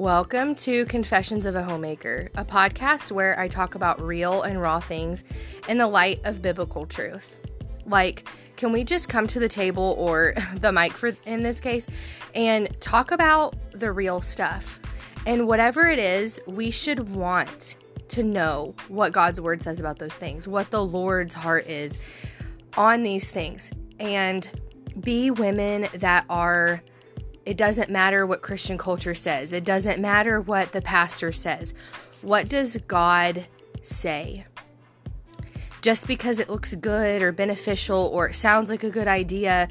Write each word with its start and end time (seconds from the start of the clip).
Welcome 0.00 0.54
to 0.54 0.86
Confessions 0.86 1.44
of 1.44 1.56
a 1.56 1.62
Homemaker, 1.62 2.30
a 2.34 2.42
podcast 2.42 3.12
where 3.12 3.38
I 3.38 3.48
talk 3.48 3.74
about 3.74 4.00
real 4.00 4.40
and 4.40 4.58
raw 4.58 4.80
things 4.80 5.24
in 5.68 5.76
the 5.76 5.86
light 5.86 6.22
of 6.24 6.40
biblical 6.40 6.86
truth. 6.86 7.36
Like, 7.84 8.26
can 8.56 8.72
we 8.72 8.82
just 8.82 9.10
come 9.10 9.26
to 9.26 9.38
the 9.38 9.46
table 9.46 9.94
or 9.98 10.32
the 10.54 10.72
mic 10.72 10.92
for 10.92 11.14
in 11.26 11.42
this 11.42 11.60
case 11.60 11.86
and 12.34 12.74
talk 12.80 13.10
about 13.10 13.54
the 13.72 13.92
real 13.92 14.22
stuff? 14.22 14.80
And 15.26 15.46
whatever 15.46 15.86
it 15.86 15.98
is, 15.98 16.40
we 16.46 16.70
should 16.70 17.10
want 17.10 17.76
to 18.08 18.22
know 18.22 18.74
what 18.88 19.12
God's 19.12 19.38
word 19.38 19.60
says 19.60 19.80
about 19.80 19.98
those 19.98 20.14
things, 20.14 20.48
what 20.48 20.70
the 20.70 20.82
Lord's 20.82 21.34
heart 21.34 21.66
is 21.66 21.98
on 22.78 23.02
these 23.02 23.30
things, 23.30 23.70
and 23.98 24.48
be 24.98 25.30
women 25.30 25.88
that 25.92 26.24
are 26.30 26.82
it 27.50 27.56
doesn't 27.56 27.90
matter 27.90 28.24
what 28.24 28.42
Christian 28.42 28.78
culture 28.78 29.12
says. 29.12 29.52
It 29.52 29.64
doesn't 29.64 29.98
matter 29.98 30.40
what 30.40 30.70
the 30.70 30.80
pastor 30.80 31.32
says. 31.32 31.74
What 32.22 32.48
does 32.48 32.76
God 32.86 33.44
say? 33.82 34.46
Just 35.82 36.06
because 36.06 36.38
it 36.38 36.48
looks 36.48 36.74
good 36.76 37.22
or 37.22 37.32
beneficial 37.32 38.08
or 38.14 38.28
it 38.28 38.36
sounds 38.36 38.70
like 38.70 38.84
a 38.84 38.88
good 38.88 39.08
idea, 39.08 39.66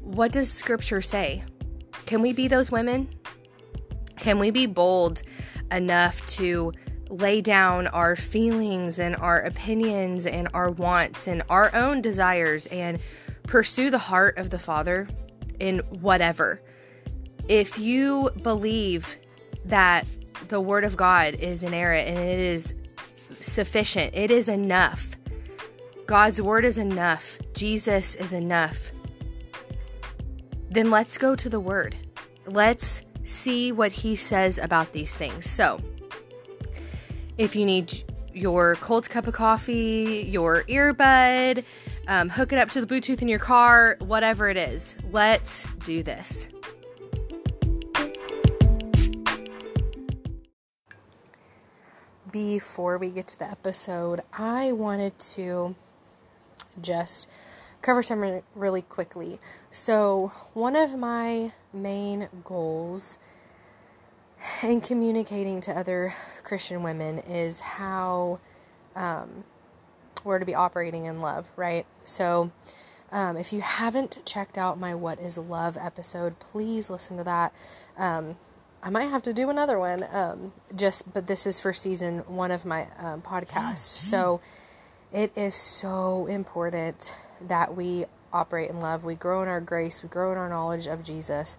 what 0.00 0.32
does 0.32 0.50
scripture 0.50 1.00
say? 1.00 1.44
Can 2.06 2.20
we 2.20 2.32
be 2.32 2.48
those 2.48 2.72
women? 2.72 3.08
Can 4.16 4.40
we 4.40 4.50
be 4.50 4.66
bold 4.66 5.22
enough 5.70 6.26
to 6.30 6.72
lay 7.10 7.40
down 7.40 7.86
our 7.86 8.16
feelings 8.16 8.98
and 8.98 9.14
our 9.14 9.38
opinions 9.42 10.26
and 10.26 10.48
our 10.52 10.72
wants 10.72 11.28
and 11.28 11.44
our 11.48 11.72
own 11.76 12.02
desires 12.02 12.66
and 12.66 12.98
pursue 13.44 13.88
the 13.88 13.98
heart 13.98 14.36
of 14.36 14.50
the 14.50 14.58
Father 14.58 15.06
in 15.60 15.78
whatever? 16.00 16.60
If 17.48 17.78
you 17.78 18.30
believe 18.42 19.16
that 19.64 20.06
the 20.48 20.60
word 20.60 20.84
of 20.84 20.96
God 20.96 21.34
is 21.34 21.62
inerrant 21.62 22.08
and 22.08 22.18
it 22.18 22.38
is 22.38 22.74
sufficient, 23.40 24.14
it 24.14 24.30
is 24.30 24.48
enough. 24.48 25.16
God's 26.06 26.40
word 26.40 26.64
is 26.64 26.78
enough. 26.78 27.38
Jesus 27.54 28.14
is 28.14 28.32
enough. 28.32 28.92
Then 30.70 30.90
let's 30.90 31.18
go 31.18 31.34
to 31.36 31.48
the 31.48 31.60
word. 31.60 31.96
Let's 32.46 33.02
see 33.24 33.72
what 33.72 33.92
he 33.92 34.16
says 34.16 34.58
about 34.58 34.92
these 34.92 35.12
things. 35.12 35.48
So, 35.48 35.80
if 37.36 37.54
you 37.54 37.64
need 37.64 38.04
your 38.32 38.76
cold 38.76 39.08
cup 39.10 39.26
of 39.26 39.34
coffee, 39.34 40.24
your 40.28 40.64
earbud, 40.64 41.64
um, 42.06 42.28
hook 42.28 42.52
it 42.52 42.58
up 42.58 42.70
to 42.70 42.84
the 42.84 42.86
Bluetooth 42.86 43.20
in 43.20 43.28
your 43.28 43.38
car, 43.38 43.96
whatever 44.00 44.48
it 44.48 44.56
is, 44.56 44.94
let's 45.10 45.66
do 45.84 46.02
this. 46.02 46.48
Before 52.30 52.98
we 52.98 53.10
get 53.10 53.28
to 53.28 53.38
the 53.38 53.50
episode, 53.50 54.22
I 54.32 54.72
wanted 54.72 55.18
to 55.18 55.74
just 56.80 57.28
cover 57.82 58.02
something 58.02 58.42
really 58.54 58.82
quickly. 58.82 59.38
So, 59.70 60.32
one 60.54 60.76
of 60.76 60.96
my 60.96 61.52
main 61.72 62.28
goals 62.44 63.18
in 64.62 64.80
communicating 64.80 65.60
to 65.62 65.72
other 65.76 66.14
Christian 66.42 66.82
women 66.82 67.18
is 67.18 67.60
how 67.60 68.40
um, 68.94 69.44
we're 70.24 70.38
to 70.38 70.46
be 70.46 70.54
operating 70.54 71.04
in 71.04 71.20
love, 71.20 71.50
right? 71.56 71.86
So, 72.04 72.52
um, 73.10 73.36
if 73.36 73.52
you 73.52 73.62
haven't 73.62 74.18
checked 74.26 74.58
out 74.58 74.78
my 74.78 74.94
What 74.94 75.18
is 75.18 75.38
Love 75.38 75.78
episode, 75.80 76.38
please 76.38 76.90
listen 76.90 77.16
to 77.16 77.24
that. 77.24 77.54
Um, 77.96 78.36
I 78.82 78.90
might 78.90 79.10
have 79.10 79.22
to 79.22 79.34
do 79.34 79.50
another 79.50 79.78
one. 79.78 80.06
Um, 80.12 80.52
just, 80.74 81.12
but 81.12 81.26
this 81.26 81.46
is 81.46 81.58
for 81.60 81.72
season 81.72 82.18
one 82.26 82.50
of 82.50 82.64
my 82.64 82.86
um, 82.98 83.22
podcast. 83.22 83.96
Mm-hmm. 83.96 84.10
So 84.10 84.40
it 85.12 85.32
is 85.36 85.54
so 85.54 86.26
important 86.26 87.14
that 87.40 87.76
we 87.76 88.06
operate 88.32 88.70
in 88.70 88.80
love. 88.80 89.04
We 89.04 89.14
grow 89.14 89.42
in 89.42 89.48
our 89.48 89.60
grace. 89.60 90.02
We 90.02 90.08
grow 90.08 90.32
in 90.32 90.38
our 90.38 90.48
knowledge 90.48 90.86
of 90.86 91.02
Jesus, 91.02 91.56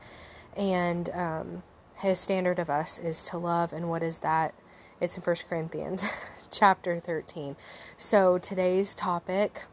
and 0.55 1.09
um, 1.09 1.63
His 1.97 2.19
standard 2.19 2.59
of 2.59 2.69
us 2.69 2.99
is 2.99 3.21
to 3.23 3.37
love. 3.37 3.73
And 3.73 3.89
what 3.89 4.03
is 4.03 4.19
that? 4.19 4.53
It's 5.01 5.15
in 5.15 5.23
First 5.23 5.47
Corinthians, 5.47 6.05
chapter 6.51 6.99
thirteen. 6.99 7.55
So 7.97 8.37
today's 8.37 8.93
topic. 8.95 9.63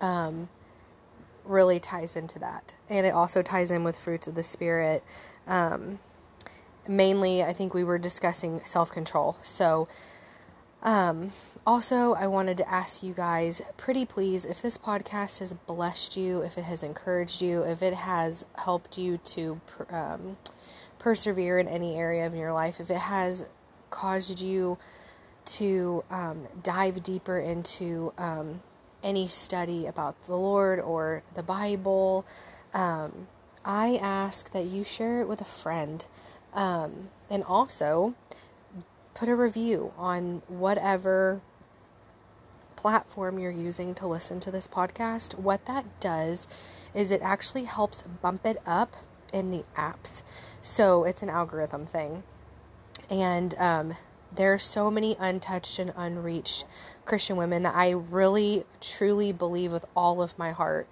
Um, 0.00 0.48
really 1.44 1.78
ties 1.78 2.16
into 2.16 2.38
that 2.38 2.74
and 2.88 3.04
it 3.04 3.10
also 3.10 3.42
ties 3.42 3.70
in 3.70 3.84
with 3.84 3.96
fruits 3.98 4.26
of 4.26 4.34
the 4.34 4.42
spirit 4.42 5.04
um, 5.46 5.98
mainly, 6.88 7.42
I 7.42 7.52
think 7.52 7.74
we 7.74 7.84
were 7.84 7.98
discussing 7.98 8.60
self 8.64 8.90
control. 8.90 9.36
So, 9.42 9.88
um, 10.82 11.32
also, 11.66 12.12
I 12.12 12.26
wanted 12.26 12.58
to 12.58 12.70
ask 12.70 13.02
you 13.02 13.14
guys, 13.14 13.62
pretty 13.78 14.04
please, 14.04 14.44
if 14.44 14.60
this 14.60 14.76
podcast 14.76 15.38
has 15.38 15.54
blessed 15.54 16.16
you, 16.16 16.42
if 16.42 16.58
it 16.58 16.64
has 16.64 16.82
encouraged 16.82 17.40
you, 17.40 17.62
if 17.62 17.82
it 17.82 17.94
has 17.94 18.44
helped 18.56 18.98
you 18.98 19.16
to 19.18 19.60
um, 19.88 20.36
persevere 20.98 21.58
in 21.58 21.68
any 21.68 21.96
area 21.96 22.26
of 22.26 22.34
your 22.34 22.52
life, 22.52 22.80
if 22.80 22.90
it 22.90 22.98
has 22.98 23.46
caused 23.88 24.40
you 24.40 24.76
to 25.44 26.04
um, 26.10 26.48
dive 26.62 27.02
deeper 27.02 27.38
into 27.38 28.12
um, 28.18 28.62
any 29.02 29.28
study 29.28 29.86
about 29.86 30.16
the 30.26 30.36
Lord 30.36 30.80
or 30.80 31.22
the 31.34 31.42
Bible, 31.42 32.26
um, 32.74 33.28
I 33.64 33.96
ask 33.96 34.52
that 34.52 34.64
you 34.66 34.84
share 34.84 35.22
it 35.22 35.28
with 35.28 35.40
a 35.40 35.46
friend. 35.46 36.04
Um, 36.54 37.10
and 37.28 37.42
also 37.42 38.14
put 39.14 39.28
a 39.28 39.34
review 39.34 39.92
on 39.96 40.42
whatever 40.48 41.40
platform 42.76 43.38
you're 43.38 43.50
using 43.50 43.94
to 43.94 44.06
listen 44.06 44.40
to 44.40 44.50
this 44.50 44.68
podcast. 44.68 45.38
What 45.38 45.64
that 45.66 45.84
does 46.00 46.46
is 46.94 47.10
it 47.10 47.22
actually 47.22 47.64
helps 47.64 48.02
bump 48.02 48.44
it 48.44 48.58
up 48.66 48.96
in 49.32 49.50
the 49.50 49.64
apps. 49.76 50.22
So 50.60 51.04
it's 51.04 51.22
an 51.22 51.30
algorithm 51.30 51.86
thing. 51.86 52.22
And 53.08 53.54
um, 53.58 53.94
there 54.34 54.52
are 54.52 54.58
so 54.58 54.90
many 54.90 55.16
untouched 55.18 55.78
and 55.78 55.92
unreached 55.96 56.64
Christian 57.04 57.36
women 57.36 57.62
that 57.62 57.74
I 57.74 57.90
really, 57.90 58.64
truly 58.80 59.32
believe 59.32 59.72
with 59.72 59.84
all 59.96 60.22
of 60.22 60.38
my 60.38 60.52
heart 60.52 60.88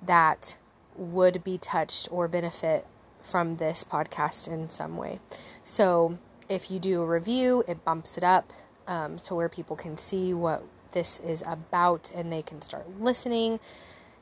that 0.00 0.56
would 0.96 1.44
be 1.44 1.58
touched 1.58 2.08
or 2.10 2.28
benefit 2.28 2.86
from 3.22 3.56
this 3.56 3.84
podcast 3.84 4.48
in 4.48 4.70
some 4.70 4.96
way. 4.96 5.20
So 5.64 6.18
if 6.48 6.70
you 6.70 6.78
do 6.78 7.02
a 7.02 7.06
review, 7.06 7.64
it 7.66 7.84
bumps 7.84 8.18
it 8.18 8.24
up 8.24 8.52
um, 8.86 9.16
to 9.18 9.34
where 9.34 9.48
people 9.48 9.76
can 9.76 9.96
see 9.96 10.34
what 10.34 10.64
this 10.92 11.18
is 11.20 11.42
about 11.46 12.10
and 12.14 12.32
they 12.32 12.42
can 12.42 12.60
start 12.62 12.86
listening. 13.00 13.60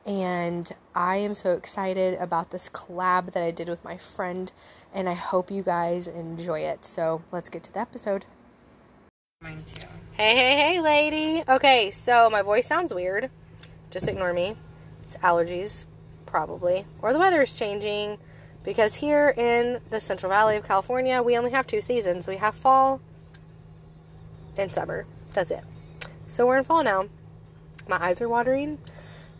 And 0.06 0.72
I 0.94 1.16
am 1.16 1.34
so 1.34 1.53
excited 1.53 2.19
about 2.19 2.50
this 2.50 2.71
collab 2.71 3.33
that 3.33 3.43
I 3.43 3.50
did 3.50 3.69
with 3.69 3.84
my 3.84 3.99
friend, 3.99 4.50
and 4.94 5.09
I 5.09 5.12
hope 5.12 5.50
you 5.50 5.62
guys 5.62 6.09
enjoy 6.09 6.60
it. 6.60 6.87
So 6.87 7.22
let's 7.31 7.50
get 7.50 7.62
to 7.65 7.72
the 7.72 7.81
episode. 7.81 8.25
Hey, 9.43 10.37
hey, 10.37 10.56
hey, 10.56 10.81
lady. 10.81 11.43
Okay, 11.49 11.91
so 11.91 12.31
my 12.31 12.41
voice 12.43 12.66
sounds 12.66 12.94
weird. 12.94 13.31
Just 13.91 14.09
ignore 14.09 14.33
me. 14.33 14.56
It's 15.03 15.16
allergies, 15.16 15.84
probably. 16.25 16.87
Or 17.03 17.12
the 17.12 17.19
weather 17.19 17.43
is 17.43 17.59
changing. 17.59 18.19
Because 18.62 18.94
here 18.94 19.32
in 19.37 19.81
the 19.91 20.00
Central 20.00 20.31
Valley 20.31 20.56
of 20.56 20.65
California, 20.65 21.22
we 21.22 21.37
only 21.37 21.50
have 21.50 21.66
two 21.66 21.81
seasons. 21.81 22.28
We 22.28 22.37
have 22.37 22.54
fall 22.54 23.00
and 24.56 24.72
summer. 24.72 25.06
That's 25.32 25.50
it. 25.50 25.65
So 26.26 26.47
we're 26.47 26.59
in 26.59 26.65
fall 26.65 26.84
now. 26.84 27.09
My 27.88 28.03
eyes 28.03 28.21
are 28.21 28.28
watering 28.28 28.78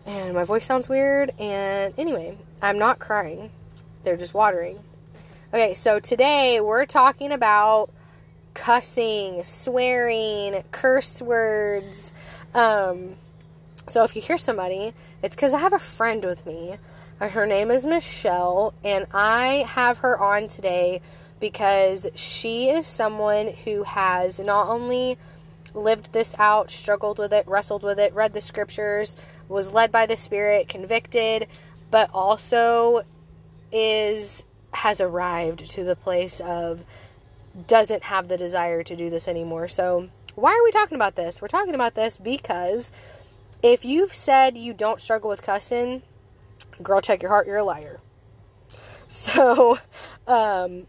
and 0.07 0.35
my 0.35 0.45
voice 0.45 0.65
sounds 0.65 0.89
weird. 0.89 1.31
And 1.39 1.95
anyway, 1.99 2.37
I'm 2.63 2.79
not 2.79 2.99
crying, 2.99 3.51
they're 4.03 4.17
just 4.17 4.35
watering. 4.35 4.79
Okay, 5.53 5.75
so 5.75 5.99
today 5.99 6.61
we're 6.61 6.87
talking 6.87 7.33
about 7.33 7.91
cussing, 8.55 9.43
swearing, 9.45 10.63
curse 10.71 11.21
words. 11.21 12.13
Um, 12.55 13.17
so 13.87 14.05
if 14.05 14.15
you 14.15 14.23
hear 14.23 14.39
somebody, 14.39 14.93
it's 15.23 15.35
because 15.35 15.55
I 15.55 15.59
have 15.59 15.73
a 15.73 15.79
friend 15.79 16.25
with 16.25 16.47
me 16.47 16.77
her 17.29 17.47
name 17.47 17.71
is 17.71 17.85
Michelle, 17.85 18.73
and 18.83 19.07
I 19.13 19.67
have 19.69 19.99
her 19.99 20.19
on 20.19 20.49
today 20.49 21.03
because 21.39 22.07
she 22.15 22.71
is 22.71 22.87
someone 22.87 23.49
who 23.65 23.83
has 23.83 24.41
not 24.41 24.69
only 24.69 25.19
lived 25.75 26.13
this 26.13 26.35
out, 26.39 26.71
struggled 26.71 27.19
with 27.19 27.33
it, 27.33 27.47
wrestled 27.47 27.83
with 27.83 27.99
it, 27.99 28.15
read 28.15 28.33
the 28.33 28.41
scriptures, 28.41 29.17
was 29.49 29.73
led 29.73 29.93
by 29.93 30.07
the 30.07 30.17
Spirit, 30.17 30.69
convicted, 30.69 31.47
but 31.91 32.11
also 32.13 33.03
is 33.71 34.45
has 34.73 35.01
arrived 35.01 35.67
to 35.67 35.83
the 35.85 35.97
place 35.97 36.41
of 36.41 36.85
doesn't 37.67 38.05
have 38.05 38.29
the 38.29 38.37
desire 38.37 38.83
to 38.83 38.97
do 38.97 39.11
this 39.11 39.29
anymore. 39.29 39.69
So, 39.69 40.09
why 40.37 40.53
are 40.53 40.65
we 40.65 40.71
talking 40.71 40.97
about 40.97 41.17
this? 41.17 41.43
We're 41.43 41.49
talking 41.49 41.75
about 41.75 41.95
this 41.95 42.19
because 42.19 42.93
if 43.63 43.85
you've 43.85 44.15
said 44.15 44.57
you 44.57 44.73
don't 44.73 45.01
struggle 45.01 45.29
with 45.29 45.43
cussing, 45.43 46.03
girl, 46.83 47.01
check 47.01 47.23
your 47.23 47.31
heart, 47.31 47.47
you're 47.47 47.59
a 47.59 47.65
liar. 47.65 48.01
So, 49.09 49.79
um, 50.27 50.87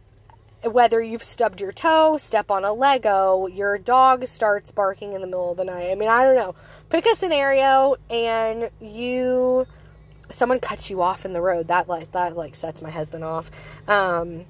whether 0.64 1.02
you've 1.02 1.24
stubbed 1.24 1.60
your 1.60 1.72
toe, 1.72 2.18
step 2.18 2.52
on 2.52 2.64
a 2.64 2.72
Lego, 2.72 3.48
your 3.48 3.78
dog 3.78 4.26
starts 4.26 4.72
barking 4.72 5.14
in 5.14 5.22
the 5.22 5.28
middle 5.28 5.52
of 5.52 5.58
the 5.58 5.66
night. 5.66 5.90
I 5.90 5.96
mean, 5.96 6.10
I 6.10 6.24
don't 6.24 6.36
know. 6.36 6.56
Pick 6.90 7.06
a 7.06 7.16
scenario 7.16 7.96
and 8.10 8.70
you 8.80 9.66
someone 10.30 10.60
cuts 10.60 10.90
you 10.90 11.02
off 11.02 11.26
in 11.26 11.34
the 11.34 11.42
road. 11.42 11.68
That 11.68 11.88
like 11.88 12.12
that 12.12 12.36
like 12.36 12.56
sets 12.56 12.82
my 12.82 12.92
husband 12.92 13.24
off. 13.24 13.50
Um 13.88 14.46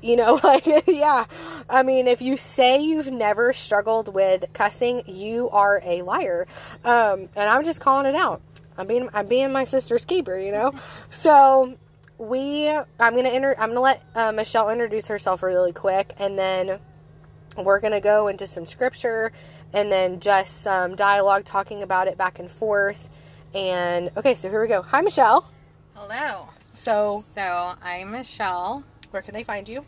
you 0.00 0.16
know, 0.16 0.40
like 0.44 0.64
yeah. 0.86 1.26
I 1.68 1.82
mean, 1.82 2.06
if 2.06 2.22
you 2.22 2.36
say 2.36 2.80
you've 2.80 3.10
never 3.10 3.52
struggled 3.52 4.14
with 4.14 4.46
cussing, 4.52 5.02
you 5.06 5.50
are 5.50 5.80
a 5.84 6.02
liar. 6.02 6.46
Um 6.84 7.28
and 7.36 7.50
I'm 7.50 7.64
just 7.64 7.80
calling 7.80 8.06
it 8.06 8.14
out. 8.14 8.40
I'm 8.78 8.86
being 8.86 9.08
I'm 9.12 9.26
being 9.26 9.52
my 9.52 9.64
sister's 9.64 10.04
keeper, 10.04 10.38
you 10.38 10.52
know. 10.52 10.72
So 11.10 11.76
we 12.18 12.68
I'm 12.68 12.86
gonna 13.14 13.28
inter, 13.30 13.54
I'm 13.58 13.70
gonna 13.70 13.80
let 13.80 14.02
uh, 14.14 14.32
Michelle 14.32 14.70
introduce 14.70 15.08
herself 15.08 15.42
really 15.42 15.72
quick, 15.72 16.14
and 16.18 16.38
then 16.38 16.80
we're 17.56 17.80
gonna 17.80 18.00
go 18.00 18.28
into 18.28 18.46
some 18.46 18.66
scripture, 18.66 19.32
and 19.72 19.90
then 19.90 20.20
just 20.20 20.62
some 20.62 20.94
dialogue 20.96 21.44
talking 21.44 21.82
about 21.82 22.08
it 22.08 22.16
back 22.16 22.38
and 22.38 22.50
forth. 22.50 23.08
And 23.54 24.10
okay, 24.16 24.34
so 24.34 24.48
here 24.50 24.60
we 24.60 24.68
go. 24.68 24.82
Hi, 24.82 25.00
Michelle. 25.00 25.50
Hello. 25.94 26.48
So 26.74 27.24
So 27.34 27.74
I'm 27.82 28.12
Michelle. 28.12 28.84
where 29.10 29.22
can 29.22 29.34
they 29.34 29.44
find 29.44 29.68
you? 29.68 29.80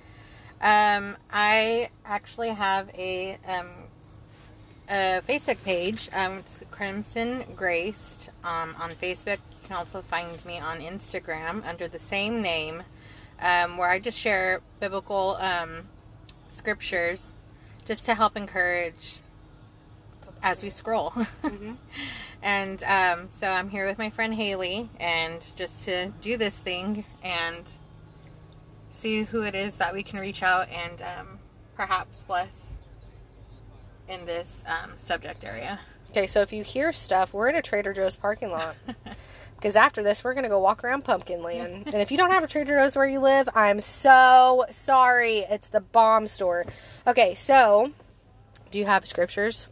Um, 0.63 1.17
I 1.33 1.89
actually 2.05 2.51
have 2.51 2.91
a 2.97 3.39
um, 3.47 3.69
a 4.89 5.23
Facebook 5.27 5.63
page. 5.65 6.09
Um, 6.13 6.39
it's 6.39 6.61
Crimson 6.71 7.45
Graced 7.57 8.20
um, 8.45 8.75
on 8.79 8.93
Facebook. 8.93 9.39
You 9.53 9.69
can 9.69 9.77
also 9.77 10.03
find 10.03 10.45
me 10.45 10.59
on 10.59 10.81
Instagram 10.81 11.67
under 11.67 11.89
the 11.89 11.99
same 11.99 12.43
name, 12.43 12.83
um, 13.41 13.77
where 13.77 13.91
I 13.91 13.99
just 13.99 14.19
share 14.19 14.61
biblical 14.79 15.37
um, 15.41 15.89
scriptures, 16.49 17.33
just 17.87 18.05
to 18.07 18.15
help 18.15 18.37
encourage 18.37 19.21
as 20.43 20.63
we 20.63 20.71
scroll. 20.71 21.13
and 22.43 22.83
um, 22.85 23.29
so 23.33 23.49
I'm 23.49 23.71
here 23.71 23.87
with 23.87 23.99
my 23.99 24.11
friend 24.11 24.35
Haley, 24.35 24.91
and 24.99 25.47
just 25.57 25.85
to 25.85 26.13
do 26.21 26.37
this 26.37 26.59
thing 26.59 27.05
and 27.23 27.71
see 28.91 29.25
who 29.25 29.43
it 29.43 29.55
is 29.55 29.77
that 29.77 29.95
we 29.95 30.03
can 30.03 30.19
reach 30.19 30.43
out 30.43 30.69
and 30.69 31.03
um, 31.03 31.39
perhaps 31.75 32.23
bless 32.25 32.55
in 34.09 34.27
this 34.27 34.63
um, 34.67 34.93
subject 34.99 35.45
area. 35.45 35.79
Okay, 36.11 36.27
so 36.27 36.41
if 36.43 36.53
you 36.53 36.65
hear 36.65 36.93
stuff, 36.93 37.33
we're 37.33 37.49
in 37.49 37.55
a 37.57 37.63
Trader 37.63 37.93
Joe's 37.93 38.17
parking 38.17 38.51
lot. 38.51 38.77
Because 39.61 39.77
after 39.77 40.03
this, 40.03 40.25
we're 40.25 40.33
going 40.33 40.45
to 40.45 40.49
go 40.49 40.59
walk 40.59 40.83
around 40.83 41.05
Pumpkin 41.05 41.43
Land. 41.43 41.83
and 41.89 41.97
if 41.97 42.11
you 42.11 42.17
don't 42.17 42.31
have 42.31 42.43
a 42.43 42.47
Trader 42.47 42.79
Joe's 42.79 42.97
where 42.97 43.07
you 43.07 43.21
live, 43.21 43.47
I'm 43.55 43.83
so 43.83 44.65
sorry. 44.71 45.41
It's 45.41 45.69
the 45.69 45.83
bomb 45.83 46.29
store. 46.29 46.65
Okay, 47.07 47.35
so 47.35 47.93
do 48.71 48.79
you 48.79 48.87
have 48.87 49.07
scriptures? 49.07 49.67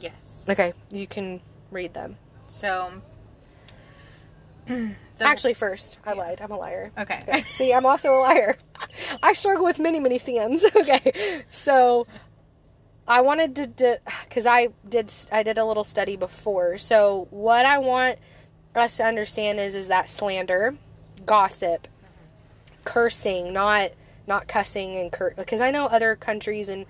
Yes. 0.00 0.14
Okay, 0.48 0.72
you 0.90 1.06
can 1.06 1.40
read 1.70 1.94
them. 1.94 2.16
So, 2.48 3.00
the- 4.66 4.96
Actually, 5.20 5.54
first, 5.54 5.98
I 6.04 6.14
lied. 6.14 6.40
I'm 6.40 6.50
a 6.50 6.58
liar. 6.58 6.90
okay. 6.98 7.44
See, 7.46 7.72
I'm 7.72 7.86
also 7.86 8.12
a 8.16 8.18
liar. 8.18 8.58
I 9.22 9.34
struggle 9.34 9.64
with 9.66 9.78
many, 9.78 10.00
many 10.00 10.18
sins. 10.18 10.64
okay, 10.74 11.44
so 11.52 12.08
I 13.10 13.22
wanted 13.22 13.76
to, 13.78 14.00
because 14.28 14.46
I 14.46 14.68
did, 14.88 15.12
I 15.32 15.42
did 15.42 15.58
a 15.58 15.64
little 15.64 15.82
study 15.82 16.14
before. 16.14 16.78
So 16.78 17.26
what 17.30 17.66
I 17.66 17.78
want 17.78 18.20
us 18.76 18.98
to 18.98 19.04
understand 19.04 19.58
is, 19.58 19.74
is 19.74 19.88
that 19.88 20.08
slander, 20.08 20.76
gossip, 21.26 21.88
cursing, 22.84 23.52
not 23.52 23.90
not 24.28 24.46
cussing 24.46 24.96
and 24.96 25.10
cur. 25.10 25.34
Because 25.36 25.60
I 25.60 25.72
know 25.72 25.86
other 25.86 26.14
countries 26.14 26.68
and 26.68 26.86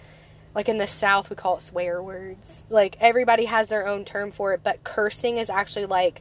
like 0.55 0.69
in 0.69 0.77
the 0.77 0.87
South 0.87 1.31
we 1.31 1.37
call 1.37 1.57
it 1.57 1.63
swear 1.63 2.03
words. 2.03 2.65
Like 2.69 2.99
everybody 3.01 3.47
has 3.47 3.69
their 3.69 3.87
own 3.87 4.05
term 4.05 4.31
for 4.31 4.53
it, 4.53 4.61
but 4.63 4.85
cursing 4.85 5.39
is 5.39 5.49
actually 5.49 5.87
like 5.87 6.21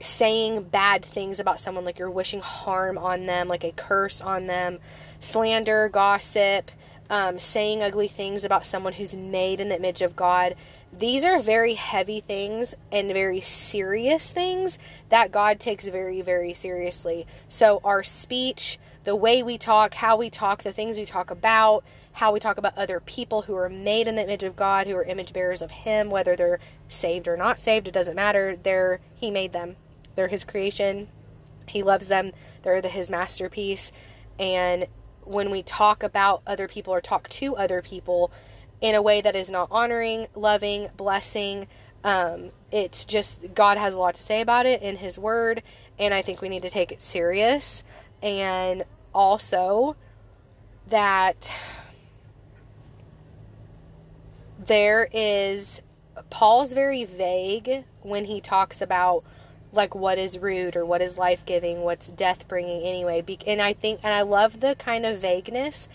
saying 0.00 0.64
bad 0.64 1.04
things 1.04 1.38
about 1.38 1.60
someone, 1.60 1.84
like 1.84 2.00
you're 2.00 2.10
wishing 2.10 2.40
harm 2.40 2.98
on 2.98 3.26
them, 3.26 3.46
like 3.46 3.62
a 3.62 3.70
curse 3.70 4.20
on 4.20 4.46
them, 4.46 4.80
slander, 5.20 5.88
gossip, 5.88 6.72
um, 7.10 7.40
saying 7.40 7.82
ugly 7.82 8.08
things 8.08 8.44
about 8.44 8.66
someone 8.66 8.94
who's 8.94 9.14
made 9.14 9.60
in 9.60 9.68
the 9.68 9.76
image 9.76 10.00
of 10.00 10.14
God. 10.14 10.54
These 10.96 11.24
are 11.24 11.40
very 11.40 11.74
heavy 11.74 12.20
things 12.20 12.74
and 12.90 13.08
very 13.08 13.40
serious 13.40 14.30
things 14.30 14.78
that 15.08 15.32
God 15.32 15.60
takes 15.60 15.88
very, 15.88 16.22
very 16.22 16.54
seriously. 16.54 17.26
So, 17.48 17.80
our 17.84 18.02
speech, 18.02 18.78
the 19.04 19.16
way 19.16 19.42
we 19.42 19.58
talk, 19.58 19.94
how 19.94 20.16
we 20.16 20.30
talk, 20.30 20.62
the 20.62 20.72
things 20.72 20.96
we 20.96 21.04
talk 21.04 21.30
about, 21.30 21.84
how 22.12 22.32
we 22.32 22.40
talk 22.40 22.58
about 22.58 22.78
other 22.78 23.00
people 23.00 23.42
who 23.42 23.56
are 23.56 23.68
made 23.68 24.08
in 24.08 24.14
the 24.14 24.22
image 24.22 24.42
of 24.42 24.56
God, 24.56 24.86
who 24.86 24.96
are 24.96 25.04
image 25.04 25.32
bearers 25.32 25.62
of 25.62 25.70
Him, 25.70 26.10
whether 26.10 26.36
they're 26.36 26.60
saved 26.88 27.28
or 27.28 27.36
not 27.36 27.60
saved, 27.60 27.88
it 27.88 27.94
doesn't 27.94 28.16
matter. 28.16 28.56
They're 28.60 29.00
He 29.14 29.30
made 29.30 29.52
them. 29.52 29.76
They're 30.16 30.28
His 30.28 30.44
creation. 30.44 31.08
He 31.68 31.82
loves 31.82 32.08
them. 32.08 32.32
They're 32.62 32.80
the, 32.80 32.88
His 32.88 33.10
masterpiece. 33.10 33.92
And 34.38 34.86
when 35.30 35.50
we 35.50 35.62
talk 35.62 36.02
about 36.02 36.42
other 36.46 36.66
people 36.66 36.92
or 36.92 37.00
talk 37.00 37.28
to 37.28 37.56
other 37.56 37.80
people 37.80 38.32
in 38.80 38.94
a 38.94 39.02
way 39.02 39.20
that 39.20 39.36
is 39.36 39.48
not 39.48 39.68
honoring, 39.70 40.26
loving, 40.34 40.88
blessing, 40.96 41.68
um, 42.02 42.50
it's 42.72 43.04
just 43.04 43.54
God 43.54 43.78
has 43.78 43.94
a 43.94 43.98
lot 43.98 44.14
to 44.16 44.22
say 44.22 44.40
about 44.40 44.66
it 44.66 44.82
in 44.82 44.96
His 44.96 45.18
Word, 45.18 45.62
and 45.98 46.12
I 46.12 46.22
think 46.22 46.40
we 46.40 46.48
need 46.48 46.62
to 46.62 46.70
take 46.70 46.90
it 46.90 47.00
serious. 47.00 47.82
And 48.22 48.84
also 49.14 49.96
that 50.88 51.52
there 54.58 55.08
is 55.12 55.80
Paul's 56.28 56.72
very 56.72 57.04
vague 57.04 57.84
when 58.02 58.26
he 58.26 58.40
talks 58.40 58.82
about 58.82 59.24
like 59.72 59.94
what 59.94 60.18
is 60.18 60.38
rude 60.38 60.76
or 60.76 60.84
what 60.84 61.02
is 61.02 61.16
life 61.16 61.44
giving, 61.44 61.82
what's 61.82 62.08
death 62.08 62.48
bringing 62.48 62.82
anyway. 62.82 63.20
Be- 63.20 63.38
and 63.46 63.60
I 63.60 63.72
think, 63.72 64.00
and 64.02 64.12
I 64.12 64.22
love 64.22 64.60
the 64.60 64.74
kind 64.76 65.06
of 65.06 65.18
vagueness 65.18 65.88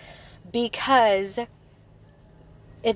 because 0.51 1.39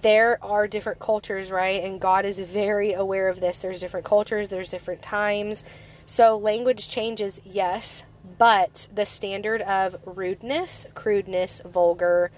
there 0.02 0.38
are 0.44 0.68
different 0.68 1.00
cultures, 1.00 1.52
right? 1.52 1.84
And 1.84 2.00
God 2.00 2.26
is 2.26 2.40
very 2.40 2.94
aware 2.94 3.28
of 3.28 3.40
this. 3.40 3.58
There's 3.58 3.80
different 3.80 4.06
cultures, 4.06 4.50
there's 4.50 4.70
different 4.70 5.02
times. 5.02 5.64
So 6.06 6.38
language 6.38 6.90
changes, 6.90 7.42
yes, 7.44 8.04
but 8.38 8.88
the 8.94 9.06
standard 9.06 9.62
of 9.62 9.96
rudeness, 10.06 10.86
crudeness, 10.94 11.62
vulgar, 11.66 12.32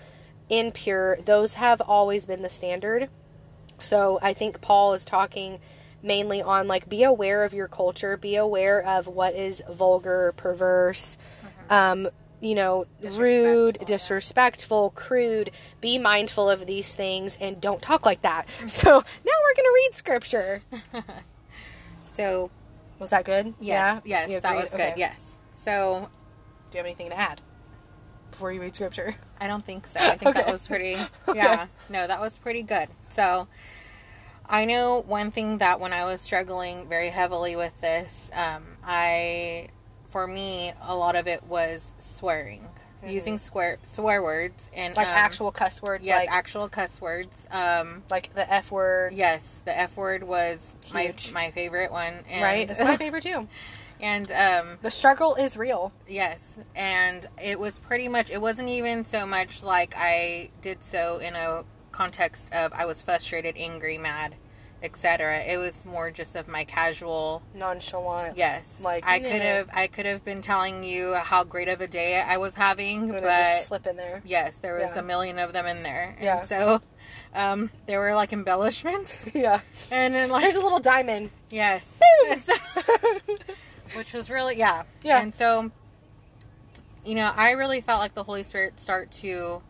impure, 0.49 1.17
those 1.23 1.55
have 1.55 1.81
always 1.81 2.25
been 2.25 2.41
the 2.41 2.49
standard. 2.49 3.09
So 3.79 4.19
I 4.21 4.33
think 4.33 4.61
Paul 4.61 4.93
is 4.93 5.03
talking 5.03 5.59
mainly 6.03 6.41
on 6.41 6.67
like 6.67 6.87
be 6.89 7.03
aware 7.03 7.43
of 7.43 7.53
your 7.53 7.67
culture, 7.67 8.17
be 8.17 8.35
aware 8.35 8.81
of 8.85 9.07
what 9.07 9.35
is 9.35 9.61
vulgar, 9.69 10.33
perverse, 10.37 11.17
um, 11.69 12.07
you 12.39 12.55
know, 12.55 12.85
rude, 13.01 13.75
Disrespectful, 13.75 13.81
yeah. 13.81 13.85
disrespectful, 13.87 14.89
crude. 14.95 15.51
Be 15.79 15.99
mindful 15.99 16.49
of 16.49 16.65
these 16.65 16.91
things 16.91 17.37
and 17.39 17.61
don't 17.61 17.81
talk 17.81 18.05
like 18.05 18.23
that. 18.23 18.47
So 18.67 18.89
now 18.89 19.31
we're 19.43 19.55
gonna 19.55 19.73
read 19.75 19.91
scripture. 19.93 20.61
So, 22.09 22.51
Was 22.99 23.11
that 23.11 23.23
good? 23.23 23.53
yes, 23.59 24.01
yeah. 24.05 24.27
yes, 24.27 24.41
that 24.41 24.55
was 24.55 24.65
good. 24.65 24.73
Okay. 24.73 24.93
Yes. 24.97 25.15
So, 25.55 26.09
Do 26.69 26.77
you 26.77 26.79
have 26.79 26.85
anything 26.85 27.09
to 27.09 27.17
add 27.17 27.39
before 28.31 28.51
you 28.51 28.59
read 28.61 28.75
scripture? 28.75 29.15
I 29.39 29.47
don't 29.47 29.65
think 29.65 29.87
so. 29.87 29.99
I 29.99 30.17
think 30.17 30.35
that 30.35 30.47
was 30.51 30.67
pretty. 30.67 30.97
Yeah, 31.33 31.67
no, 31.89 32.05
that 32.07 32.19
was 32.19 32.37
pretty 32.37 32.63
good. 32.63 32.89
So, 33.11 33.47
I 34.51 34.65
know 34.65 35.01
one 35.07 35.31
thing 35.31 35.59
that 35.59 35.79
when 35.79 35.93
I 35.93 36.03
was 36.03 36.19
struggling 36.19 36.87
very 36.89 37.07
heavily 37.07 37.55
with 37.55 37.79
this, 37.79 38.29
um, 38.33 38.63
I, 38.83 39.69
for 40.09 40.27
me, 40.27 40.73
a 40.81 40.93
lot 40.93 41.15
of 41.15 41.25
it 41.25 41.41
was 41.45 41.93
swearing, 41.99 42.67
using 43.07 43.39
swear 43.39 43.79
swear 43.81 44.21
words 44.21 44.61
and 44.73 44.93
Mm-hmm. 44.93 44.99
Like 44.99 45.07
um, 45.07 45.13
actual 45.15 45.51
cuss 45.53 45.81
words, 45.81 46.05
yes, 46.05 46.19
like 46.19 46.31
actual 46.31 46.67
cuss 46.67 46.99
words. 46.99 47.33
Um, 47.49 48.03
like 48.11 48.35
the 48.35 48.51
F 48.51 48.71
word, 48.71 49.13
yes, 49.13 49.61
the 49.63 49.77
F 49.77 49.95
word 49.95 50.21
was 50.23 50.59
my 50.93 51.03
Huge. 51.03 51.31
my 51.31 51.51
favorite 51.51 51.93
one, 51.93 52.25
and, 52.29 52.43
right? 52.43 52.69
It's 52.69 52.83
my 52.83 52.97
favorite 52.97 53.23
too. 53.23 53.47
and 54.01 54.29
um, 54.33 54.79
The 54.81 54.91
struggle 54.91 55.35
is 55.35 55.55
real. 55.55 55.93
Yes, 56.09 56.39
and 56.75 57.25
it 57.41 57.57
was 57.57 57.79
pretty 57.79 58.09
much. 58.09 58.29
It 58.29 58.41
wasn't 58.41 58.67
even 58.67 59.05
so 59.05 59.25
much 59.25 59.63
like 59.63 59.93
I 59.95 60.49
did 60.61 60.83
so 60.83 61.19
in 61.19 61.35
a 61.37 61.63
context 62.05 62.47
of 62.53 62.73
I 62.73 62.85
was 62.85 63.01
frustrated, 63.01 63.55
angry, 63.57 63.97
mad, 63.99 64.33
etc. 64.81 65.37
It 65.43 65.57
was 65.57 65.85
more 65.85 66.09
just 66.09 66.35
of 66.35 66.47
my 66.47 66.63
casual. 66.63 67.43
Nonchalant. 67.53 68.35
Yes, 68.37 68.79
Like, 68.81 69.07
I 69.07 69.19
could 69.19 69.41
have. 69.43 69.69
I 69.73 69.85
could 69.87 70.07
have 70.07 70.25
been 70.25 70.41
telling 70.41 70.83
you 70.83 71.13
how 71.13 71.43
great 71.43 71.67
of 71.67 71.79
a 71.81 71.87
day 71.87 72.19
I 72.25 72.37
was 72.37 72.55
having, 72.55 73.11
but 73.11 73.63
slip 73.65 73.85
in 73.85 73.97
there. 73.97 74.23
yes, 74.25 74.57
there 74.57 74.73
was 74.73 74.91
Yeah. 74.95 74.99
a 74.99 75.03
million 75.03 75.37
of 75.37 75.53
them 75.53 75.67
in 75.67 75.83
there. 75.83 76.15
And 76.17 76.25
Yeah. 76.25 76.45
so, 76.45 76.81
um, 77.35 77.69
there 77.85 77.99
were 77.99 78.15
like 78.15 78.33
embellishments, 78.33 79.29
Yeah. 79.35 79.59
and 79.91 80.15
then 80.15 80.29
like 80.31 80.41
There's 80.43 80.55
a 80.55 80.61
little 80.61 80.79
diamond. 80.79 81.29
Yes. 81.51 81.85
So- 82.45 83.19
which 83.95 84.13
was 84.13 84.29
really 84.29 84.55
yeah. 84.55 84.83
Yeah. 85.03 85.21
And 85.21 85.35
so 85.35 85.69
you 87.03 87.15
know, 87.15 87.31
I 87.35 87.51
really 87.51 87.81
felt 87.81 87.99
like 87.99 88.13
the 88.13 88.23
Holy 88.23 88.43
Spirit 88.43 88.79
start 88.79 89.11
to 89.23 89.61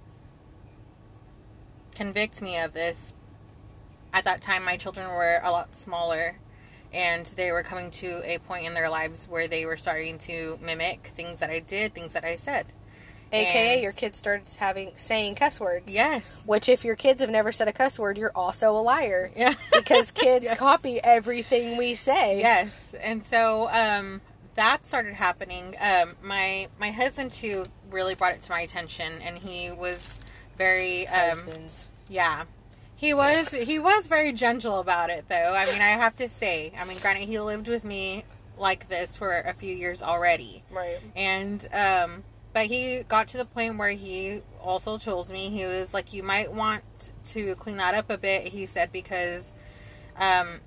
convict 2.02 2.42
me 2.42 2.58
of 2.58 2.74
this. 2.74 3.14
At 4.14 4.24
that 4.26 4.42
time, 4.42 4.66
my 4.66 4.76
children 4.76 5.08
were 5.10 5.40
a 5.44 5.52
lot 5.52 5.76
smaller, 5.76 6.38
and 6.92 7.28
they 7.38 7.52
were 7.52 7.64
coming 7.64 7.92
to 7.92 8.22
a 8.26 8.40
point 8.40 8.66
in 8.66 8.74
their 8.74 8.90
lives 8.90 9.28
where 9.30 9.48
they 9.48 9.66
were 9.66 9.78
starting 9.78 10.18
to 10.20 10.58
mimic 10.62 11.12
things 11.16 11.40
that 11.40 11.50
I 11.50 11.60
did, 11.60 11.94
things 11.94 12.14
that 12.14 12.26
I 12.26 12.36
said. 12.36 12.66
AKA, 13.32 13.74
And- 13.76 13.82
your 13.84 13.94
kids 13.94 14.20
started 14.20 14.46
having 14.58 14.92
saying 14.98 15.36
cuss 15.36 15.60
words. 15.62 15.90
Yes. 15.90 16.24
Which, 16.46 16.68
if 16.68 16.84
your 16.84 16.96
kids 16.98 17.22
have 17.22 17.30
never 17.30 17.54
said 17.54 17.70
a 17.70 17.74
cuss 17.74 17.98
word, 17.98 18.18
you're 18.18 18.34
also 18.36 18.76
a 18.76 18.82
liar. 18.82 19.32
Yeah. 19.38 19.54
Because 19.72 20.12
kids 20.26 20.46
Yes. 20.46 20.58
copy 20.58 21.00
everything 21.02 21.78
we 21.78 21.96
say. 21.96 22.40
Yes, 22.40 22.94
and 23.00 23.24
so 23.24 23.70
um, 23.72 24.20
that 24.56 24.86
started 24.86 25.14
happening. 25.14 25.76
Um, 25.80 26.16
my 26.24 26.68
my 26.80 26.90
husband 26.92 27.32
too 27.32 27.66
really 27.90 28.16
brought 28.16 28.34
it 28.34 28.42
to 28.44 28.52
my 28.52 28.60
attention, 28.62 29.22
and 29.22 29.38
he 29.38 29.72
was 29.72 30.18
very 30.58 31.08
um, 31.08 31.40
Husbands. 31.40 31.88
Yeah. 32.12 32.44
He 32.96 33.16
was 33.16 33.50
he 33.50 33.80
was 33.80 34.06
very 34.06 34.32
gentle 34.32 34.80
about 34.80 35.10
it 35.10 35.26
though. 35.28 35.56
I 35.58 35.66
mean, 35.66 35.82
I 35.82 35.88
have 35.98 36.16
to 36.18 36.30
say. 36.30 36.72
I 36.80 36.86
mean, 36.86 37.00
granted, 37.00 37.28
he 37.28 37.40
lived 37.40 37.68
with 37.68 37.84
me 37.84 38.26
like 38.58 38.90
this 38.90 39.18
for 39.18 39.40
a 39.40 39.54
few 39.56 39.74
years 39.76 40.04
already, 40.04 40.62
Right. 40.70 41.00
and 41.16 41.68
um, 41.74 42.24
but 42.54 42.68
he 42.68 43.02
got 43.08 43.28
to 43.30 43.38
the 43.38 43.46
point 43.46 43.80
where 43.80 43.90
he 43.90 44.42
also 44.62 45.00
told 45.00 45.30
me 45.32 45.50
he 45.50 45.66
was 45.66 45.96
like, 45.96 46.14
you 46.14 46.22
might 46.22 46.54
want 46.54 46.84
to 47.26 47.56
clean 47.56 47.78
that 47.78 47.96
up 47.96 48.12
a 48.12 48.20
bit. 48.20 48.50
He 48.50 48.68
said 48.68 48.92
because 48.92 49.52
um, 50.18 50.60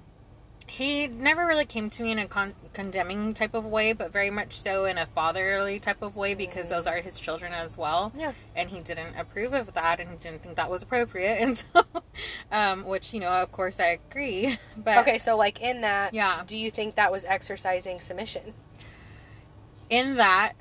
he 0.67 1.07
never 1.07 1.47
really 1.47 1.67
came 1.67 1.91
to 1.91 2.03
me 2.03 2.11
in 2.13 2.19
a 2.19 2.27
con- 2.27 2.55
condemning 2.73 3.35
type 3.35 3.53
of 3.55 3.67
way, 3.67 3.93
but 3.93 4.11
very 4.13 4.31
much 4.31 4.59
so 4.59 4.87
in 4.87 4.97
a 4.97 5.05
fatherly 5.07 5.79
type 5.79 6.01
of 6.03 6.17
way 6.17 6.35
because 6.35 6.69
those 6.71 6.87
are 6.87 6.97
his 6.97 7.21
children 7.21 7.53
as 7.53 7.77
well. 7.77 8.13
Yeah. 8.17 8.33
And 8.57 8.71
he 8.71 8.81
didn't 8.81 9.15
approve 9.19 9.53
of 9.53 9.75
that 9.75 10.01
and 10.01 10.11
he 10.11 10.17
didn't 10.17 10.43
think 10.43 10.57
that 10.57 10.71
was 10.71 10.83
appropriate. 10.83 11.39
And 11.41 11.59
so, 11.59 11.85
um, 12.51 12.85
which, 12.87 13.13
you 13.13 13.21
know, 13.21 13.29
of 13.31 13.53
course 13.53 13.79
I 13.79 13.99
agree. 14.09 14.57
But 14.77 14.99
Okay, 14.99 15.19
so 15.19 15.37
like 15.37 15.61
in 15.61 15.83
that, 15.83 16.15
Yeah. 16.15 16.43
do 16.47 16.57
you 16.57 16.71
think 16.71 16.95
that 16.95 17.13
was 17.13 17.25
exercising 17.25 18.01
submission? 18.01 18.55
in 19.91 20.17
that, 20.17 20.55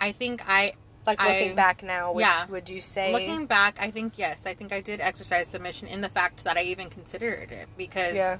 I 0.00 0.10
think 0.12 0.42
I, 0.48 0.72
Like 1.06 1.22
looking 1.22 1.52
I- 1.52 1.54
back 1.54 1.82
now, 1.82 2.12
would, 2.12 2.20
yeah. 2.22 2.46
would 2.46 2.68
you 2.68 2.80
say? 2.80 3.12
looking 3.12 3.46
back, 3.46 3.78
I 3.80 3.90
think 3.90 4.18
yes, 4.18 4.46
I 4.46 4.54
think 4.54 4.72
I 4.72 4.80
did 4.80 5.00
exercise 5.00 5.46
submission 5.46 5.86
in 5.86 6.00
the 6.00 6.08
fact 6.08 6.42
that 6.44 6.56
I 6.56 6.62
even 6.62 6.90
considered 6.90 7.52
it 7.52 7.68
because 7.78 8.14
yeah. 8.14 8.38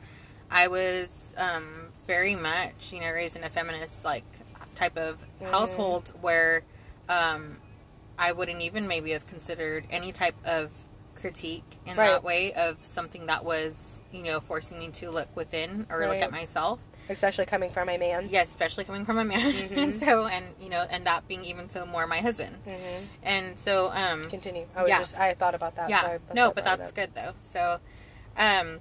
I 0.50 0.68
was 0.68 1.34
um, 1.36 1.88
very 2.06 2.34
much, 2.34 2.92
you 2.92 3.00
know, 3.00 3.10
raised 3.10 3.36
in 3.36 3.44
a 3.44 3.48
feminist 3.48 4.04
like 4.04 4.24
type 4.74 4.96
of 4.96 5.24
Mhm. 5.40 5.50
household 5.50 6.12
where 6.20 6.62
um, 7.08 7.58
I 8.18 8.32
wouldn't 8.32 8.60
even 8.62 8.86
maybe 8.88 9.10
have 9.12 9.26
considered 9.26 9.86
any 9.90 10.10
type 10.12 10.34
of 10.44 10.70
critique 11.14 11.78
in 11.86 11.96
Right. 11.96 12.06
that 12.06 12.24
way 12.24 12.52
of 12.54 12.84
something 12.84 13.26
that 13.26 13.44
was, 13.44 14.02
you 14.12 14.22
know, 14.22 14.40
forcing 14.40 14.78
me 14.78 14.88
to 14.88 15.10
look 15.10 15.34
within 15.36 15.86
or 15.90 16.06
look 16.08 16.22
at 16.22 16.30
myself. 16.32 16.80
Especially 17.08 17.44
coming 17.44 17.70
from 17.70 17.88
a 17.90 17.98
man. 17.98 18.28
Yes, 18.30 18.48
especially 18.48 18.84
coming 18.84 19.04
from 19.04 19.18
a 19.18 19.24
man. 19.24 19.52
Mhm. 19.52 19.76
and 19.76 20.00
so, 20.00 20.26
and 20.26 20.46
you 20.58 20.70
know, 20.70 20.86
and 20.90 21.04
that 21.06 21.28
being 21.28 21.44
even 21.44 21.68
so 21.68 21.84
more 21.84 22.06
my 22.06 22.18
husband. 22.18 22.56
hmm 22.64 23.04
And 23.22 23.58
so, 23.58 23.90
um, 23.94 24.28
Continue. 24.30 24.66
I 24.74 24.82
was 24.82 24.88
Yeah. 24.88 24.98
just 25.00 25.18
I 25.18 25.34
thought 25.34 25.54
about 25.54 25.76
that. 25.76 25.90
yeah 25.90 26.00
so 26.00 26.18
no 26.34 26.50
but 26.52 26.64
that's 26.64 26.90
good 26.92 27.14
though 27.14 27.34
so 27.42 27.78
um 28.38 28.80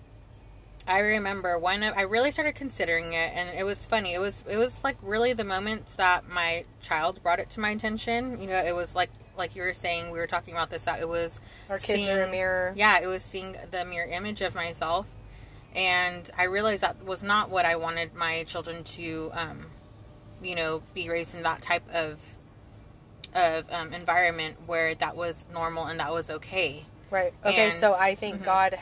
i 0.88 1.00
remember 1.00 1.58
one 1.58 1.82
of 1.84 1.94
i 1.98 2.02
really 2.02 2.32
started 2.32 2.54
considering 2.56 3.14
it 3.14 3.32
and 3.36 3.50
it 3.58 3.64
was 3.66 3.86
funny 3.86 4.14
it 4.14 4.20
was 4.20 4.44
it 4.50 4.58
was 4.58 4.76
like 4.84 4.98
really 5.02 5.34
the 5.34 5.44
moments 5.44 5.96
that 5.96 6.28
my 6.30 6.64
child 6.82 7.22
brought 7.24 7.40
it 7.40 7.50
to 7.50 7.60
my 7.60 7.70
attention 7.70 8.40
you 8.40 8.48
know 8.48 8.56
it 8.58 8.76
was 8.76 8.94
like 8.96 9.10
like 9.38 9.56
you 9.56 9.62
were 9.64 9.74
saying 9.74 10.12
we 10.12 10.20
were 10.20 10.28
talking 10.28 10.54
about 10.54 10.70
this 10.70 10.84
that 10.84 11.00
it 11.00 11.08
was 11.08 11.40
Our 11.70 11.80
kids 11.80 12.08
are 12.10 12.24
a 12.24 12.30
mirror. 12.32 12.74
yeah 12.76 13.00
it 13.02 13.08
was 13.08 13.24
seeing 13.24 13.56
the 13.72 13.86
mirror 13.86 14.08
image 14.12 14.42
of 14.42 14.54
myself 14.56 15.08
and 15.76 16.30
i 16.38 16.44
realized 16.44 16.82
that 16.82 17.04
was 17.06 17.24
not 17.24 17.50
what 17.50 17.66
i 17.66 17.76
wanted 17.76 18.14
my 18.14 18.44
children 18.44 18.84
to 18.84 19.32
um 19.34 19.66
you 20.42 20.56
know 20.56 20.84
be 20.94 21.10
raised 21.10 21.34
in 21.34 21.44
that 21.44 21.62
type 21.62 21.84
of 21.94 22.20
of 23.36 23.66
um, 23.72 23.94
environment 23.94 24.56
where 24.68 24.94
that 24.96 25.16
was 25.16 25.46
normal 25.52 25.86
and 25.86 26.00
that 26.00 26.14
was 26.14 26.30
okay 26.30 26.84
Right. 27.10 27.32
Okay, 27.46 27.68
And- 27.68 27.76
so 27.76 27.94
I 27.94 28.16
think 28.16 28.42
mhm. 28.42 28.46
God 28.46 28.80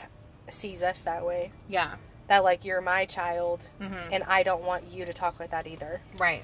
sees 0.48 0.82
us 0.82 1.00
that 1.00 1.24
way. 1.24 1.52
yeah 1.68 1.94
That 2.28 2.44
like 2.44 2.64
you're 2.64 2.80
my 2.80 3.04
child 3.06 3.64
hmm 3.80 3.94
and 4.10 4.22
I 4.24 4.42
don't 4.42 4.62
want 4.64 4.84
you 4.90 5.04
to 5.04 5.12
talk 5.12 5.38
like 5.40 5.50
that 5.50 5.66
either. 5.66 6.00
right 6.18 6.42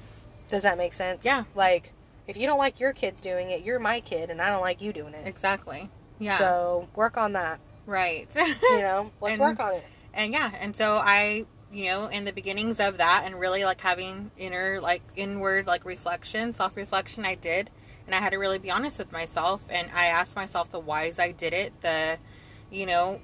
Does 0.49 0.63
that 0.63 0.77
make 0.77 0.93
sense? 0.93 1.25
Yeah. 1.25 1.43
Like 1.55 1.93
if 2.27 2.37
you 2.37 2.45
don't 2.47 2.59
like 2.59 2.79
your 2.79 2.93
kids 2.93 3.21
doing 3.21 3.49
it, 3.49 3.63
you're 3.63 3.79
my 3.79 4.01
kid 4.01 4.29
and 4.29 4.41
I 4.41 4.49
don't 4.49 4.61
like 4.61 4.81
you 4.81 4.93
doing 4.93 5.13
it. 5.13 5.27
exactly 5.27 5.89
yeah 6.19 6.37
So 6.37 6.87
work 6.95 7.17
on 7.17 7.33
that. 7.33 7.59
right 7.85 8.27
You 8.35 8.79
know, 8.79 9.11
let's 9.21 9.33
And- 9.33 9.41
work 9.41 9.59
on 9.59 9.73
it. 9.75 9.83
and 10.13 10.33
yeah 10.33 10.51
and 10.59 10.75
so 10.75 10.99
i 11.03 11.45
you 11.71 11.85
know 11.85 12.07
in 12.07 12.25
the 12.25 12.33
beginnings 12.33 12.79
of 12.79 12.97
that 12.97 13.21
and 13.25 13.39
really 13.39 13.63
like 13.63 13.79
having 13.81 14.31
inner 14.37 14.79
like 14.81 15.03
inward 15.15 15.67
like 15.67 15.85
reflection 15.85 16.55
self-reflection 16.55 17.25
i 17.27 17.35
did 17.35 17.69
and 18.07 18.15
i 18.15 18.17
had 18.17 18.31
to 18.31 18.37
really 18.37 18.57
be 18.57 18.71
honest 18.71 18.97
with 18.97 19.11
myself 19.11 19.61
and 19.69 19.87
i 19.93 20.07
asked 20.07 20.35
myself 20.35 20.71
the 20.71 20.79
whys 20.79 21.19
i 21.19 21.31
did 21.31 21.53
it 21.53 21.71
the 21.81 22.17
you 22.71 22.87
know 22.87 23.21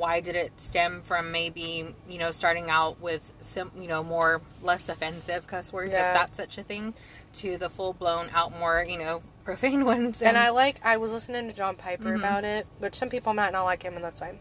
why 0.00 0.20
did 0.20 0.34
it 0.34 0.50
stem 0.58 1.02
from 1.02 1.30
maybe 1.30 1.94
you 2.08 2.18
know 2.18 2.32
starting 2.32 2.68
out 2.70 2.98
with 3.00 3.30
some 3.40 3.70
you 3.78 3.86
know 3.86 4.02
more 4.02 4.40
less 4.62 4.88
offensive 4.88 5.46
cuss 5.46 5.72
words 5.72 5.92
Yeah. 5.92 6.08
if 6.08 6.14
that's 6.18 6.36
such 6.36 6.56
a 6.58 6.62
thing 6.62 6.94
to 7.34 7.56
the 7.58 7.68
full-blown 7.68 8.28
out 8.34 8.58
more 8.58 8.82
you 8.82 8.98
know 8.98 9.22
profane 9.44 9.84
ones 9.84 10.20
And 10.22 10.36
I 10.36 10.50
like 10.50 10.80
I 10.82 10.96
was 10.96 11.12
listening 11.12 11.46
to 11.48 11.52
John 11.52 11.76
Piper 11.76 12.10
Mhm. 12.12 12.16
about 12.18 12.44
it, 12.44 12.66
but 12.80 12.94
some 12.94 13.08
people 13.10 13.34
might 13.34 13.52
not 13.52 13.64
like 13.64 13.82
him 13.82 13.94
and 13.94 14.04
that's 14.04 14.20
fine. 14.20 14.38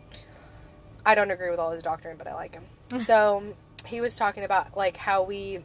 I 1.06 1.16
don't 1.16 1.32
agree 1.32 1.50
with 1.50 1.60
all 1.60 1.72
his 1.72 1.82
doctrine, 1.84 2.18
but 2.18 2.28
I 2.28 2.34
like 2.36 2.54
him. 2.54 2.64
so 3.00 3.56
he 3.86 4.02
was 4.02 4.16
talking 4.16 4.44
about 4.44 4.76
like 4.78 4.98
how 4.98 5.24
we 5.24 5.64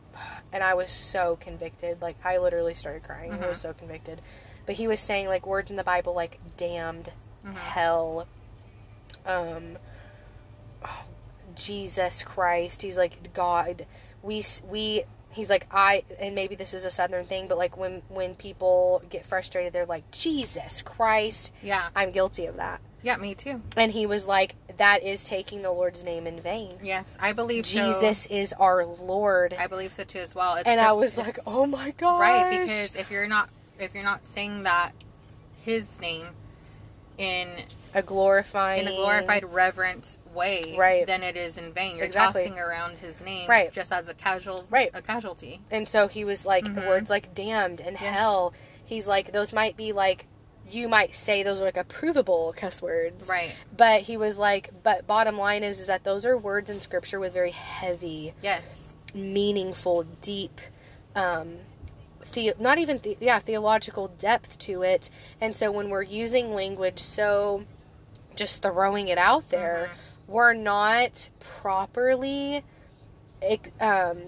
and 0.52 0.62
I 0.62 0.74
was 0.74 0.90
so 0.90 1.36
convicted. 1.40 2.00
Like 2.02 2.16
I 2.24 2.38
literally 2.38 2.74
started 2.74 3.02
crying. 3.02 3.32
I 3.32 3.48
was 3.48 3.58
Mhm. 3.58 3.62
so 3.62 3.72
convicted. 3.72 4.20
But 4.66 4.76
he 4.76 4.88
was 4.88 5.00
saying 5.00 5.26
like 5.28 5.46
words 5.46 5.70
in 5.70 5.76
the 5.76 5.84
Bible 5.84 6.14
like 6.14 6.38
damned, 6.56 7.10
Mhm. 7.44 7.54
hell, 7.54 8.26
um 9.26 9.78
Jesus 11.54 12.22
Christ. 12.24 12.82
He's 12.82 12.96
like 12.98 13.32
God. 13.32 13.86
We 14.22 14.44
we 14.68 15.04
he's 15.30 15.50
like 15.50 15.66
I 15.70 16.04
and 16.18 16.34
maybe 16.34 16.54
this 16.54 16.74
is 16.74 16.84
a 16.84 16.90
southern 16.90 17.26
thing, 17.26 17.48
but 17.48 17.58
like 17.58 17.76
when 17.76 18.02
when 18.08 18.34
people 18.34 19.02
get 19.10 19.26
frustrated 19.26 19.72
they're 19.72 19.86
like 19.86 20.10
Jesus 20.10 20.82
Christ. 20.82 21.52
yeah 21.62 21.88
I'm 21.94 22.10
guilty 22.10 22.46
of 22.46 22.56
that. 22.56 22.80
yeah 23.02 23.16
me 23.16 23.34
too 23.34 23.60
And 23.76 23.92
he 23.92 24.06
was 24.06 24.26
like 24.26 24.54
that 24.76 25.02
is 25.02 25.24
taking 25.24 25.62
the 25.62 25.70
Lord's 25.70 26.02
name 26.02 26.26
in 26.26 26.40
vain. 26.40 26.78
yes 26.82 27.16
i 27.20 27.32
believe 27.32 27.66
so. 27.66 27.78
Jesus 27.92 28.26
is 28.26 28.52
our 28.54 28.84
Lord. 28.84 29.54
I 29.58 29.66
believe 29.66 29.92
so 29.92 30.04
too 30.04 30.20
as 30.20 30.34
well. 30.34 30.54
It's 30.56 30.66
and 30.66 30.80
so- 30.80 30.86
I 30.88 30.92
was 30.92 31.16
like, 31.16 31.38
"Oh 31.46 31.66
my 31.66 31.90
god." 31.92 32.18
right 32.20 32.50
because 32.50 32.94
if 32.96 33.10
you're 33.10 33.28
not 33.28 33.50
if 33.78 33.94
you're 33.94 34.04
not 34.04 34.26
saying 34.28 34.62
that 34.64 34.92
his 35.64 36.00
name 36.00 36.28
in 37.18 37.48
a 37.94 38.02
glorifying 38.02 38.82
in 38.82 38.88
a 38.88 38.96
glorified 38.96 39.44
reverent 39.52 40.16
way, 40.34 40.74
Right. 40.76 41.06
then 41.06 41.22
it 41.22 41.36
is 41.36 41.56
in 41.56 41.72
vain. 41.72 41.96
You're 41.96 42.06
Exactly. 42.06 42.42
tossing 42.44 42.58
around 42.58 42.96
his 42.98 43.20
name, 43.20 43.48
Right. 43.48 43.72
just 43.72 43.92
as 43.92 44.08
a 44.08 44.14
casual, 44.14 44.66
Right. 44.68 44.90
a 44.94 45.00
casualty. 45.00 45.60
And 45.70 45.88
so 45.88 46.08
he 46.08 46.24
was 46.24 46.44
like 46.44 46.64
Mhm. 46.64 46.88
words 46.88 47.08
like 47.10 47.34
damned 47.34 47.80
and 47.80 47.96
Yeah. 48.00 48.10
hell. 48.12 48.52
He's 48.84 49.06
like 49.06 49.32
those 49.32 49.52
might 49.52 49.76
be 49.76 49.92
like 49.92 50.26
you 50.68 50.88
might 50.88 51.14
say 51.14 51.42
those 51.42 51.60
are 51.60 51.64
like 51.64 51.74
approvable 51.76 52.56
cuss 52.56 52.80
words. 52.82 53.28
Right. 53.28 53.52
But 53.76 54.02
he 54.02 54.16
was 54.16 54.38
like 54.38 54.70
but 54.82 55.06
bottom 55.06 55.38
line 55.38 55.62
is 55.62 55.78
is 55.78 55.86
that 55.86 56.02
those 56.04 56.26
are 56.26 56.36
words 56.36 56.68
in 56.70 56.80
scripture 56.80 57.20
with 57.20 57.32
very 57.32 57.50
heavy, 57.52 58.34
Yes. 58.42 58.62
meaningful, 59.14 60.02
deep 60.20 60.60
um 61.14 61.58
the, 62.34 62.52
not 62.58 62.78
even 62.78 62.98
the, 63.02 63.16
yeah 63.20 63.38
theological 63.38 64.08
depth 64.18 64.58
to 64.58 64.82
it 64.82 65.08
and 65.40 65.56
so 65.56 65.70
when 65.72 65.88
we're 65.90 66.02
using 66.02 66.54
language 66.54 67.00
so 67.00 67.64
just 68.36 68.60
throwing 68.62 69.08
it 69.08 69.18
out 69.18 69.48
there 69.50 69.90
Mhm. 69.92 70.32
we're 70.32 70.52
not 70.52 71.28
properly 71.40 72.62
um, 73.80 74.22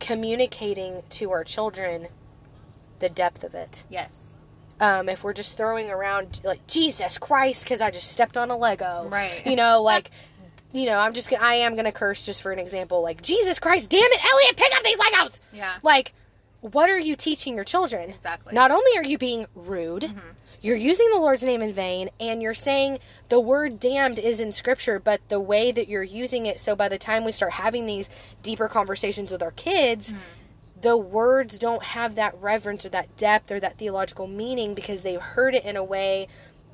communicating 0.00 1.02
to 1.10 1.30
our 1.32 1.44
children 1.44 2.08
the 2.98 3.08
depth 3.08 3.44
of 3.44 3.54
it 3.54 3.84
Yes. 3.88 4.10
um, 4.80 5.08
if 5.08 5.24
we're 5.24 5.32
just 5.32 5.56
throwing 5.56 5.90
around 5.90 6.40
like 6.44 6.66
jesus 6.66 7.18
christ 7.18 7.64
because 7.64 7.80
i 7.80 7.90
just 7.90 8.10
stepped 8.10 8.36
on 8.36 8.50
a 8.50 8.56
lego 8.56 9.08
Right. 9.10 9.42
you 9.46 9.56
know 9.56 9.82
like 9.84 10.10
you 10.72 10.86
know 10.86 10.98
i'm 10.98 11.14
just 11.14 11.30
gonna 11.30 11.42
i 11.42 11.54
am 11.54 11.76
gonna 11.76 11.92
curse 11.92 12.26
just 12.26 12.42
for 12.42 12.52
an 12.52 12.58
example 12.58 13.00
like 13.02 13.22
jesus 13.22 13.58
christ 13.58 13.88
damn 13.88 14.00
it 14.02 14.20
elliot 14.24 14.56
pick 14.56 14.74
up 14.76 14.82
these 14.82 14.98
legos 14.98 15.40
Yeah. 15.52 15.72
like 15.82 16.12
what 16.72 16.88
are 16.90 16.98
you 16.98 17.14
teaching 17.16 17.54
your 17.54 17.64
children 17.64 18.10
Exactly. 18.10 18.54
not 18.54 18.70
only 18.70 18.90
are 18.96 19.04
you 19.04 19.18
being 19.18 19.46
rude 19.54 20.02
Mhm. 20.04 20.34
you're 20.62 20.76
using 20.76 21.08
the 21.10 21.18
lord's 21.20 21.42
name 21.42 21.62
in 21.62 21.72
vain 21.72 22.10
and 22.18 22.42
you're 22.42 22.54
saying 22.54 22.98
the 23.28 23.38
word 23.40 23.78
damned 23.78 24.18
is 24.18 24.40
in 24.40 24.52
scripture 24.52 24.98
but 24.98 25.20
the 25.28 25.38
way 25.40 25.70
that 25.70 25.88
you're 25.88 26.02
using 26.02 26.46
it 26.46 26.58
so 26.58 26.74
by 26.74 26.88
the 26.88 26.98
time 26.98 27.24
we 27.24 27.32
start 27.32 27.52
having 27.52 27.86
these 27.86 28.08
deeper 28.42 28.68
conversations 28.68 29.30
with 29.30 29.42
our 29.42 29.52
kids 29.52 30.12
the 30.80 30.96
words 30.96 31.58
don't 31.58 31.82
have 31.82 32.14
that 32.16 32.34
reverence 32.40 32.84
or 32.84 32.90
that 32.90 33.16
depth 33.16 33.50
or 33.50 33.58
that 33.60 33.78
theological 33.78 34.26
meaning 34.26 34.74
because 34.74 35.02
they've 35.02 35.20
heard 35.20 35.54
it 35.54 35.64
in 35.64 35.76
a 35.76 35.84
way 35.84 36.28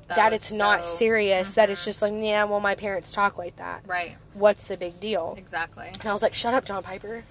that, 0.09 0.17
That 0.17 0.33
it's 0.33 0.51
not 0.51 0.83
so- 0.83 0.97
serious, 0.97 1.51
that 1.51 1.69
it's 1.69 1.81
Mhm. 1.81 1.85
just 1.85 2.01
like, 2.01 2.13
yeah, 2.17 2.43
well, 2.43 2.59
my 2.59 2.75
parents 2.75 3.13
talk 3.13 3.37
like 3.37 3.55
that. 3.55 3.83
Right. 3.87 4.17
What's 4.33 4.65
the 4.65 4.75
big 4.75 4.99
deal? 4.99 5.33
Exactly. 5.37 5.87
And 5.87 6.05
I 6.05 6.11
was 6.11 6.21
like, 6.21 6.33
shut 6.33 6.53
up, 6.53 6.65
John 6.65 6.83
Piper. 6.83 7.23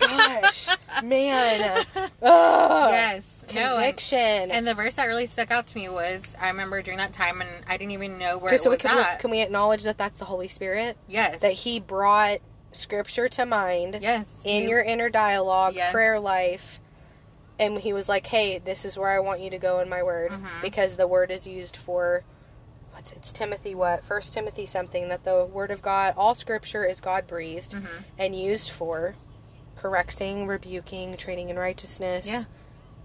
Gosh, 0.00 0.68
man. 1.02 1.84
Ugh. 1.96 2.10
yes. 2.22 3.22
No. 3.54 3.60
And, 3.76 3.96
Conviction. 3.96 4.50
and 4.50 4.66
the 4.66 4.74
verse 4.74 4.94
that 4.94 5.06
really 5.06 5.26
stuck 5.26 5.50
out 5.50 5.66
to 5.68 5.76
me 5.76 5.88
was 5.88 6.22
I 6.40 6.48
remember 6.48 6.80
during 6.82 6.98
that 6.98 7.12
time 7.12 7.40
and 7.42 7.50
I 7.68 7.76
didn't 7.76 7.92
even 7.92 8.18
know 8.18 8.38
where 8.38 8.48
Okay, 8.48 8.56
it 8.56 8.62
so 8.62 8.70
was 8.70 8.78
can, 8.80 8.96
we, 8.96 9.02
can 9.20 9.30
we 9.30 9.40
acknowledge 9.42 9.82
that 9.84 9.98
that's 9.98 10.18
the 10.18 10.24
Holy 10.24 10.48
Spirit? 10.48 10.96
yes. 11.08 11.38
That 11.40 11.52
He 11.52 11.78
brought 11.80 12.38
Scripture 12.72 13.28
to 13.28 13.46
mind 13.46 13.98
yes. 14.02 14.26
in 14.44 14.64
you- 14.64 14.70
your 14.70 14.82
inner 14.82 15.08
dialogue, 15.10 15.74
Yes. 15.76 15.92
prayer 15.92 16.18
life, 16.18 16.80
and 17.58 17.78
He 17.78 17.92
was 17.92 18.08
like, 18.08 18.26
"Hey, 18.26 18.58
this 18.58 18.84
is 18.84 18.98
where 18.98 19.10
I 19.10 19.20
want 19.20 19.40
you 19.40 19.50
to 19.50 19.58
go 19.58 19.78
in 19.80 19.88
my 19.88 20.02
Word, 20.02 20.32
Mhm. 20.32 20.60
because 20.62 20.96
the 20.96 21.06
Word 21.06 21.30
is 21.30 21.46
used 21.46 21.76
for 21.76 22.24
what's 22.92 23.12
it's 23.12 23.30
Timothy 23.30 23.74
what 23.74 24.04
First 24.04 24.32
Timothy 24.32 24.66
something 24.66 25.08
that 25.10 25.22
the 25.24 25.44
Word 25.44 25.70
of 25.70 25.82
God, 25.82 26.14
all 26.16 26.34
Scripture 26.34 26.84
is 26.84 26.98
God 26.98 27.26
breathed 27.26 27.72
Mhm. 27.72 28.04
and 28.18 28.34
used 28.34 28.70
for 28.70 29.14
correcting, 29.84 30.46
rebuking, 30.46 31.16
training 31.16 31.50
in 31.50 31.58
righteousness." 31.58 32.26
Yeah. 32.26 32.44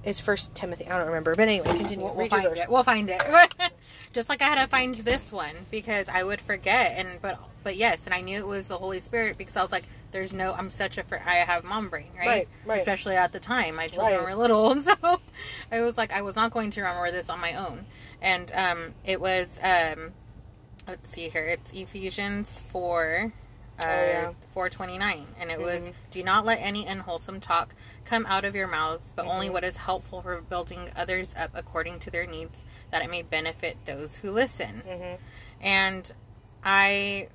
It's 0.02 0.22
First 0.22 0.56
Timothy. 0.56 0.86
I 0.86 0.98
don't 0.98 1.08
remember, 1.08 1.36
but 1.36 1.50
anyway, 1.50 1.68
continue. 1.78 2.06
We'll, 2.06 2.16
we'll 2.16 2.30
find 2.30 2.46
it. 2.58 2.70
We'll 2.70 2.84
find 2.84 3.10
it. 3.10 3.22
Just 4.14 4.30
like 4.30 4.42
I 4.42 4.46
had 4.46 4.56
to 4.64 4.68
find 4.68 4.96
this 4.96 5.32
one 5.32 5.66
because 5.70 6.08
I 6.08 6.24
would 6.24 6.40
forget, 6.40 6.94
and 6.98 7.22
but 7.22 7.38
but 7.64 7.76
yes, 7.76 8.06
and 8.06 8.14
I 8.14 8.22
knew 8.22 8.40
it 8.40 8.48
was 8.48 8.68
the 8.68 8.78
Holy 8.78 9.02
Spirit 9.02 9.38
because 9.38 9.58
I 9.58 9.62
was 9.62 9.74
like, 9.74 9.84
"There's 10.12 10.32
no." 10.32 10.54
I'm 10.54 10.72
such 10.72 10.98
a. 10.98 11.04
I 11.30 11.36
have 11.36 11.66
mom 11.66 11.90
brain, 11.90 12.08
right? 12.18 12.28
Right, 12.28 12.48
right. 12.66 12.80
Especially 12.80 13.18
at 13.18 13.34
the 13.34 13.40
time, 13.42 13.76
my 13.76 13.88
children 13.88 14.24
Right. 14.24 14.26
were 14.26 14.36
little, 14.36 14.72
and 14.72 14.84
so 14.86 15.20
I 15.70 15.82
was 15.82 15.98
like, 15.98 16.14
I 16.14 16.22
was 16.22 16.36
not 16.38 16.52
going 16.52 16.72
to 16.72 16.82
remember 16.82 17.12
this 17.12 17.30
on 17.30 17.42
my 17.42 17.54
own, 17.56 17.86
and 18.22 18.52
um, 18.54 18.94
it 19.06 19.20
was 19.20 19.60
um, 19.62 20.14
let's 20.88 21.10
see 21.10 21.28
here, 21.28 21.46
it's 21.46 21.74
Ephesians 21.74 22.62
four. 22.72 23.34
Uh, 23.80 23.84
Oh, 23.86 24.06
yeah. 24.06 24.32
429 24.54 25.28
and 25.40 25.52
it 25.52 25.60
was 25.62 25.80
Mhm. 25.80 25.94
do 26.12 26.24
not 26.24 26.46
let 26.46 26.60
any 26.62 26.86
unwholesome 26.86 27.40
talk 27.40 27.74
come 28.06 28.26
out 28.26 28.44
of 28.46 28.56
your 28.56 28.68
mouths 28.68 29.14
but 29.16 29.26
only 29.26 29.48
Mhm. 29.48 29.54
what 29.54 29.64
is 29.64 29.78
helpful 29.78 30.22
for 30.22 30.42
building 30.42 30.92
others 30.96 31.34
up 31.38 31.52
according 31.54 32.00
to 32.00 32.12
their 32.12 32.26
needs 32.26 32.60
that 32.92 33.02
it 33.04 33.10
may 33.10 33.22
benefit 33.22 33.78
those 33.86 34.18
who 34.18 34.32
listen 34.32 34.82
hmm 34.86 35.16
and 35.62 36.12
i 36.64 37.28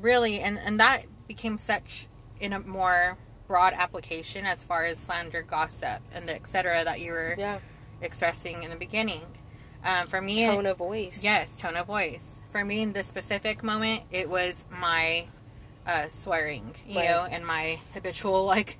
really 0.00 0.40
and 0.40 0.58
and 0.58 0.78
that 0.80 1.04
became 1.28 1.58
such 1.58 2.06
in 2.40 2.52
a 2.52 2.60
more 2.60 3.18
broad 3.46 3.72
application 3.74 4.46
as 4.46 4.62
far 4.62 4.84
as 4.84 4.98
slander 4.98 5.42
gossip 5.42 6.00
and 6.14 6.28
the 6.28 6.34
etc 6.34 6.84
that 6.84 7.00
you 7.00 7.12
were 7.12 7.34
Yeah. 7.38 7.58
expressing 8.00 8.62
in 8.62 8.70
the 8.70 8.76
beginning 8.76 9.26
um, 9.84 10.06
for 10.08 10.20
me 10.20 10.44
Tone 10.46 10.66
of 10.66 10.76
voice. 10.76 11.24
Yes, 11.24 11.54
tone 11.56 11.74
of 11.74 11.86
voice. 11.86 12.40
For 12.52 12.62
me, 12.64 12.82
in 12.82 12.92
this 12.92 13.06
specific 13.06 13.62
moment, 13.62 14.02
it 14.10 14.28
was 14.28 14.66
my 14.68 15.28
uh, 15.90 16.08
swearing, 16.10 16.74
you 16.86 17.00
Right. 17.00 17.08
know, 17.08 17.24
and 17.30 17.44
my 17.46 17.80
habitual, 17.94 18.44
like, 18.44 18.78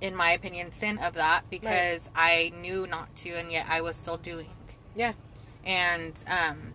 in 0.00 0.14
my 0.16 0.30
opinion, 0.32 0.72
sin 0.72 0.98
of 0.98 1.14
that 1.14 1.42
because 1.50 2.10
I 2.14 2.52
knew 2.60 2.86
not 2.86 3.14
to, 3.16 3.30
and 3.30 3.50
yet 3.52 3.66
I 3.68 3.80
was 3.80 3.96
still 3.96 4.16
doing. 4.16 4.50
Yeah. 4.96 5.12
And 5.64 6.22
um, 6.26 6.74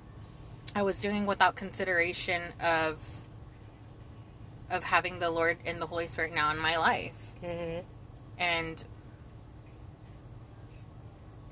I 0.75 0.81
was 0.81 0.99
doing 0.99 1.25
without 1.25 1.55
consideration 1.55 2.53
of 2.61 2.97
of 4.71 4.83
having 4.83 5.17
the 5.17 5.31
Lord 5.31 5.57
and 5.65 5.81
the 5.81 5.87
Holy 5.87 6.05
Spirit 6.05 6.31
now 6.33 6.51
in 6.51 6.59
my 6.59 6.77
life, 6.77 7.33
hmm 7.41 7.79
and 8.37 8.83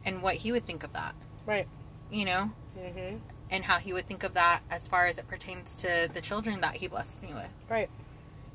and 0.06 0.22
what 0.22 0.36
He 0.36 0.52
would 0.52 0.66
think 0.66 0.84
of 0.84 0.94
that, 0.94 1.16
Right. 1.46 1.68
you 2.12 2.26
know. 2.26 2.52
hmm 2.76 3.18
and 3.50 3.64
how 3.64 3.78
he 3.78 3.94
would 3.94 4.06
think 4.06 4.24
of 4.24 4.34
that 4.34 4.60
as 4.70 4.90
far 4.90 5.08
as 5.08 5.18
it 5.18 5.26
pertains 5.26 5.74
to 5.76 6.10
the 6.14 6.20
children 6.20 6.60
that 6.60 6.76
he 6.76 6.86
blessed 6.88 7.24
me 7.24 7.34
with. 7.34 7.48
Right. 7.70 7.90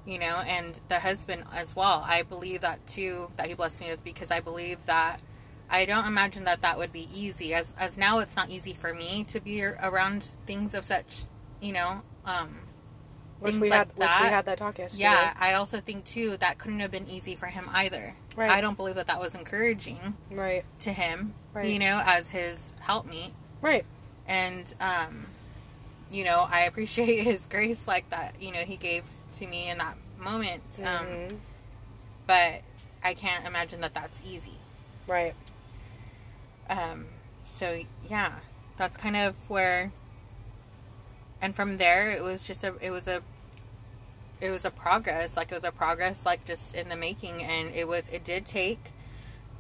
You 0.05 0.19
know, 0.19 0.43
and 0.47 0.81
the 0.89 0.99
husband 1.01 1.45
as 1.55 1.77
well. 1.77 2.03
I 2.07 2.23
believe 2.23 2.61
that 2.63 2.85
too, 2.87 3.31
that 3.37 3.47
he 3.47 3.55
blessed 3.55 3.81
me 3.81 3.91
with 3.91 4.03
because 4.03 4.31
I 4.33 4.41
believe 4.41 4.85
that 4.87 5.19
I 5.71 5.85
don't 5.85 6.07
imagine 6.07 6.45
that 6.45 6.61
that 6.63 6.77
would 6.77 6.93
be 6.93 7.09
easy. 7.15 7.55
As 7.55 7.73
as 7.79 7.97
now, 7.97 8.19
it's 8.19 8.35
not 8.35 8.51
easy 8.51 8.73
for 8.75 8.93
me 8.93 9.23
to 9.25 9.39
be 9.41 9.63
around 9.65 10.35
things 10.47 10.75
of 10.75 10.85
such, 10.85 11.23
you 11.61 11.73
know, 11.73 12.03
um, 12.27 12.63
Which 13.39 13.57
we 13.59 13.71
like 13.71 13.79
had. 13.79 13.89
Which 13.91 13.97
we 13.99 14.05
that. 14.07 14.33
had 14.33 14.45
that 14.47 14.59
talk 14.59 14.79
yesterday. 14.79 15.05
Yeah, 15.05 15.35
I 15.39 15.55
also 15.55 15.79
think 15.81 16.05
too 16.05 16.37
that 16.39 16.59
couldn't 16.59 16.81
have 16.81 16.91
been 16.91 17.09
easy 17.09 17.37
for 17.37 17.47
him 17.47 17.71
either. 17.73 18.17
Right. 18.35 18.51
I 18.51 18.61
don't 18.61 18.77
believe 18.77 18.97
that 18.97 19.07
that 19.07 19.21
was 19.21 19.35
encouraging 19.37 20.17
Right. 20.31 20.65
to 20.81 20.93
him. 20.93 21.35
Right. 21.55 21.69
You 21.69 21.79
know, 21.79 22.03
as 22.05 22.31
his 22.31 22.75
helpmeet 22.81 23.33
Right. 23.61 23.85
and 24.27 24.75
um, 24.81 25.27
you 26.11 26.25
know 26.25 26.47
I 26.51 26.63
appreciate 26.63 27.23
his 27.25 27.47
grace 27.47 27.87
like 27.87 28.11
that 28.11 28.35
you 28.41 28.51
know 28.53 28.61
he 28.61 28.77
gave 28.77 29.05
to 29.33 29.47
me 29.47 29.69
in 29.71 29.79
that 29.79 29.97
moment 30.19 30.63
um, 30.81 31.07
Mhm. 31.07 31.39
but 32.27 32.63
I 33.05 33.15
can't 33.15 33.47
imagine 33.47 33.81
that 33.81 33.95
that's 33.95 34.21
easy 34.25 34.59
Right. 35.07 35.35
um, 36.71 37.07
so 37.47 37.83
yeah 38.09 38.33
that's 38.77 38.97
kind 38.97 39.17
of 39.17 39.35
where 39.49 39.93
and 41.41 41.55
from 41.55 41.79
there 41.79 42.11
it 42.11 42.23
was 42.23 42.43
just 42.45 42.63
a 42.65 42.75
it 42.81 42.91
was 42.91 43.07
a 43.09 43.23
it 44.41 44.51
was 44.51 44.65
a 44.65 44.71
progress 44.71 45.37
like 45.37 45.51
it 45.53 45.55
was 45.55 45.65
a 45.65 45.73
progress 45.73 46.25
like 46.25 46.45
just 46.45 46.75
in 46.75 46.89
the 46.89 46.97
making 46.97 47.43
and 47.43 47.75
it 47.75 47.87
was 47.87 48.05
it 48.11 48.25
did 48.25 48.47
take 48.47 48.91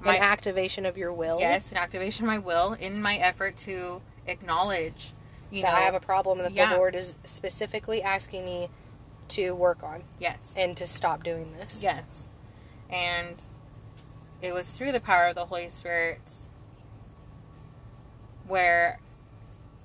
An 0.04 0.08
activation 0.20 0.84
of 0.86 0.96
your 0.96 1.12
will. 1.12 1.38
yes 1.40 1.70
an 1.70 1.76
activation 1.78 2.24
of 2.24 2.28
my 2.28 2.38
will 2.38 2.72
in 2.74 3.00
my 3.02 3.16
effort 3.16 3.56
to 3.58 4.00
acknowledge 4.26 5.12
you 5.50 5.62
that 5.62 5.72
know 5.72 5.76
I 5.78 5.80
have 5.82 5.94
a 5.94 6.00
problem 6.00 6.38
that 6.38 6.52
Yeah. 6.52 6.70
the 6.70 6.76
Lord 6.76 6.94
is 6.94 7.14
specifically 7.24 8.02
asking 8.02 8.44
me 8.44 8.70
to 9.34 9.52
work 9.52 9.82
on 9.82 10.02
yes 10.18 10.38
and 10.56 10.76
to 10.76 10.86
stop 10.86 11.24
doing 11.24 11.52
this. 11.58 11.80
Yes. 11.82 12.26
And 12.90 13.36
it 14.42 14.52
was 14.52 14.68
through 14.70 14.92
the 14.92 15.00
power 15.00 15.28
of 15.28 15.34
the 15.34 15.46
Holy 15.46 15.68
Spirit 15.68 16.20
where 18.46 18.98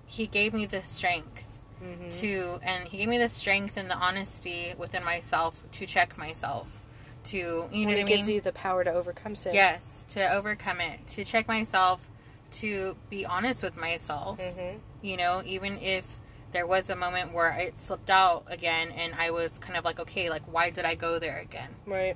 He 0.05 0.27
gave 0.27 0.53
me 0.53 0.65
the 0.65 0.81
strength 0.83 1.43
hmm 1.79 2.09
to, 2.09 2.59
and 2.63 2.87
He 2.87 2.97
gave 2.97 3.09
me 3.09 3.17
the 3.17 3.29
strength 3.29 3.77
and 3.77 3.89
the 3.89 3.97
honesty 3.97 4.73
within 4.77 5.03
myself 5.03 5.63
to 5.73 5.85
check 5.85 6.17
myself, 6.17 6.81
to, 7.25 7.37
you 7.37 7.43
know 7.45 7.67
When 7.69 7.85
what 7.85 7.89
I 7.89 7.93
it 8.01 8.05
mean? 8.05 8.17
gives 8.17 8.29
you 8.29 8.41
the 8.41 8.51
power 8.53 8.83
to 8.83 8.91
overcome 8.91 9.35
sin. 9.35 9.53
yes, 9.53 10.03
to 10.09 10.31
overcome 10.33 10.81
it, 10.81 11.05
to 11.07 11.23
check 11.23 11.47
myself, 11.47 12.07
to 12.51 12.95
be 13.09 13.25
honest 13.25 13.61
with 13.63 13.77
myself, 13.77 14.39
hmm 14.39 14.77
you 15.01 15.15
know, 15.15 15.43
even 15.45 15.77
if 15.79 16.16
there 16.53 16.65
was 16.67 16.89
a 16.89 16.95
moment 16.95 17.33
where 17.33 17.51
it 17.59 17.79
slipped 17.81 18.09
out 18.09 18.43
again 18.47 18.91
and 18.91 19.13
I 19.17 19.31
was 19.31 19.59
kind 19.59 19.77
of 19.77 19.83
like, 19.85 19.99
okay, 19.99 20.29
like, 20.29 20.43
why 20.51 20.69
did 20.69 20.85
I 20.85 20.95
go 20.95 21.19
there 21.19 21.39
again? 21.39 21.75
Right. 21.85 22.15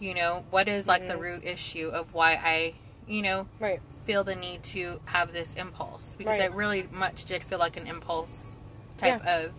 you 0.00 0.14
know 0.14 0.44
what 0.50 0.68
is 0.68 0.86
like 0.86 1.08
the 1.08 1.14
Mhm. 1.14 1.20
root 1.20 1.44
issue 1.44 1.88
of 1.88 2.14
why 2.14 2.38
i 2.40 2.74
you 3.08 3.20
know 3.20 3.48
Right. 3.58 3.80
feel 4.04 4.22
the 4.22 4.36
need 4.36 4.62
to 4.62 5.00
have 5.06 5.32
this 5.32 5.54
impulse 5.54 6.14
because 6.16 6.38
Right. 6.38 6.50
it 6.50 6.54
really 6.54 6.88
much 6.92 7.24
did 7.24 7.42
feel 7.42 7.58
like 7.58 7.76
an 7.76 7.88
impulse 7.88 8.52
type 8.96 9.20
of 9.26 9.50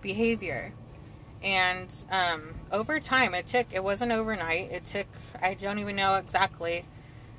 behavior 0.00 0.72
and 1.42 1.92
um, 2.10 2.54
over 2.72 2.98
time 2.98 3.34
it 3.34 3.46
took 3.46 3.66
it 3.70 3.84
wasn't 3.84 4.10
overnight 4.12 4.70
it 4.72 4.86
took 4.86 5.08
i 5.42 5.52
don't 5.52 5.78
even 5.78 5.94
know 5.94 6.14
exactly 6.14 6.86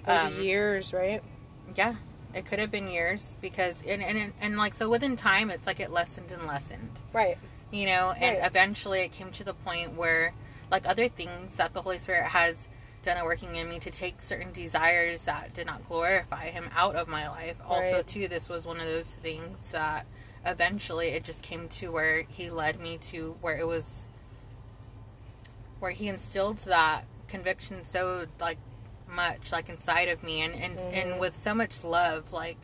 It 0.05 0.07
was 0.07 0.25
Um, 0.25 0.39
years, 0.39 0.93
right? 0.93 1.23
yeah 1.75 1.95
it 2.33 2.45
could 2.45 2.59
have 2.59 2.71
been 2.71 2.87
years 2.87 3.35
because 3.41 3.81
and, 3.87 4.03
and 4.03 4.33
and 4.41 4.57
like 4.57 4.73
so 4.73 4.89
within 4.89 5.15
time 5.15 5.49
it's 5.49 5.65
like 5.67 5.79
it 5.79 5.91
lessened 5.91 6.31
and 6.31 6.45
lessened 6.45 6.99
Right. 7.13 7.37
you 7.71 7.85
know 7.85 8.11
and 8.11 8.37
Right. 8.37 8.45
eventually 8.47 8.99
it 9.01 9.11
came 9.11 9.31
to 9.31 9.43
the 9.43 9.53
point 9.53 9.93
where 9.95 10.33
like 10.69 10.87
other 10.87 11.07
things 11.07 11.55
that 11.55 11.73
the 11.73 11.81
holy 11.81 11.97
spirit 11.99 12.25
has 12.25 12.67
done 13.03 13.17
a 13.17 13.23
working 13.23 13.55
in 13.55 13.69
me 13.69 13.79
to 13.79 13.89
take 13.89 14.21
certain 14.21 14.51
desires 14.51 15.21
that 15.23 15.53
did 15.53 15.65
not 15.65 15.87
glorify 15.87 16.49
him 16.49 16.69
out 16.75 16.95
of 16.95 17.07
my 17.07 17.29
life 17.29 17.55
also 17.67 18.01
too 18.03 18.27
this 18.27 18.49
was 18.49 18.65
one 18.65 18.79
of 18.79 18.85
those 18.85 19.13
things 19.15 19.71
that 19.71 20.05
eventually 20.45 21.09
it 21.09 21.23
just 21.23 21.41
came 21.41 21.67
to 21.69 21.91
where 21.91 22.23
he 22.27 22.49
led 22.49 22.79
me 22.79 22.97
to 22.97 23.37
where 23.41 23.57
it 23.57 23.65
was 23.67 24.03
where 25.79 25.91
he 25.91 26.07
instilled 26.07 26.57
that 26.59 27.03
conviction 27.27 27.83
so 27.85 28.25
like 28.39 28.57
much 29.07 29.51
like 29.51 29.69
inside 29.69 30.09
of 30.09 30.23
me 30.23 30.41
and 30.41 30.53
and, 30.55 30.75
Mhm. 30.77 30.93
and 30.93 31.19
with 31.19 31.37
so 31.37 31.53
much 31.53 31.83
love 31.83 32.31
like 32.33 32.57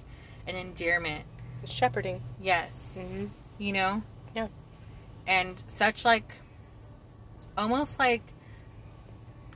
an 0.47 0.56
endearment 0.56 1.23
Shepherding. 1.65 2.21
yes 2.41 2.93
hmm 2.95 3.27
you 3.58 3.71
know 3.71 4.03
Yeah. 4.36 4.47
and 5.25 5.63
such 5.67 6.03
like 6.03 6.34
almost 7.58 7.97
like 7.99 8.21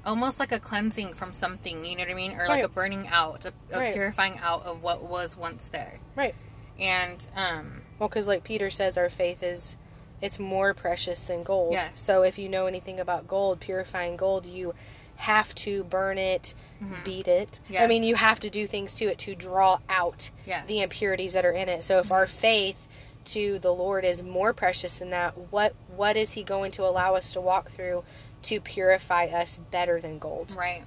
almost 0.06 0.40
like 0.40 0.52
a 0.52 0.60
cleansing 0.60 1.14
from 1.14 1.34
something 1.34 1.84
you 1.84 1.96
know 1.96 2.04
what 2.04 2.12
i 2.12 2.14
mean 2.14 2.34
or 2.40 2.48
like 2.48 2.64
a 2.64 2.70
burning 2.70 3.08
out 3.10 3.44
a, 3.46 3.54
a 3.74 3.80
Right. 3.80 3.94
purifying 3.94 4.38
out 4.42 4.66
of 4.66 4.82
what 4.82 5.04
was 5.04 5.36
once 5.36 5.66
there 5.72 6.00
Right. 6.16 6.36
and 6.80 7.28
um 7.36 7.82
Well, 8.00 8.08
because 8.10 8.28
like 8.28 8.44
Peter 8.44 8.70
says, 8.70 8.96
our 8.98 9.10
faith 9.10 9.42
is 9.44 9.76
it's 10.22 10.40
more 10.40 10.74
precious 10.74 11.24
than 11.26 11.44
gold. 11.44 11.74
Yes. 11.74 12.00
So 12.00 12.24
if 12.24 12.40
you 12.40 12.48
know 12.50 12.66
anything 12.68 13.00
about 13.00 13.28
gold, 13.28 13.60
purifying 13.60 14.18
gold, 14.18 14.46
you 14.48 14.74
have 15.18 15.54
to 15.56 15.84
burn 15.84 16.18
it, 16.18 16.54
mm-hmm. 16.82 17.04
beat 17.04 17.28
it. 17.28 17.60
I 17.78 17.88
mean, 17.88 18.04
you 18.04 18.16
have 18.16 18.40
to 18.42 18.50
do 18.50 18.68
things 18.68 18.94
to 18.96 19.06
it 19.06 19.18
to 19.20 19.36
draw 19.36 19.80
out 19.90 20.32
Yes. 20.46 20.66
the 20.68 20.82
impurities 20.82 21.34
that 21.34 21.46
are 21.46 21.52
in 21.52 21.68
it. 21.70 21.84
So 21.84 22.00
if 22.00 22.12
our 22.12 22.26
mm-hmm. 22.26 22.38
faith 22.38 22.88
to 23.26 23.60
the 23.60 23.74
Lord 23.74 24.06
is 24.06 24.24
more 24.24 24.54
precious 24.54 25.00
than 25.00 25.10
that, 25.10 25.38
what 25.52 25.74
what 25.96 26.16
is 26.16 26.34
he 26.34 26.44
going 26.44 26.72
to 26.74 26.86
allow 26.86 27.16
us 27.16 27.34
to 27.34 27.42
walk 27.42 27.72
through 27.72 28.04
to 28.44 28.62
purify 28.62 29.26
us 29.26 29.60
better 29.72 30.00
than 30.00 30.20
gold? 30.20 30.56
Right. 30.58 30.84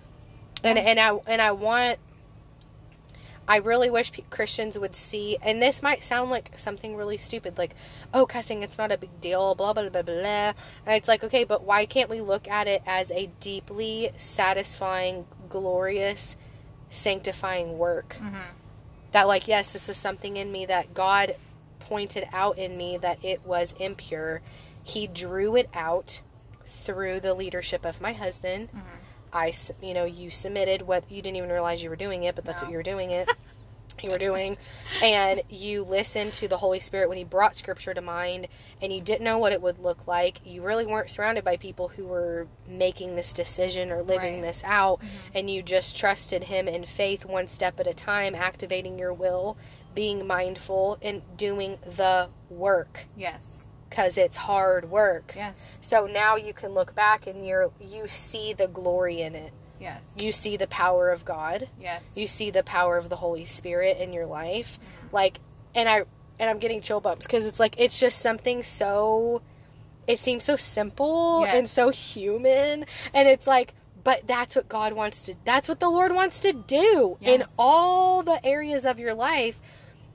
and 0.64 0.79
and 0.79 0.99
I 0.99 1.19
and 1.27 1.43
I 1.43 1.51
want 1.53 1.99
I 3.48 3.57
really 3.57 3.90
wish 3.90 4.12
pe- 4.12 4.22
Christians 4.31 4.79
would 4.79 4.94
see 4.94 5.37
and 5.42 5.61
this 5.61 5.83
might 5.83 6.03
sound 6.03 6.31
like 6.31 6.53
something 6.57 6.96
really 6.96 7.16
stupid 7.16 7.59
like 7.59 7.74
oh 8.14 8.26
cussing 8.26 8.62
it's 8.62 8.79
not 8.79 8.92
a 8.92 8.98
big 8.98 9.20
deal 9.20 9.55
blah 9.55 9.72
blah 9.72 9.88
blah 9.88 10.03
blah. 10.03 10.14
Blah 10.14 10.53
and 10.87 10.96
it's 10.96 11.09
like 11.09 11.24
okay 11.24 11.44
but 11.44 11.64
why 11.64 11.87
can't 11.87 12.11
we 12.11 12.20
look 12.20 12.48
at 12.48 12.66
it 12.66 12.83
as 12.87 13.11
a 13.11 13.31
deeply 13.40 14.11
satisfying 14.16 15.26
glorious 15.48 16.37
sanctifying 16.90 17.79
work? 17.79 18.16
Mm-hmm. 18.20 18.55
That 19.12 19.26
like 19.26 19.48
yes 19.48 19.72
this 19.72 19.88
was 19.88 19.96
something 19.96 20.37
in 20.37 20.53
me 20.53 20.66
that 20.66 20.94
God 20.94 21.37
pointed 21.79 22.29
out 22.33 22.57
in 22.57 22.76
me 22.76 22.96
that 22.98 23.24
it 23.24 23.44
was 23.44 23.74
impure. 23.81 24.42
He 24.83 25.07
drew 25.09 25.57
it 25.57 25.68
out 25.74 26.20
through 26.64 27.20
the 27.20 27.35
leadership 27.35 27.85
of 27.85 28.00
my 28.00 28.12
husband 28.12 28.68
mm-hmm. 28.68 28.96
I, 29.33 29.53
you 29.83 29.95
know, 29.95 30.05
you 30.05 30.31
submitted 30.31 30.83
what 30.83 31.11
you 31.11 31.23
didn't 31.23 31.37
even 31.37 31.51
realize 31.51 31.83
you 31.83 31.90
were 31.90 31.97
doing 31.97 32.25
it, 32.25 32.35
but 32.35 32.45
that's 32.45 32.62
No. 32.62 32.66
what 32.66 32.73
you 32.73 32.77
were 32.79 32.83
doing 32.83 33.11
it. 33.11 33.29
you 34.03 34.11
were 34.11 34.19
doing, 34.19 34.57
and 35.03 35.43
you 35.51 35.85
listened 35.85 36.33
to 36.33 36.49
the 36.49 36.57
Holy 36.57 36.81
Spirit 36.81 37.09
when 37.09 37.19
He 37.19 37.25
brought 37.25 37.55
Scripture 37.55 37.93
to 37.93 38.01
mind, 38.01 38.49
and 38.81 38.90
you 38.93 39.01
didn't 39.01 39.25
know 39.25 39.37
what 39.38 39.53
it 39.53 39.61
would 39.61 39.79
look 39.79 40.07
like. 40.07 40.40
You 40.45 40.62
really 40.62 40.87
weren't 40.87 41.11
surrounded 41.11 41.45
by 41.45 41.57
people 41.59 41.88
who 41.88 42.05
were 42.05 42.47
making 42.66 43.16
this 43.16 43.33
decision 43.33 43.90
or 43.90 44.03
living 44.03 44.35
Right. 44.37 44.43
this 44.43 44.62
out, 44.64 45.01
mm-hmm. 45.01 45.09
and 45.35 45.51
you 45.51 45.62
just 45.62 45.97
trusted 45.99 46.45
Him 46.45 46.66
in 46.66 46.85
faith, 46.85 47.27
one 47.27 47.47
step 47.47 47.79
at 47.79 47.87
a 47.87 47.93
time, 47.95 48.35
activating 48.35 48.99
your 48.99 49.12
will, 49.12 49.59
being 49.95 50.27
mindful, 50.27 50.97
and 51.03 51.21
doing 51.37 51.79
the 51.85 52.29
work 52.49 53.07
Yes. 53.16 53.66
Because 53.90 54.16
it's 54.16 54.37
hard 54.37 54.90
work. 54.90 55.35
Yes. 55.37 55.55
So 55.81 56.07
now 56.07 56.37
you 56.37 56.55
can 56.55 56.72
look 56.72 56.94
back 56.94 57.26
and 57.26 57.44
you're 57.46 57.70
you 57.81 58.07
see 58.09 58.55
the 58.55 58.68
glory 58.68 59.20
in 59.20 59.35
it. 59.35 59.53
Yes. 59.81 60.00
You 60.16 60.33
see 60.33 60.57
the 60.57 60.66
power 60.68 61.11
of 61.11 61.24
God. 61.24 61.68
Yes. 61.81 62.03
You 62.14 62.29
see 62.29 62.50
the 62.50 62.62
power 62.62 62.96
of 62.96 63.09
the 63.09 63.16
Holy 63.16 63.44
Spirit 63.44 63.98
in 63.98 64.12
your 64.12 64.26
life. 64.26 64.79
Mm-hmm. 64.79 65.14
Like 65.14 65.40
and 65.74 65.88
I 65.88 66.05
and 66.38 66.48
I'm 66.48 66.59
getting 66.59 66.81
chill 66.81 67.00
bumps 67.00 67.26
because 67.26 67.44
it's 67.44 67.61
like 67.61 67.74
it's 67.79 67.98
just 67.98 68.20
something 68.20 68.62
so 68.62 69.42
it 70.07 70.18
seems 70.18 70.44
so 70.44 70.57
simple 70.57 71.42
Yes. 71.44 71.55
and 71.55 71.68
so 71.68 71.90
human 71.90 72.87
and 73.12 73.29
it's 73.29 73.46
like 73.46 73.74
but 74.03 74.26
that's 74.26 74.57
what 74.57 74.68
God 74.68 74.94
wants 74.94 75.24
to 75.24 75.35
that's 75.44 75.68
what 75.68 75.81
the 75.81 75.90
Lord 75.90 76.14
wants 76.14 76.40
to 76.40 76.53
do 76.53 77.18
in 77.20 77.44
all 77.59 78.22
the 78.22 78.44
areas 78.46 78.87
of 78.87 78.98
your 78.98 79.14
life. 79.14 79.61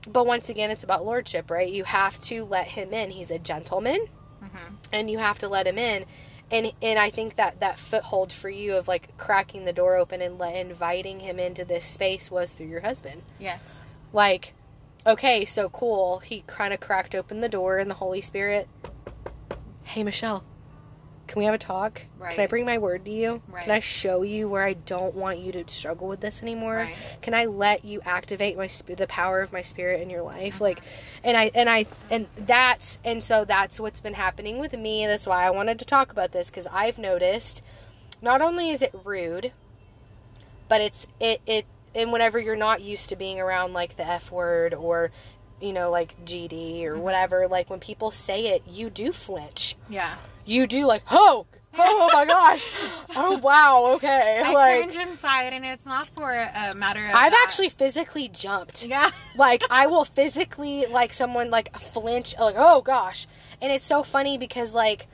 But 0.06 0.26
once 0.26 0.48
again 0.48 0.70
it's 0.70 0.84
about 0.84 1.04
lordship, 1.04 1.50
right? 1.50 1.70
You 1.70 1.84
have 1.84 2.20
to 2.22 2.44
let 2.44 2.68
him 2.68 2.92
in. 2.92 3.10
He's 3.10 3.30
a 3.30 3.38
gentleman 3.38 4.06
mm-hmm. 4.42 4.74
and 4.92 5.10
you 5.10 5.18
have 5.18 5.38
to 5.40 5.48
let 5.48 5.66
him 5.66 5.78
in 5.78 6.06
and 6.50 6.72
and 6.80 6.98
I 6.98 7.10
think 7.10 7.36
that 7.36 7.60
that 7.60 7.78
foothold 7.78 8.32
for 8.32 8.48
you 8.48 8.76
of 8.76 8.88
like 8.88 9.16
cracking 9.16 9.64
the 9.64 9.72
door 9.72 9.96
open 9.96 10.22
and 10.22 10.38
let, 10.38 10.54
inviting 10.54 11.20
him 11.20 11.38
into 11.38 11.64
this 11.64 11.84
space 11.84 12.30
was 12.30 12.52
through 12.52 12.68
your 12.68 12.80
husband. 12.80 13.22
Yes. 13.38 13.82
Like, 14.12 14.54
okay, 15.06 15.44
so 15.44 15.68
cool. 15.68 16.20
He 16.20 16.44
kind 16.46 16.72
of 16.72 16.80
cracked 16.80 17.14
open 17.14 17.40
the 17.40 17.48
door, 17.48 17.78
and 17.78 17.90
the 17.90 17.96
Holy 17.96 18.20
Spirit. 18.20 18.68
Hey, 19.82 20.04
Michelle, 20.04 20.44
can 21.26 21.40
we 21.40 21.44
have 21.46 21.54
a 21.54 21.58
talk? 21.58 22.02
Can 22.30 22.40
I 22.40 22.46
bring 22.46 22.64
my 22.64 22.78
word 22.78 23.04
to 23.04 23.10
you? 23.10 23.42
Right. 23.48 23.64
Can 23.64 23.72
I 23.72 23.80
show 23.80 24.22
you 24.22 24.48
where 24.48 24.64
I 24.64 24.74
don't 24.74 25.14
want 25.14 25.38
you 25.38 25.52
to 25.52 25.64
struggle 25.68 26.08
with 26.08 26.20
this 26.20 26.42
anymore? 26.42 26.76
Right. 26.76 26.94
Can 27.22 27.34
I 27.34 27.46
let 27.46 27.84
you 27.84 28.00
activate 28.04 28.56
my 28.56 28.66
sp- 28.70 28.96
the 28.96 29.06
power 29.06 29.40
of 29.40 29.52
my 29.52 29.62
spirit 29.62 30.00
in 30.00 30.10
your 30.10 30.22
life? 30.22 30.54
Mm-hmm. 30.54 30.64
Like, 30.64 30.82
and 31.24 31.36
I 31.36 31.50
and 31.54 31.68
I 31.68 31.86
and 32.10 32.26
that's 32.36 32.98
and 33.04 33.22
so 33.22 33.44
that's 33.44 33.80
what's 33.80 34.00
been 34.00 34.14
happening 34.14 34.58
with 34.58 34.72
me. 34.76 35.06
That's 35.06 35.26
why 35.26 35.44
I 35.46 35.50
wanted 35.50 35.78
to 35.80 35.84
talk 35.84 36.10
about 36.12 36.32
this 36.32 36.48
because 36.48 36.66
I've 36.72 36.98
noticed. 36.98 37.62
Not 38.22 38.40
only 38.40 38.70
is 38.70 38.80
it 38.82 38.94
rude, 39.04 39.52
but 40.68 40.80
it's 40.80 41.06
it 41.20 41.40
it 41.46 41.66
and 41.94 42.12
whenever 42.12 42.38
you're 42.38 42.56
not 42.56 42.80
used 42.82 43.08
to 43.08 43.16
being 43.16 43.40
around 43.40 43.72
like 43.72 43.96
the 43.96 44.06
f 44.06 44.30
word 44.30 44.74
or 44.74 45.10
you 45.60 45.72
know 45.72 45.90
like 45.90 46.14
gd 46.24 46.84
or 46.84 46.98
whatever 46.98 47.48
like 47.48 47.70
when 47.70 47.80
people 47.80 48.10
say 48.10 48.48
it 48.48 48.62
you 48.68 48.90
do 48.90 49.12
flinch 49.12 49.76
Yeah. 49.88 50.16
You 50.46 50.66
do 50.66 50.86
like 50.86 51.02
oh 51.10 51.46
oh 51.78 52.10
my 52.14 52.24
gosh 52.24 52.66
oh 53.16 53.36
wow 53.38 53.92
okay 53.96 54.40
I 54.42 54.52
like 54.52 54.90
cringe 54.90 54.96
inside, 55.08 55.52
and 55.52 55.62
it's 55.64 55.84
not 55.84 56.08
for 56.16 56.30
a 56.32 56.74
matter 56.74 57.04
of. 57.04 57.14
i've 57.14 57.32
that. 57.32 57.44
actually 57.46 57.68
physically 57.68 58.28
jumped 58.28 58.86
Yeah. 58.86 59.10
like 59.36 59.62
I 59.70 59.86
will 59.86 60.06
physically 60.06 60.86
like 60.86 61.12
someone 61.12 61.50
like 61.50 61.78
flinch 61.78 62.34
like 62.40 62.54
oh 62.56 62.80
gosh 62.80 63.26
and 63.60 63.70
it's 63.70 63.84
so 63.84 64.02
funny 64.02 64.38
because 64.38 64.72
like 64.72 65.06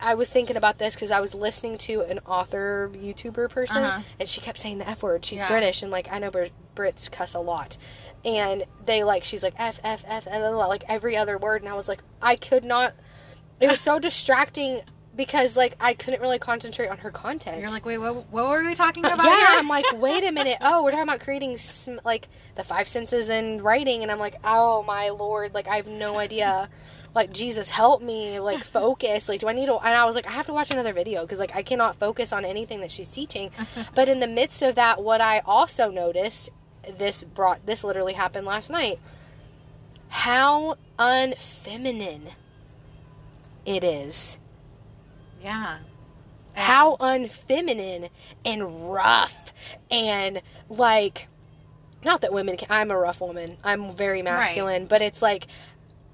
I 0.00 0.14
was 0.14 0.28
thinking 0.28 0.56
about 0.56 0.78
this 0.78 0.94
because 0.94 1.10
I 1.10 1.20
was 1.20 1.34
listening 1.34 1.76
to 1.78 2.02
an 2.02 2.20
author 2.26 2.90
YouTuber 2.94 3.50
person 3.50 3.76
Uh-huh. 3.78 4.02
and 4.18 4.28
she 4.28 4.40
kept 4.40 4.58
saying 4.58 4.78
the 4.78 4.88
F 4.88 5.02
word 5.04 5.24
she's 5.24 5.38
Yeah. 5.38 5.48
British 5.48 5.82
and 5.82 5.92
like 5.92 6.10
I 6.10 6.18
know 6.18 6.30
Brit- 6.32 6.52
Brits 6.74 7.08
cuss 7.10 7.34
a 7.34 7.40
lot 7.40 7.76
and 8.24 8.64
they 8.84 9.04
like 9.04 9.24
she's 9.24 9.42
like 9.44 9.54
F 9.58 9.78
F 9.84 10.04
F 10.08 10.26
and 10.28 10.42
like 10.56 10.82
every 10.88 11.16
other 11.16 11.38
word 11.38 11.62
and 11.62 11.68
I 11.72 11.76
was 11.76 11.86
like 11.88 12.02
I 12.20 12.34
could 12.36 12.64
not 12.64 12.94
it 13.60 13.68
was 13.68 13.80
so 13.80 13.98
distracting 13.98 14.80
because 15.16 15.56
like 15.56 15.76
I 15.80 15.94
couldn't 15.94 16.20
really 16.20 16.38
concentrate 16.38 16.88
on 16.88 16.98
her 16.98 17.10
content 17.10 17.60
You're 17.60 17.70
like, 17.70 17.84
wait, 17.84 17.98
what, 17.98 18.30
what 18.30 18.48
were 18.48 18.64
we 18.64 18.74
talking 18.74 19.04
about? 19.04 19.22
yeah? 19.24 19.56
I'm 19.58 19.68
like, 19.68 19.84
wait 19.94 20.24
a 20.24 20.32
minute. 20.32 20.58
Oh, 20.62 20.82
we're 20.82 20.90
talking 20.90 21.08
about 21.08 21.20
creating 21.20 21.58
sm- 21.58 21.98
like 22.04 22.28
the 22.54 22.64
five 22.64 22.86
senses 22.88 23.28
in 23.28 23.62
writing, 23.62 24.02
and 24.02 24.10
I'm 24.10 24.18
like, 24.18 24.36
oh 24.44 24.82
my 24.84 25.08
lord, 25.10 25.52
like 25.54 25.68
I 25.68 25.76
have 25.76 25.86
no 25.86 26.18
idea. 26.18 26.68
Like 27.12 27.32
Jesus, 27.32 27.68
help 27.68 28.02
me, 28.02 28.38
like 28.38 28.62
focus. 28.78 29.28
Like, 29.28 29.40
do 29.40 29.48
I 29.48 29.52
need 29.52 29.66
to? 29.66 29.74
And 29.76 29.94
I 29.94 30.04
was 30.04 30.14
like, 30.14 30.26
I 30.26 30.30
have 30.30 30.46
to 30.46 30.52
watch 30.52 30.70
another 30.70 30.92
video 30.92 31.22
because 31.22 31.38
like 31.38 31.54
I 31.56 31.62
cannot 31.62 31.96
focus 31.96 32.32
on 32.32 32.44
anything 32.44 32.80
that 32.82 32.92
she's 32.92 33.10
teaching. 33.10 33.50
but 33.94 34.08
in 34.08 34.20
the 34.20 34.28
midst 34.28 34.62
of 34.62 34.76
that, 34.76 35.02
what 35.02 35.20
I 35.20 35.40
also 35.44 35.90
noticed, 35.90 36.50
this 36.96 37.24
brought 37.24 37.66
this 37.66 37.82
literally 37.84 38.12
happened 38.12 38.46
last 38.46 38.70
night. 38.70 39.00
How 40.08 40.76
unfeminine 40.98 42.30
it 43.66 43.84
is. 43.84 44.38
Yeah. 45.42 45.76
And- 45.76 45.84
how 46.54 46.96
unfeminine 46.96 48.10
and 48.44 48.92
rough 48.92 49.52
and 49.90 50.42
like 50.68 51.28
not 52.04 52.22
that 52.22 52.32
women 52.32 52.56
can 52.56 52.66
i'm 52.70 52.90
a 52.90 52.98
rough 52.98 53.20
woman. 53.20 53.56
I'm 53.62 53.94
very 53.94 54.20
masculine 54.22 54.86
but 54.86 55.00
it's 55.00 55.22
like 55.22 55.46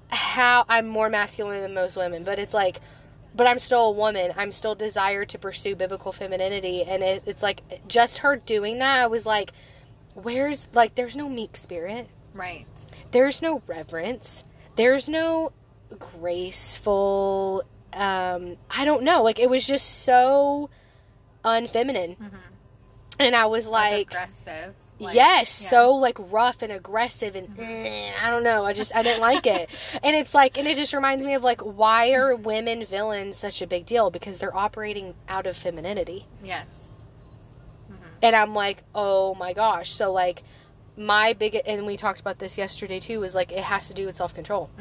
how 0.09 0.63
i'm 0.69 0.87
more 0.87 1.09
masculine 1.09 1.61
than 1.61 1.73
most 1.73 1.97
women 1.97 2.23
but 2.23 2.37
it's 2.39 2.53
like 2.53 2.81
but 3.35 3.47
i'm 3.47 3.57
still 3.59 3.87
a 3.87 3.91
woman. 3.91 4.31
I'm 4.37 4.51
still 4.51 4.75
desired 4.75 5.29
to 5.29 5.39
pursue 5.39 5.75
biblical 5.75 6.11
femininity 6.11 6.83
and 6.83 7.01
it, 7.03 7.23
it's 7.25 7.41
like 7.43 7.63
just 7.87 8.19
her 8.19 8.35
doing 8.35 8.77
that 8.79 8.99
i 8.99 9.07
was 9.07 9.25
like 9.25 9.51
where's 10.13 10.67
like 10.73 10.95
there's 10.95 11.15
no 11.15 11.27
meek 11.27 11.57
spirit. 11.57 12.09
Right. 12.33 12.67
there's 13.11 13.41
no 13.41 13.63
reverence. 13.65 14.43
There's 14.75 15.09
no 15.09 15.51
graceful 15.99 17.63
um 17.93 18.57
i 18.69 18.83
don't 18.85 19.03
know 19.03 19.23
like 19.23 19.39
it 19.39 19.49
was 19.49 19.65
just 19.65 20.03
so 20.03 20.69
unfeminine 21.45 22.15
and 23.19 23.35
i 23.35 23.45
was 23.45 23.67
like, 23.67 24.07
aggressive. 24.11 24.73
Like, 24.99 25.15
yes 25.15 25.61
yeah. 25.61 25.69
so 25.69 25.95
like 25.95 26.17
rough 26.31 26.61
and 26.61 26.71
aggressive 26.71 27.35
and 27.35 27.47
eh, 27.59 28.11
i 28.21 28.29
don't 28.31 28.43
know 28.43 28.65
i 28.65 28.73
just 28.73 28.95
i 28.95 29.03
didn't 29.03 29.21
like 29.21 29.45
it 29.45 29.69
and 30.03 30.15
it's 30.15 30.33
like 30.33 30.57
and 30.57 30.67
it 30.67 30.75
just 30.75 30.93
reminds 30.93 31.23
me 31.23 31.33
of 31.35 31.43
like 31.43 31.61
why 31.61 32.13
are 32.13 32.35
women 32.35 32.83
villains 32.85 33.37
such 33.37 33.61
a 33.61 33.67
big 33.67 33.85
deal 33.85 34.09
because 34.09 34.39
they're 34.39 34.55
operating 34.57 35.13
out 35.29 35.45
of 35.45 35.55
femininity 35.55 36.25
Yes. 36.43 36.65
and 38.23 38.35
I'm 38.35 38.53
like, 38.55 38.83
oh 38.95 39.35
my 39.35 39.53
gosh. 39.53 39.91
So 39.91 40.11
like, 40.11 40.41
my 40.95 41.33
big 41.33 41.61
and 41.67 41.85
we 41.85 41.95
talked 41.97 42.19
about 42.19 42.39
this 42.39 42.57
yesterday 42.57 42.99
too. 42.99 43.19
Was 43.19 43.35
like 43.35 43.51
it 43.51 43.63
has 43.63 43.87
to 43.89 43.93
do 43.93 44.07
with 44.07 44.15
self 44.15 44.33
control. 44.33 44.71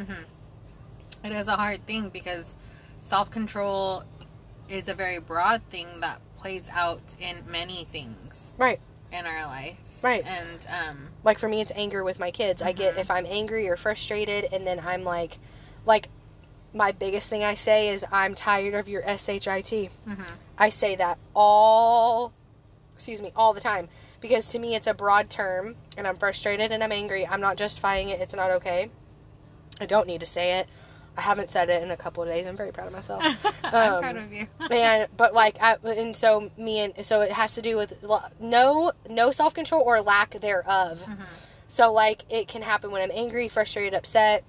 It 1.26 1.32
is 1.32 1.48
a 1.48 1.56
hard 1.56 1.84
thing 1.86 2.08
because 2.10 2.44
self 3.08 3.30
control 3.30 4.04
is 4.68 4.88
a 4.88 4.94
very 4.94 5.18
broad 5.18 5.60
thing 5.70 6.00
that 6.00 6.20
plays 6.38 6.64
out 6.72 7.00
in 7.20 7.38
many 7.48 7.84
things 7.90 8.34
Right. 8.56 8.80
in 9.12 9.26
our 9.26 9.46
life. 9.46 9.76
Right. 10.02 10.24
And 10.24 10.64
um 10.68 11.08
Like 11.24 11.38
for 11.38 11.48
me, 11.48 11.60
it's 11.60 11.72
anger 11.74 12.04
with 12.04 12.20
my 12.20 12.30
kids. 12.30 12.62
I 12.62 12.70
get 12.72 12.94
Mhm. 12.94 12.98
if 13.00 13.10
I'm 13.10 13.26
angry 13.26 13.68
or 13.68 13.76
frustrated, 13.76 14.48
and 14.52 14.64
then 14.66 14.80
I'm 14.86 15.02
like, 15.02 15.38
like, 15.84 16.08
my 16.72 16.92
biggest 16.92 17.28
thing 17.28 17.42
I 17.42 17.54
say 17.54 17.88
is 17.88 18.04
I'm 18.12 18.34
tired 18.34 18.74
of 18.74 18.88
your 18.88 19.02
shit. 19.18 19.90
mhm. 20.06 20.26
I 20.58 20.70
say 20.70 20.94
that 20.96 21.18
all, 21.34 22.32
excuse 22.94 23.20
me, 23.20 23.32
all 23.34 23.52
the 23.52 23.60
time 23.60 23.88
because 24.20 24.48
to 24.50 24.58
me 24.60 24.74
it's 24.76 24.86
a 24.86 24.94
broad 24.94 25.28
term, 25.30 25.74
and 25.96 26.06
I'm 26.06 26.16
frustrated 26.18 26.70
and 26.70 26.84
I'm 26.84 26.92
angry. 26.92 27.26
I'm 27.26 27.40
not 27.40 27.56
justifying 27.56 28.10
it. 28.10 28.20
It's 28.20 28.34
not 28.34 28.50
okay. 28.52 28.90
I 29.80 29.86
don't 29.86 30.06
need 30.06 30.20
to 30.20 30.26
say 30.26 30.58
it. 30.60 30.68
I 31.16 31.22
haven't 31.22 31.50
said 31.50 31.70
it 31.70 31.82
in 31.82 31.90
a 31.90 31.96
couple 31.96 32.22
of 32.22 32.28
days. 32.28 32.46
I'm 32.46 32.56
very 32.56 32.72
proud 32.72 32.88
of 32.88 32.92
myself. 32.92 33.22
I'm 33.64 33.92
Um, 33.94 34.00
proud 34.02 34.16
of 34.16 34.32
you. 34.32 34.46
and 34.70 35.08
but 35.16 35.32
like 35.34 35.56
I, 35.60 35.76
and 35.84 36.14
so 36.16 36.50
me 36.58 36.80
and 36.80 37.06
so 37.06 37.20
it 37.22 37.32
has 37.32 37.54
to 37.54 37.62
do 37.62 37.76
with 37.76 37.94
no 38.40 38.92
no 39.08 39.30
self 39.30 39.54
control 39.54 39.82
or 39.82 40.00
lack 40.02 40.40
thereof. 40.40 41.02
Mm-hmm. 41.06 41.22
So 41.68 41.92
like 41.92 42.24
it 42.30 42.48
can 42.48 42.62
happen 42.62 42.90
when 42.90 43.02
I'm 43.02 43.10
angry, 43.14 43.48
frustrated, 43.48 43.94
upset. 43.94 44.44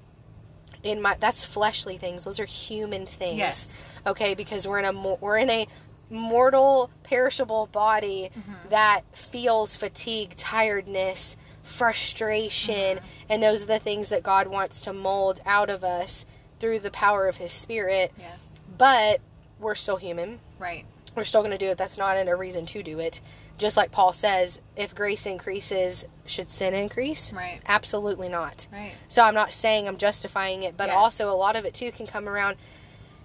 In 0.83 1.01
my 1.01 1.15
that's 1.19 1.43
fleshly 1.43 1.97
things. 1.97 2.23
Those 2.23 2.39
are 2.39 2.45
human 2.45 3.05
things. 3.05 3.37
Yes. 3.37 3.67
Okay, 4.05 4.35
because 4.35 4.67
we're 4.67 4.79
in 4.79 4.85
a 4.85 5.15
we're 5.19 5.37
in 5.37 5.49
a 5.49 5.67
mortal, 6.09 6.89
perishable 7.03 7.67
body 7.71 8.29
Mm-hmm. 8.37 8.69
that 8.69 9.01
feels 9.11 9.75
fatigue, 9.75 10.35
tiredness, 10.37 11.35
frustration, 11.63 12.97
Mm-hmm. 12.97 13.05
and 13.29 13.43
those 13.43 13.63
are 13.63 13.65
the 13.67 13.79
things 13.79 14.09
that 14.09 14.23
God 14.23 14.47
wants 14.47 14.81
to 14.83 14.93
mold 14.93 15.39
out 15.45 15.69
of 15.69 15.83
us 15.83 16.25
through 16.59 16.79
the 16.79 16.91
power 16.91 17.27
of 17.27 17.37
His 17.37 17.51
Spirit. 17.51 18.11
Yes. 18.17 18.37
But 18.77 19.21
we're 19.59 19.75
still 19.75 19.97
human 19.97 20.39
Right. 20.59 20.85
we're 21.15 21.23
still 21.23 21.41
going 21.41 21.51
to 21.51 21.57
do 21.57 21.69
it. 21.71 21.77
That's 21.77 21.97
not 21.97 22.17
in 22.17 22.27
a 22.27 22.35
reason 22.35 22.65
to 22.67 22.83
do 22.83 22.99
it. 22.99 23.21
Just 23.57 23.75
like 23.75 23.91
Paul 23.91 24.13
says, 24.13 24.61
if 24.75 24.93
grace 24.93 25.25
increases, 25.25 26.05
should 26.27 26.51
sin 26.51 26.75
increase? 26.75 27.33
Right. 27.33 27.59
Absolutely 27.67 28.29
not. 28.29 28.67
Right. 28.71 28.93
So 29.07 29.23
I'm 29.23 29.33
not 29.33 29.51
saying 29.51 29.87
I'm 29.87 29.97
justifying 29.97 30.61
it, 30.63 30.77
but 30.77 30.87
Yes. 30.87 30.95
also 30.95 31.31
a 31.31 31.33
lot 31.33 31.55
of 31.55 31.65
it 31.65 31.73
too 31.73 31.91
can 31.91 32.05
come 32.05 32.29
around 32.29 32.57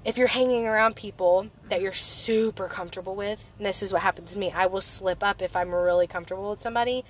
if 0.05 0.17
you're 0.17 0.29
hanging 0.29 0.67
around 0.67 0.97
people 0.97 1.49
that 1.69 1.77
mm-hmm. 1.77 1.85
you're 1.85 1.93
super 1.93 2.67
comfortable 2.67 3.15
with. 3.15 3.51
And 3.59 3.67
this 3.67 3.83
is 3.83 3.93
what 3.93 4.03
happens 4.03 4.33
to 4.33 4.39
me. 4.39 4.51
I 4.51 4.67
will 4.67 4.81
slip 4.81 5.23
up 5.23 5.43
if 5.43 5.55
I'm 5.55 5.71
really 5.71 6.07
comfortable 6.07 6.51
with 6.51 6.63
somebody 6.63 7.05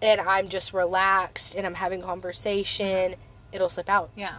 and 0.00 0.20
I'm 0.20 0.48
just 0.48 0.72
relaxed 0.72 1.54
and 1.54 1.66
I'm 1.66 1.74
having 1.74 2.00
conversation, 2.00 3.12
mm-hmm. 3.12 3.20
it'll 3.52 3.68
slip 3.68 3.88
out 3.90 4.10
Yeah. 4.16 4.36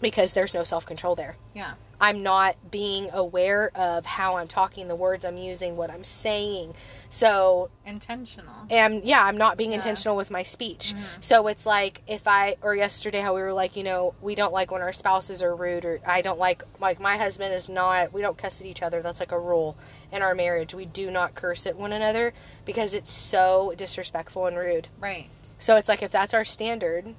Because 0.00 0.32
there's 0.32 0.52
no 0.54 0.64
self-control 0.64 1.14
there. 1.16 1.36
Yeah. 1.54 1.74
I'm 1.98 2.22
not 2.22 2.56
being 2.70 3.08
aware 3.14 3.70
of 3.74 4.04
how 4.04 4.36
I'm 4.36 4.48
talking, 4.48 4.86
the 4.86 4.94
words 4.94 5.24
I'm 5.24 5.38
using, 5.38 5.78
what 5.78 5.90
I'm 5.90 6.04
saying. 6.04 6.74
So, 7.08 7.70
Intentional. 7.86 8.52
and 8.68 9.02
yeah, 9.02 9.24
I'm 9.24 9.38
not 9.38 9.56
being 9.56 9.70
Yeah. 9.70 9.78
intentional 9.78 10.14
with 10.14 10.30
my 10.30 10.42
speech. 10.42 10.92
Mhm. 10.94 11.02
So 11.22 11.46
it's 11.46 11.64
like 11.64 12.02
if 12.06 12.28
I 12.28 12.56
or 12.60 12.74
yesterday 12.76 13.20
how 13.20 13.34
we 13.34 13.40
were 13.40 13.54
like, 13.54 13.76
you 13.76 13.82
know, 13.82 14.12
we 14.20 14.34
don't 14.34 14.52
like 14.52 14.70
when 14.70 14.82
our 14.82 14.92
spouses 14.92 15.42
are 15.42 15.56
rude 15.56 15.86
or 15.86 16.00
I 16.04 16.20
don't 16.20 16.38
like 16.38 16.62
like 16.80 17.00
my 17.00 17.16
husband 17.16 17.54
is 17.54 17.66
not 17.66 18.12
we 18.12 18.20
don't 18.20 18.36
cuss 18.36 18.60
at 18.60 18.66
each 18.66 18.82
other. 18.82 19.00
That's 19.00 19.20
like 19.20 19.32
a 19.32 19.40
rule 19.40 19.78
in 20.12 20.20
our 20.20 20.34
marriage. 20.34 20.74
We 20.74 20.84
do 20.84 21.10
not 21.10 21.34
curse 21.34 21.66
at 21.66 21.76
one 21.76 21.92
another 21.94 22.34
because 22.66 22.92
it's 22.92 23.10
so 23.10 23.72
disrespectful 23.74 24.44
and 24.44 24.58
rude. 24.58 24.88
Right. 25.00 25.30
So 25.58 25.76
it's 25.76 25.88
like 25.88 26.02
if 26.02 26.12
that's 26.12 26.34
our 26.34 26.44
standard 26.44 27.14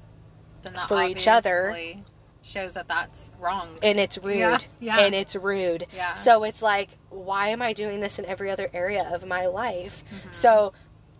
For 0.87 1.01
each 1.03 1.27
other. 1.27 1.75
Shows 2.47 2.73
that 2.75 2.87
that's 2.87 3.29
wrong. 3.39 3.67
and 3.83 3.99
it's 3.99 4.17
rude 4.17 4.37
Yeah, 4.37 4.57
yeah. 4.79 4.99
and 4.99 5.13
it's 5.13 5.35
rude 5.35 5.85
Yeah. 5.93 6.13
so 6.13 6.43
it's 6.45 6.61
like 6.61 6.97
why 7.09 7.49
am 7.49 7.61
i 7.61 7.73
doing 7.73 7.99
this 7.99 8.19
in 8.19 8.25
every 8.25 8.49
other 8.49 8.69
area 8.73 9.09
of 9.13 9.25
my 9.27 9.45
life 9.47 10.03
Mm-hmm. 10.07 10.31
so 10.31 10.73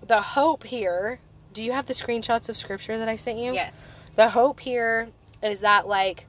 the 0.08 0.22
hope 0.22 0.64
here 0.64 1.20
do 1.54 1.62
you 1.64 1.74
have 1.74 1.86
the 1.88 1.94
screenshots 1.94 2.48
of 2.50 2.56
scripture 2.56 2.98
that 2.98 3.10
i 3.10 3.18
sent 3.18 3.38
you 3.40 3.54
yes. 3.54 3.74
the 4.16 4.30
hope 4.30 4.60
here 4.62 5.10
is 5.44 5.60
that 5.60 5.88
like 5.88 6.26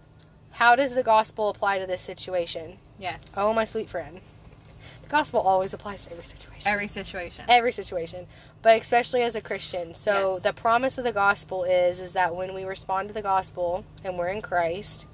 how 0.50 0.74
does 0.74 0.94
the 0.94 1.02
gospel 1.04 1.48
apply 1.50 1.78
to 1.78 1.87
this 1.87 2.02
situation 2.02 2.78
Yes. 2.98 3.20
oh 3.37 3.52
my 3.52 3.64
sweet 3.64 3.88
friend 3.88 4.20
gospel 5.09 5.40
always 5.40 5.73
applies 5.75 6.03
to 6.05 6.11
every 6.12 6.25
situation 6.25 6.62
Every 6.71 6.88
situation. 6.88 7.44
every 7.49 7.73
situation 7.73 8.27
but 8.62 8.81
especially 8.81 9.23
as 9.23 9.35
a 9.37 9.40
christian 9.40 9.94
so 9.94 10.35
Yes. 10.35 10.42
the 10.42 10.53
promise 10.53 10.99
of 10.99 11.05
the 11.05 11.12
gospel 11.12 11.64
is 11.64 12.01
is 12.01 12.12
that 12.12 12.35
when 12.37 12.55
we 12.55 12.64
respond 12.64 13.09
to 13.09 13.14
the 13.14 13.23
gospel 13.23 13.85
and 14.05 14.18
we're 14.18 14.29
in 14.29 14.42
christ 14.42 15.07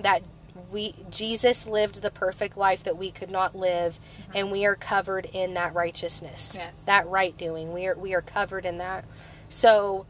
that 0.00 0.22
we 0.70 0.94
jesus 1.10 1.66
lived 1.66 2.02
the 2.02 2.10
perfect 2.10 2.56
life 2.56 2.82
that 2.84 2.96
we 2.96 3.10
could 3.10 3.30
not 3.30 3.54
live 3.56 3.98
mm-hmm. 4.22 4.32
and 4.36 4.50
we 4.52 4.64
are 4.66 4.74
covered 4.76 5.26
in 5.32 5.54
that 5.54 5.74
righteousness 5.74 6.54
Yes. 6.56 6.74
that 6.86 7.06
right 7.08 7.36
doing 7.36 7.72
we 7.72 7.86
are 7.86 7.94
we 7.94 8.14
are 8.14 8.22
covered 8.22 8.64
in 8.66 8.78
that 8.78 9.04
so 9.50 10.06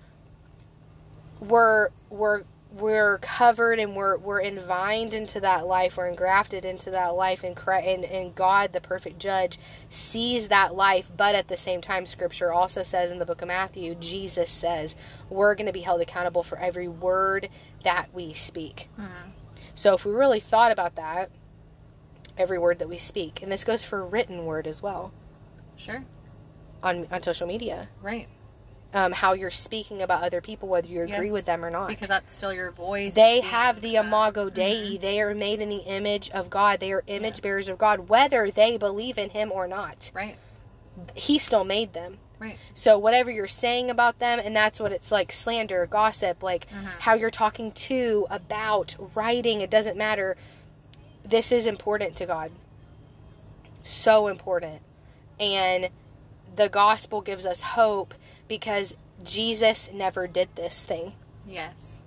we're 1.40 1.88
we're 2.10 2.44
we're 2.72 3.18
covered 3.18 3.78
and 3.78 3.94
we're 3.94 4.16
we're 4.16 4.40
envined 4.40 5.12
into 5.12 5.38
that 5.40 5.66
life 5.66 5.96
we're 5.98 6.06
engrafted 6.06 6.64
into 6.64 6.90
that 6.90 7.14
life 7.14 7.44
and 7.44 7.58
and, 7.68 8.04
and 8.04 8.34
God 8.34 8.72
the 8.72 8.80
perfect 8.80 9.18
judge 9.18 9.58
sees 9.90 10.48
that 10.48 10.74
life 10.74 11.10
but 11.14 11.34
at 11.34 11.48
the 11.48 11.56
same 11.56 11.82
time 11.82 12.06
scripture 12.06 12.50
also 12.50 12.82
says 12.82 13.12
in 13.12 13.18
the 13.18 13.26
book 13.26 13.42
of 13.42 13.48
Matthew 13.48 13.94
Jesus 13.94 14.48
says 14.50 14.96
we're 15.28 15.54
going 15.54 15.66
to 15.66 15.72
be 15.72 15.82
held 15.82 16.00
accountable 16.00 16.42
for 16.42 16.58
every 16.58 16.88
word 16.88 17.50
that 17.84 18.08
we 18.14 18.32
speak 18.32 18.88
Mhm. 18.98 19.32
so 19.74 19.92
if 19.92 20.06
we 20.06 20.12
really 20.12 20.40
thought 20.40 20.72
about 20.72 20.94
that 20.96 21.30
every 22.38 22.58
word 22.58 22.78
that 22.78 22.88
we 22.88 22.96
speak 22.96 23.42
and 23.42 23.52
this 23.52 23.64
goes 23.64 23.84
for 23.84 24.02
written 24.04 24.46
word 24.46 24.66
as 24.66 24.80
well 24.80 25.12
Sure. 25.76 26.04
on 26.82 27.06
on 27.12 27.22
social 27.22 27.46
media 27.46 27.90
Right. 28.00 28.28
Um, 28.94 29.12
how 29.12 29.32
you're 29.32 29.50
speaking 29.50 30.02
about 30.02 30.22
other 30.22 30.40
people 30.40 30.68
whether 30.68 30.86
you 30.86 31.02
agree 31.02 31.26
Yes. 31.26 31.32
with 31.32 31.44
them 31.46 31.64
or 31.64 31.70
not 31.70 31.88
Because 31.88 32.08
that's 32.08 32.32
still 32.34 32.52
your 32.52 32.70
voice. 32.70 33.14
They 33.14 33.40
have 33.40 33.80
the 33.80 33.96
imago 33.96 34.50
Dei. 34.50 34.96
mhm. 34.96 35.00
They 35.00 35.20
are 35.20 35.34
made 35.34 35.60
in 35.60 35.68
the 35.70 35.78
image 35.86 36.30
of 36.30 36.50
God. 36.50 36.80
They 36.80 36.92
are 36.92 37.02
image 37.06 37.34
Yes. 37.34 37.40
bearers 37.40 37.68
of 37.68 37.78
God, 37.78 38.08
whether 38.08 38.50
they 38.50 38.76
believe 38.76 39.16
in 39.18 39.30
Him 39.30 39.50
or 39.50 39.66
not. 39.66 40.10
Right. 40.14 40.36
He 41.14 41.38
still 41.38 41.64
made 41.64 41.92
them. 41.94 42.18
Right. 42.38 42.58
So 42.74 42.98
whatever 42.98 43.30
you're 43.30 43.46
saying 43.48 43.88
about 43.88 44.18
them, 44.18 44.40
and 44.42 44.54
that's 44.54 44.78
what 44.80 44.92
it's 44.92 45.10
like 45.12 45.32
slander, 45.32 45.86
gossip, 45.86 46.42
like 46.42 46.68
Mhm. 46.68 46.88
how 47.00 47.14
you're 47.14 47.30
talking 47.30 47.72
to, 47.72 48.26
about, 48.30 48.96
writing, 49.14 49.60
it 49.62 49.70
doesn't 49.70 49.96
matter. 49.96 50.36
This 51.24 51.50
is 51.52 51.66
important 51.66 52.16
to 52.16 52.26
God. 52.26 52.50
So 53.84 54.28
important. 54.28 54.82
And 55.40 55.88
the 56.54 56.68
gospel 56.68 57.20
gives 57.20 57.46
us 57.46 57.62
hope 57.62 58.12
because 58.52 58.94
Jesus 59.24 59.88
never 59.94 60.26
did 60.26 60.50
this 60.56 60.84
thing 60.84 61.14
Yes. 61.48 62.02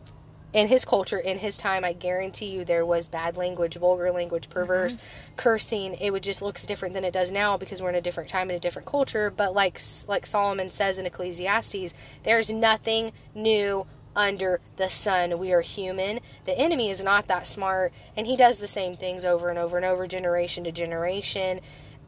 in 0.53 0.67
his 0.67 0.86
culture, 0.86 1.17
in 1.17 1.39
his 1.39 1.58
time, 1.58 1.84
I 1.84 1.91
guarantee 1.93 2.45
you 2.45 2.63
there 2.63 2.86
was 2.86 3.08
bad 3.08 3.36
language, 3.36 3.77
vulgar 3.77 4.12
language, 4.12 4.47
perverse, 4.47 4.93
mm-hmm. 4.93 5.36
cursing. 5.38 5.95
It 5.95 6.12
would 6.12 6.21
just 6.21 6.43
looks 6.43 6.63
different 6.67 6.93
than 6.93 7.03
it 7.03 7.13
does 7.13 7.31
now 7.31 7.58
because 7.58 7.81
we're 7.81 7.89
in 7.89 7.95
a 7.95 8.01
different 8.01 8.29
time 8.29 8.51
and 8.51 8.58
a 8.58 8.60
different 8.60 8.88
culture. 8.88 9.31
But 9.31 9.55
like 9.55 9.81
like 10.08 10.27
Solomon 10.27 10.69
says 10.69 10.99
in 10.99 11.08
Ecclesiastes, 11.08 11.95
there's 12.21 12.51
nothing 12.51 13.12
new 13.34 13.88
under 14.15 14.62
the 14.77 14.91
sun. 14.91 15.39
We 15.39 15.51
are 15.51 15.62
human. 15.62 16.19
The 16.45 16.55
enemy 16.55 16.91
is 16.91 17.03
not 17.03 17.27
that 17.27 17.47
smart, 17.47 17.91
and 18.15 18.27
he 18.27 18.38
does 18.38 18.60
the 18.60 18.67
same 18.67 18.95
things 18.95 19.25
over 19.25 19.49
and 19.49 19.58
over 19.58 19.77
and 19.77 19.86
over, 19.86 20.05
generation 20.05 20.63
to 20.65 20.71
generation. 20.71 21.62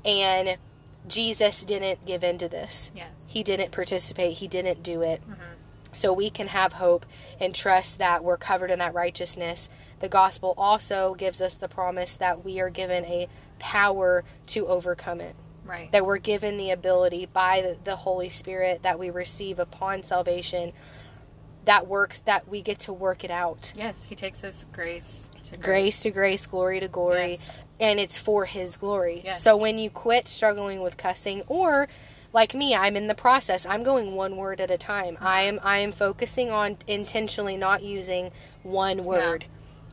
And 0.05 0.57
Jesus 1.07 1.63
didn't 1.63 2.05
give 2.05 2.23
in 2.23 2.37
to 2.39 2.47
this. 2.49 2.91
Yes. 2.95 3.07
He 3.27 3.43
didn't 3.43 3.71
participate. 3.71 4.37
He 4.37 4.47
didn't 4.47 4.83
do 4.83 5.01
it. 5.01 5.21
Mhm. 5.27 5.37
So 5.93 6.13
we 6.13 6.29
can 6.29 6.47
have 6.47 6.73
hope 6.73 7.05
and 7.39 7.55
trust 7.55 7.97
that 7.97 8.23
we're 8.23 8.37
covered 8.37 8.69
in 8.71 8.79
that 8.79 8.93
righteousness. 8.93 9.69
The 9.99 10.09
gospel 10.09 10.53
also 10.57 11.15
gives 11.15 11.41
us 11.41 11.55
the 11.55 11.67
promise 11.67 12.13
that 12.13 12.43
we 12.45 12.59
are 12.59 12.69
given 12.69 13.03
a 13.05 13.27
power 13.57 14.23
to 14.47 14.67
overcome 14.67 15.21
it. 15.21 15.35
Right. 15.65 15.91
That 15.91 16.05
we're 16.05 16.17
given 16.19 16.57
the 16.57 16.71
ability 16.71 17.25
by 17.25 17.75
the, 17.83 17.95
Holy 17.95 18.29
Spirit 18.29 18.83
that 18.83 18.99
we 18.99 19.09
receive 19.09 19.59
upon 19.59 20.03
salvation 20.03 20.71
that 21.65 21.87
works 21.87 22.19
that 22.19 22.47
we 22.47 22.61
get 22.61 22.79
to 22.79 22.93
work 22.93 23.23
it 23.25 23.31
out. 23.31 23.73
Yes. 23.75 23.95
He 24.07 24.15
takes 24.15 24.43
us 24.43 24.65
grace 24.71 25.23
to 25.49 25.57
Grace 25.57 26.01
to 26.01 26.11
grace, 26.11 26.45
glory 26.45 26.79
to 26.79 26.87
glory, 26.87 27.31
Yes. 27.31 27.39
And 27.79 27.99
it's 27.99 28.17
for 28.17 28.45
his 28.45 28.77
glory. 28.77 29.21
Yes. 29.23 29.41
So 29.41 29.55
when 29.57 29.77
you 29.77 29.89
quit 29.89 30.27
struggling 30.27 30.81
with 30.81 30.97
cussing 30.97 31.43
or 31.47 31.87
like 32.33 32.53
me, 32.53 32.75
I'm 32.75 32.95
in 32.95 33.07
the 33.07 33.15
process. 33.15 33.65
I'm 33.65 33.83
going 33.83 34.15
one 34.15 34.35
word 34.37 34.59
at 34.61 34.69
a 34.71 34.77
time. 34.77 35.15
Mm-hmm. 35.15 35.27
I 35.27 35.41
am 35.41 35.59
I 35.63 35.77
am 35.79 35.91
focusing 35.91 36.51
on 36.51 36.77
intentionally 36.87 37.57
not 37.57 37.83
using 37.83 38.31
one 38.63 39.03
word. 39.05 39.45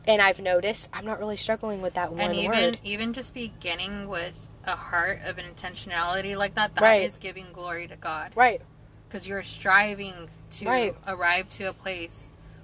And 0.07 0.21
I've 0.21 0.39
noticed 0.39 0.89
I'm 0.93 1.05
not 1.05 1.17
really 1.19 1.37
struggling 1.37 1.81
with 1.81 1.95
that 1.95 2.11
one 2.11 2.19
word. 2.19 2.25
and 2.27 2.35
even 2.35 2.51
word. 2.71 2.79
even 2.83 3.13
just 3.13 3.33
beginning 3.33 4.07
with 4.07 4.47
a 4.65 4.75
heart 4.75 5.19
of 5.25 5.37
intentionality 5.37 6.35
like 6.37 6.55
that, 6.55 6.75
that 6.75 6.97
is 6.97 7.11
Right. 7.13 7.19
giving 7.19 7.47
glory 7.53 7.87
to 7.87 7.95
God 7.95 8.31
Right. 8.35 8.61
because 9.07 9.27
you're 9.27 9.43
striving 9.43 10.29
to 10.57 10.65
Right. 10.65 10.95
arrive 11.07 11.49
to 11.51 11.65
a 11.65 11.73
place 11.73 12.11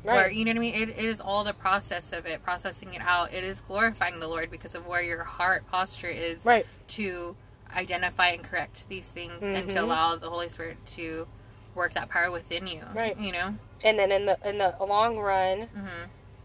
Right. 0.03 0.15
where 0.15 0.31
you 0.31 0.45
know 0.45 0.51
what 0.51 0.57
I 0.57 0.59
mean. 0.59 0.73
It, 0.75 0.89
it 0.89 0.97
is 1.05 1.21
all 1.21 1.43
the 1.43 1.53
process 1.53 2.03
of 2.11 2.25
it, 2.25 2.43
processing 2.43 2.93
it 2.93 3.01
out. 3.03 3.33
It 3.33 3.43
is 3.43 3.61
glorifying 3.61 4.19
the 4.19 4.27
Lord 4.27 4.49
because 4.49 4.73
of 4.75 4.87
where 4.87 5.01
your 5.03 5.23
heart 5.23 5.63
posture 5.69 6.07
is 6.07 6.43
Right. 6.43 6.65
to 6.89 7.35
identify 7.75 8.29
and 8.29 8.43
correct 8.43 8.89
these 8.89 9.05
things 9.07 9.43
and 9.43 9.69
to 9.69 9.75
Mhm. 9.77 9.83
allow 9.83 10.15
the 10.15 10.29
Holy 10.29 10.49
Spirit 10.49 10.77
to 10.97 11.27
work 11.75 11.93
that 11.93 12.09
power 12.09 12.31
within 12.31 12.67
you. 12.67 12.81
Right. 12.93 13.17
You 13.17 13.31
know. 13.31 13.55
And 13.83 13.97
then 13.97 14.11
in 14.11 14.25
the 14.25 14.37
in 14.43 14.57
the 14.57 14.75
long 14.79 15.17
run, 15.19 15.67
hmm 15.67 15.87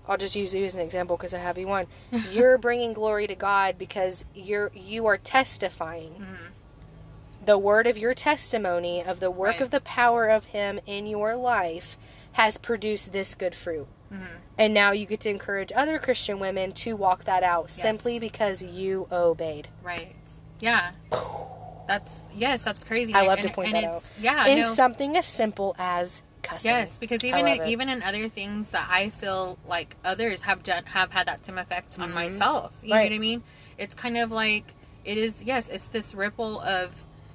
I'll 0.08 0.16
just 0.16 0.36
use 0.36 0.54
you 0.54 0.64
as 0.64 0.74
an 0.74 0.80
example 0.80 1.16
because 1.16 1.34
I 1.34 1.38
have 1.38 1.58
you 1.58 1.66
one. 1.66 1.86
You're 2.30 2.58
bringing 2.58 2.92
glory 2.92 3.26
to 3.26 3.34
God 3.34 3.76
because 3.78 4.24
you're 4.34 4.70
you 4.74 5.06
are 5.06 5.16
testifying. 5.18 6.14
hmm 6.14 6.46
the 7.44 7.58
word 7.58 7.86
of 7.86 7.96
your 7.96 8.12
testimony 8.14 9.04
of 9.04 9.20
the 9.20 9.30
work 9.30 9.52
Right. 9.54 9.60
of 9.60 9.70
the 9.70 9.80
power 9.82 10.26
of 10.26 10.46
him 10.46 10.80
in 10.86 11.06
your 11.06 11.36
life 11.36 11.96
has 12.36 12.58
produced 12.58 13.12
this 13.12 13.34
good 13.34 13.54
fruit 13.54 13.86
And 14.58 14.72
now 14.72 14.92
you 14.92 15.04
get 15.06 15.20
to 15.20 15.28
encourage 15.30 15.72
other 15.74 15.98
Christian 15.98 16.38
women 16.38 16.72
to 16.72 16.94
walk 16.96 17.24
that 17.24 17.42
out 17.42 17.70
simply 17.70 18.18
because 18.18 18.62
you 18.62 19.06
obeyed. 19.10 19.68
Right. 19.82 20.14
Yeah. 20.60 20.92
That's 21.88 22.22
yes, 22.34 22.62
that's 22.62 22.82
crazy. 22.82 23.14
I 23.14 23.22
love 23.26 23.38
And- 23.38 23.48
to 23.48 23.54
point 23.54 23.68
and 23.74 23.76
that 23.76 23.84
out. 23.84 24.04
Yeah. 24.18 24.46
in 24.46 24.60
no. 24.60 24.68
something 24.72 25.16
as 25.16 25.26
simple 25.26 25.74
as 25.78 26.22
cussing. 26.42 26.70
Yes, 26.70 26.96
because 26.98 27.22
even 27.24 27.46
in, 27.46 27.66
even 27.68 27.88
in 27.88 28.02
other 28.02 28.28
things 28.28 28.70
that 28.70 28.88
I 28.90 29.10
feel 29.10 29.58
like 29.68 29.96
others 30.04 30.42
have 30.42 30.62
done 30.62 30.84
have 30.86 31.12
had 31.12 31.26
that 31.28 31.44
same 31.46 31.58
effect 31.58 31.98
on 31.98 32.12
myself. 32.14 32.72
You 32.82 32.88
Mm-hmm. 32.88 32.92
Right. 32.92 33.10
know 33.10 33.14
what 33.14 33.16
I 33.16 33.18
mean? 33.18 33.42
It's 33.78 33.94
kind 33.94 34.16
of 34.16 34.30
like 34.32 34.72
it 35.04 35.16
is. 35.18 35.34
Yes, 35.42 35.68
it's 35.68 35.84
this 35.86 36.14
ripple 36.14 36.60
of 36.60 36.90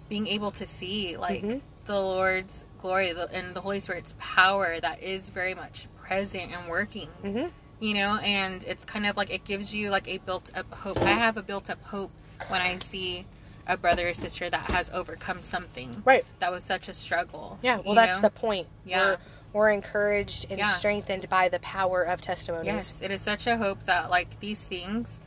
being 0.09 0.27
able 0.27 0.51
to 0.51 0.65
see 0.65 1.15
like 1.17 1.41
Mhm. 1.43 1.61
the 1.85 1.99
Lord's 1.99 2.65
glory 2.82 3.13
the- 3.13 3.30
and 3.32 3.56
the 3.56 3.62
Holy 3.62 3.80
Spirit's 3.80 4.15
power 4.20 4.80
that 4.80 5.02
is 5.02 5.30
very 5.30 5.54
much 5.54 5.88
present 6.02 6.52
and 6.52 6.67
working. 6.67 7.10
Mhm. 7.24 7.52
You 7.80 7.94
know, 7.96 8.17
and 8.24 8.63
it's 8.65 8.86
kind 8.86 9.06
of 9.06 9.17
like 9.17 9.30
it 9.32 9.44
gives 9.44 9.74
you 9.74 9.89
like 9.89 10.08
a 10.08 10.17
built 10.20 10.52
up 10.56 10.72
hope. 10.74 11.00
I 11.02 11.12
have 11.12 11.38
a 11.38 11.41
built 11.44 11.70
up 11.70 11.84
hope 11.86 12.12
when 12.48 12.62
I 12.62 12.78
see 12.86 13.26
a 13.67 13.78
brother 13.78 14.10
or 14.10 14.13
sister 14.13 14.50
that 14.50 14.62
has 14.72 14.89
overcome 14.91 15.41
something 15.41 16.02
Right. 16.06 16.26
that 16.39 16.52
was 16.52 16.63
such 16.63 16.88
a 16.89 16.94
struggle. 16.94 17.58
Yeah, 17.62 17.78
well, 17.78 17.96
that's 17.96 18.17
know? 18.17 18.22
the 18.22 18.30
point. 18.32 18.67
Yeah. 18.86 19.06
We're, 19.06 19.17
we're 19.54 19.70
encouraged 19.70 20.48
and 20.50 20.60
Yeah. 20.60 20.72
strengthened 20.74 21.30
by 21.30 21.48
the 21.50 21.60
power 21.60 22.02
of 22.04 22.22
testimonies. 22.22 22.65
Yes, 22.67 22.94
it 23.02 23.12
is 23.12 23.22
such 23.22 23.48
a 23.48 23.58
hope 23.58 23.86
that 23.86 24.10
like 24.10 24.39
these 24.41 24.60
things, 24.62 25.20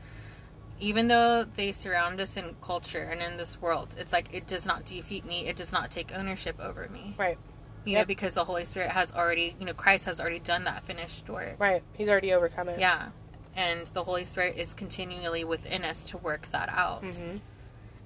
even 0.85 1.09
though 1.09 1.44
they 1.57 1.73
surround 1.73 2.20
us 2.20 2.37
in 2.37 2.57
culture 2.61 3.03
and 3.11 3.23
in 3.23 3.38
this 3.38 3.61
world, 3.61 3.94
it's 3.99 4.12
like 4.12 4.29
it 4.33 4.47
does 4.47 4.66
not 4.66 4.85
defeat 4.85 5.25
me. 5.25 5.47
It 5.47 5.57
does 5.57 5.73
not 5.73 5.90
take 5.90 6.12
ownership 6.14 6.57
over 6.61 6.88
me. 6.88 7.14
Right. 7.18 7.38
You 7.87 7.99
know, 7.99 8.05
because 8.05 8.35
the 8.35 8.44
Holy 8.44 8.64
Spirit 8.64 8.90
has 8.90 9.12
already, 9.12 9.57
you 9.59 9.66
know, 9.66 9.75
Christ 9.75 10.05
has 10.07 10.20
already 10.20 10.38
done 10.40 10.64
that 10.64 10.85
finished 10.85 11.29
work. 11.29 11.57
Right. 11.59 11.83
He's 11.94 12.09
already 12.09 12.33
overcome 12.33 12.68
it. 12.68 12.79
Yeah, 12.79 13.09
and 13.57 13.87
the 13.88 14.05
Holy 14.05 14.25
Spirit 14.25 14.57
is 14.57 14.75
continually 14.75 15.44
within 15.44 15.85
us 15.85 16.05
to 16.07 16.18
work 16.18 16.49
that 16.49 16.68
out. 16.70 17.05
hmm 17.05 17.37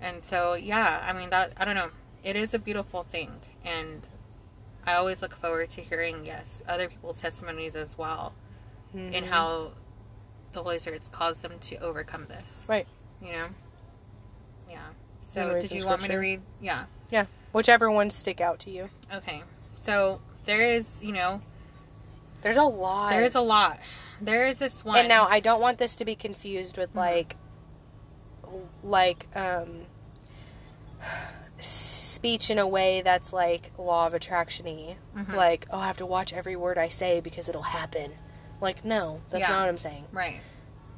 And 0.01 0.25
so, 0.25 0.55
yeah, 0.55 1.03
I 1.05 1.13
mean 1.13 1.31
that 1.31 1.53
I 1.57 1.65
don't 1.65 1.75
know. 1.77 1.91
It 2.25 2.37
is 2.37 2.55
a 2.55 2.59
beautiful 2.59 3.03
thing, 3.05 3.31
and 3.65 4.09
I 4.87 4.95
always 4.95 5.23
look 5.23 5.35
forward 5.35 5.71
to 5.71 5.81
hearing 5.81 6.25
yes 6.25 6.63
other 6.69 6.89
people's 6.89 7.21
testimonies 7.21 7.75
as 7.75 7.99
well. 7.99 8.35
Mm-hmm. 8.97 9.13
in 9.13 9.25
how 9.25 9.73
the 10.65 10.79
Spirit's 10.79 11.09
caused 11.09 11.43
them 11.43 11.53
to 11.61 11.77
overcome 11.79 12.27
this. 12.29 12.65
Right. 12.69 12.87
You 13.23 13.33
know? 13.33 13.47
Yeah. 14.71 14.79
So, 15.33 15.61
did 15.61 15.73
you 15.73 15.85
want 15.87 16.03
me 16.03 16.09
to 16.09 16.17
read? 16.17 16.41
Yeah. 16.61 16.85
Yeah. 17.11 17.27
Whichever 17.53 17.91
ones 17.91 18.15
stick 18.15 18.41
out 18.41 18.59
to 18.61 18.71
you. 18.71 18.89
Okay. 19.13 19.43
So, 19.85 20.21
there 20.47 20.61
is, 20.63 20.95
you 21.03 21.13
know, 21.13 21.41
There's 22.43 22.57
a 22.57 22.63
lot. 22.63 23.11
there 23.11 23.23
is 23.25 23.35
a 23.35 23.41
lot. 23.41 23.79
There 24.21 24.47
is 24.47 24.59
this 24.59 24.85
one. 24.85 24.99
And 24.99 25.09
now 25.09 25.27
I 25.29 25.41
don't 25.41 25.61
want 25.61 25.79
this 25.79 25.95
to 25.97 26.05
be 26.05 26.15
confused 26.15 26.77
with 26.77 26.93
Mhm. 26.93 26.97
like 26.97 27.37
like 28.83 29.27
um 29.37 29.83
speech 31.61 32.51
in 32.51 32.59
a 32.59 32.67
way 32.67 33.03
that's 33.03 33.33
like 33.33 33.71
law 33.79 34.07
of 34.07 34.15
attraction-y. 34.15 34.97
Mhm. 35.17 35.35
Like, 35.35 35.67
oh, 35.71 35.79
I 35.79 35.87
have 35.87 35.97
to 35.99 36.07
watch 36.07 36.33
every 36.33 36.57
word 36.57 36.79
I 36.79 36.89
say 36.89 37.21
because 37.21 37.49
it'll 37.49 37.63
happen. 37.63 38.13
Like, 38.61 38.85
no, 38.85 39.21
that's 39.31 39.43
Yeah. 39.43 39.49
not 39.51 39.61
what 39.63 39.69
I'm 39.69 39.79
saying. 39.79 40.05
Right. 40.13 40.41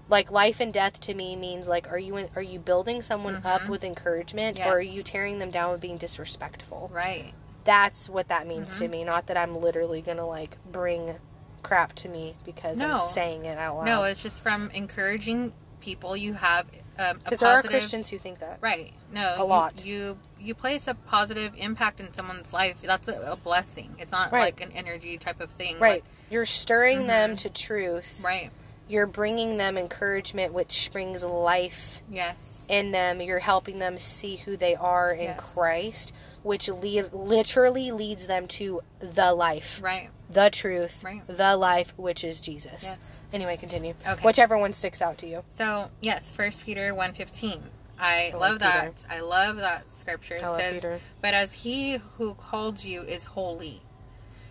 Like 0.08 0.30
life 0.30 0.58
and 0.60 0.72
death 0.72 0.98
to 1.02 1.14
me 1.14 1.36
means 1.36 1.68
like 1.68 1.88
are 1.90 1.98
you 1.98 2.16
in, 2.16 2.28
are 2.34 2.42
you 2.42 2.58
building 2.58 3.00
someone 3.02 3.42
up 3.44 3.62
Mhm. 3.62 3.68
with 3.68 3.84
encouragement 3.84 4.56
Yes. 4.58 4.66
or 4.68 4.76
are 4.78 4.80
you 4.82 5.02
tearing 5.02 5.38
them 5.38 5.50
down 5.50 5.70
with 5.72 5.80
being 5.80 5.98
disrespectful? 5.98 6.90
Right. 6.92 7.32
That's 7.64 8.08
what 8.08 8.28
that 8.28 8.46
means 8.46 8.78
to 8.78 8.84
Mhm. 8.86 8.90
me, 8.90 9.04
not 9.04 9.26
that 9.26 9.36
I'm 9.36 9.54
literally 9.54 10.00
going 10.02 10.16
to 10.16 10.24
like 10.24 10.56
bring 10.70 11.16
crap 11.62 11.92
to 11.94 12.08
me 12.08 12.34
because 12.44 12.78
No. 12.78 12.94
I'm 12.94 12.98
saying 13.12 13.44
it 13.44 13.58
out 13.58 13.76
loud. 13.76 13.84
No, 13.86 14.02
it's 14.04 14.22
just 14.22 14.40
from 14.40 14.70
encouraging 14.72 15.52
people 15.80 16.16
you 16.16 16.34
have 16.34 16.66
um, 16.98 17.16
Because 17.18 17.38
there 17.40 17.48
are 17.56 17.62
Christians 17.62 18.08
who 18.10 18.18
think 18.18 18.40
that. 18.40 18.58
Right. 18.60 18.92
No. 19.10 19.34
A 19.34 19.38
you- 19.38 19.44
lot. 19.44 19.84
You 19.86 20.18
you 20.38 20.54
place 20.54 20.86
a 20.86 20.94
positive 20.94 21.54
impact 21.56 21.98
in 22.00 22.12
someone's 22.12 22.52
life. 22.52 22.80
That's 22.82 23.08
a, 23.08 23.32
a 23.32 23.36
blessing. 23.36 23.94
It's 23.98 24.12
not 24.12 24.32
Right. 24.32 24.40
like 24.40 24.60
an 24.62 24.72
energy 24.72 25.16
type 25.18 25.40
of 25.40 25.50
thing. 25.50 25.78
Right. 25.78 26.02
You're 26.30 26.46
stirring 26.46 27.06
them 27.06 27.32
Mhm. 27.34 27.38
to 27.38 27.50
truth. 27.50 28.20
Right. 28.22 28.50
You're 28.88 29.06
bringing 29.06 29.56
them 29.56 29.76
encouragement, 29.76 30.52
which 30.52 30.84
springs 30.84 31.22
life 31.24 32.00
Yes. 32.10 32.36
in 32.68 32.92
them. 32.92 33.20
You're 33.20 33.38
helping 33.40 33.78
them 33.78 33.98
see 33.98 34.36
who 34.36 34.56
they 34.56 34.74
are 34.74 35.12
in 35.12 35.24
Yes. 35.24 35.40
Christ, 35.40 36.12
which 36.42 36.68
le- 36.68 37.08
literally 37.12 37.90
leads 37.92 38.26
them 38.26 38.48
to 38.48 38.80
the 39.00 39.32
life, 39.34 39.80
Right. 39.82 40.10
the 40.28 40.50
truth, 40.50 41.02
Right. 41.04 41.22
the 41.26 41.56
life, 41.56 41.92
which 41.96 42.24
is 42.24 42.40
Jesus. 42.40 42.82
Yes. 42.82 42.96
Anyway, 43.32 43.56
continue. 43.56 43.94
Okay. 44.06 44.22
Whichever 44.22 44.56
one 44.58 44.72
sticks 44.72 45.00
out 45.02 45.18
to 45.18 45.26
you. 45.26 45.44
So 45.56 45.90
yes, 46.00 46.30
First 46.30 46.62
Peter 46.64 46.94
one 46.94 47.12
fifteen. 47.12 47.70
I 47.98 48.30
I 48.34 48.36
love 48.38 48.52
like 48.52 48.60
that. 48.60 48.94
I 49.10 49.20
love 49.20 49.56
that 49.58 49.82
scripture. 50.00 50.36
It 50.36 50.42
I 50.42 50.48
love 50.48 50.60
says, 50.60 50.72
Peter. 50.74 51.00
"But 51.20 51.34
as 51.34 51.52
He 51.52 51.98
who 52.16 52.34
called 52.34 52.82
you 52.82 53.02
is 53.02 53.26
holy, 53.26 53.82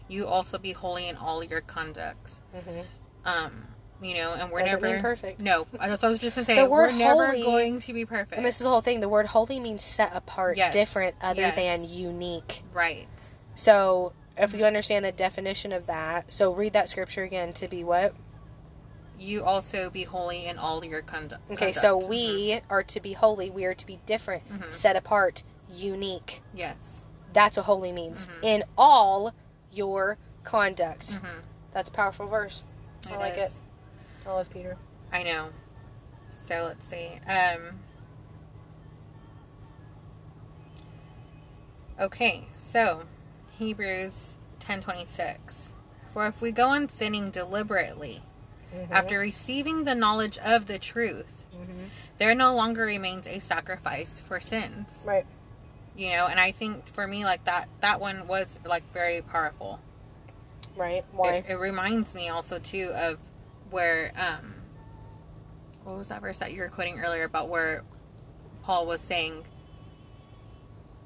you 0.10 0.28
also 0.28 0.58
be 0.58 0.74
holy 0.74 1.08
in 1.08 1.16
all 1.16 1.44
your 1.44 1.62
conduct." 1.62 2.34
hmm 2.54 2.82
Um, 3.26 3.68
you 4.02 4.14
know, 4.16 4.34
and 4.34 4.50
we're 4.50 4.60
Doesn't 4.62 4.82
never 4.82 5.02
perfect. 5.02 5.42
No, 5.42 5.68
I 5.80 5.90
was 5.90 6.04
I 6.04 6.08
was 6.10 6.20
just 6.20 6.36
gonna 6.36 6.46
say 6.46 6.56
The 6.56 6.66
we're 6.66 6.88
word 6.88 6.96
never 6.96 7.28
holy- 7.28 7.44
going 7.44 7.80
to 7.82 7.94
be 7.94 8.06
perfect. 8.06 8.36
And 8.38 8.46
this 8.46 8.56
is 8.56 8.64
the 8.64 8.70
whole 8.70 8.82
thing. 8.82 9.00
The 9.02 9.10
word 9.10 9.26
holy 9.28 9.60
means 9.60 9.84
set 9.84 10.16
apart, 10.16 10.56
Yes. 10.58 10.74
different, 10.74 11.16
other 11.22 11.42
Yes. 11.42 11.56
than 11.56 11.90
unique. 11.90 12.64
right. 12.74 13.08
So, 13.56 14.14
if 14.38 14.52
Mm-hmm. 14.52 14.60
you 14.60 14.66
understand 14.66 15.04
the 15.04 15.12
definition 15.12 15.74
of 15.74 15.86
that, 15.88 16.32
so 16.32 16.54
read 16.54 16.72
that 16.74 16.88
scripture 16.88 17.24
again 17.24 17.52
to 17.54 17.68
be 17.68 17.84
what? 17.84 18.14
You 19.20 19.44
also 19.44 19.90
be 19.90 20.04
holy 20.04 20.46
in 20.46 20.58
all 20.58 20.84
your 20.86 21.02
conduct. 21.02 21.42
Okay, 21.52 21.74
so 21.74 21.98
we 21.98 22.62
are 22.70 22.84
to 22.84 23.02
be 23.02 23.12
holy. 23.14 23.50
We 23.50 23.66
are 23.66 23.74
to 23.74 23.86
be 23.86 24.00
different, 24.06 24.48
Mhm. 24.50 24.74
set 24.74 24.96
apart, 24.96 25.44
unique. 25.70 26.42
Yes. 26.54 27.02
That's 27.34 27.58
what 27.58 27.66
holy 27.66 27.92
means. 27.92 28.28
Mhm. 28.28 28.32
In 28.44 28.64
all 28.78 29.34
your 29.72 30.18
conduct. 30.44 31.08
Mm-hmm. 31.08 31.40
That's 31.74 31.90
a 31.90 31.94
powerful 31.94 32.28
verse. 32.28 32.64
I 33.10 33.18
like 33.18 33.38
it. 33.38 33.52
I 34.26 34.32
love 34.32 34.50
Peter. 34.50 34.78
I 35.12 35.24
know. 35.24 35.50
So 36.48 36.64
let's 36.64 36.88
see. 36.90 37.20
Um, 37.28 37.80
okay, 42.00 42.46
so 42.72 43.04
Hebrews 43.52 44.36
ten 44.60 44.82
twenty 44.82 45.06
six. 45.06 45.70
For 46.14 46.26
if 46.28 46.42
we 46.42 46.52
go 46.52 46.70
on 46.70 46.90
sinning 46.90 47.30
deliberately 47.30 48.24
Mm-hmm. 48.76 48.94
after 48.94 49.18
receiving 49.18 49.86
the 49.86 49.96
knowledge 49.96 50.38
of 50.38 50.68
the 50.68 50.78
truth, 50.78 51.46
hmm 51.52 51.86
there 52.20 52.36
no 52.36 52.54
longer 52.54 52.84
remains 52.84 53.26
a 53.26 53.40
sacrifice 53.40 54.20
for 54.20 54.40
sins. 54.40 55.00
Right. 55.04 55.26
You 56.00 56.12
know, 56.12 56.28
and 56.28 56.40
I 56.40 56.52
think 56.54 56.88
for 56.94 57.06
me, 57.06 57.26
like 57.26 57.44
that, 57.44 57.68
that 57.82 58.00
one 58.00 58.26
was 58.26 58.46
like 58.66 58.90
very 58.94 59.22
powerful. 59.22 59.82
Right. 60.78 61.04
Why? 61.12 61.34
It, 61.36 61.46
it 61.50 61.56
reminds 61.56 62.16
me 62.16 62.30
also 62.30 62.58
too 62.58 62.92
of 62.96 63.18
where 63.70 64.14
um 64.16 64.54
what 65.84 65.98
was 65.98 66.08
that 66.08 66.22
verse 66.22 66.38
that 66.38 66.54
you 66.54 66.62
were 66.62 66.70
quoting 66.70 67.02
earlier 67.02 67.26
about 67.26 67.50
where 67.50 67.84
Paul 68.64 68.86
was 68.88 69.02
saying 69.02 69.44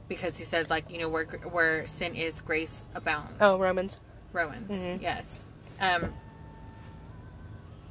because 0.08 0.38
he 0.38 0.46
says 0.46 0.70
like 0.70 0.92
you 0.92 1.00
know 1.00 1.10
where 1.10 1.26
where 1.26 1.88
sin 1.88 2.14
is 2.14 2.40
grace 2.42 2.84
abounds. 2.94 3.34
oh, 3.42 3.58
Romans. 3.58 3.98
Romans. 4.32 4.70
Mhm. 4.70 5.02
Yes. 5.02 5.46
Um 5.82 6.14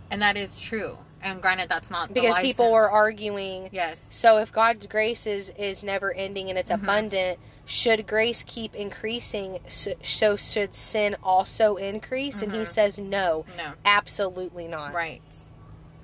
and 0.09 0.23
that 0.23 0.37
is 0.37 0.61
true. 0.61 0.99
And 1.22 1.40
granted 1.40 1.68
that's 1.68 1.90
not 1.90 2.08
the 2.08 2.14
Because 2.14 2.38
people 2.40 2.72
were 2.72 2.90
arguing. 2.90 3.68
Yes. 3.72 4.04
So 4.11 4.38
if 4.38 4.50
God's 4.52 4.87
grace 4.87 5.26
is, 5.26 5.50
is 5.56 5.82
never 5.82 6.12
ending 6.12 6.48
and 6.50 6.58
it's 6.58 6.70
Mhm. 6.70 6.82
abundant, 6.82 7.38
should 7.64 8.06
grace 8.08 8.42
keep 8.46 8.74
increasing? 8.74 9.61
So, 9.68 9.94
so 10.02 10.37
should 10.37 10.74
sin 10.74 11.16
also 11.22 11.76
increase? 11.76 12.42
And 12.42 12.52
he 12.52 12.62
Mhm. 12.62 12.66
says, 12.66 12.98
no, 12.98 13.44
No. 13.56 13.74
absolutely 13.85 14.66
not. 14.66 14.92
Right. 14.92 15.22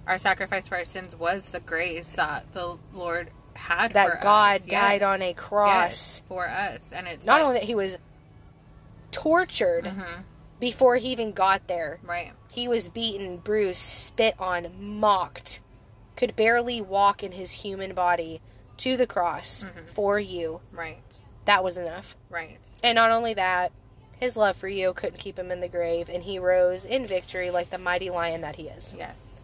Our 0.07 0.19
sacrifice 0.19 0.69
for 0.69 0.77
our 0.77 0.85
sins 0.85 1.17
was 1.17 1.49
the 1.51 1.61
grace 1.61 2.13
that 2.13 2.53
the 2.53 2.79
Lord 2.95 3.31
had 3.55 3.93
That 3.93 4.23
God 4.23 4.63
died 4.69 5.03
on 5.03 5.21
a 5.21 5.35
cross. 5.35 5.69
Yes, 5.91 6.23
for 6.29 6.47
us, 6.49 6.79
and 6.93 7.09
it's 7.09 7.25
Not 7.27 7.39
like, 7.41 7.43
only 7.45 7.59
that, 7.59 7.67
he 7.67 7.75
was 7.75 7.97
tortured 9.11 9.85
Mhm. 9.85 10.25
before 10.61 10.97
he 10.97 11.09
even 11.11 11.33
got 11.33 11.67
there. 11.67 11.99
right, 12.03 12.33
He 12.51 12.67
was 12.69 12.89
beaten, 12.89 13.39
bruised, 13.39 13.81
spit 13.81 14.35
on, 14.39 14.69
mocked, 14.79 15.61
could 16.17 16.35
barely 16.35 16.81
walk 16.81 17.23
in 17.23 17.33
his 17.33 17.51
human 17.53 17.95
body 17.95 18.41
to 18.79 18.97
the 18.97 19.07
cross 19.07 19.65
Mhm. 19.65 19.89
for 19.91 20.19
you. 20.19 20.61
right, 20.73 21.03
That 21.45 21.63
was 21.65 21.77
enough. 21.77 22.17
right, 22.31 22.59
And 22.83 22.97
not 22.97 23.11
only 23.11 23.35
that, 23.35 23.73
his 24.21 24.37
love 24.37 24.57
for 24.57 24.69
you 24.69 24.93
couldn't 24.95 25.19
keep 25.21 25.39
him 25.39 25.51
in 25.53 25.61
the 25.61 25.69
grave, 25.69 26.09
and 26.09 26.23
he 26.23 26.39
rose 26.39 26.85
in 26.85 27.07
victory 27.07 27.51
like 27.51 27.71
the 27.71 27.79
mighty 27.79 28.11
lion 28.11 28.41
that 28.43 28.57
he 28.57 28.69
is. 28.69 28.95
yes, 28.97 29.41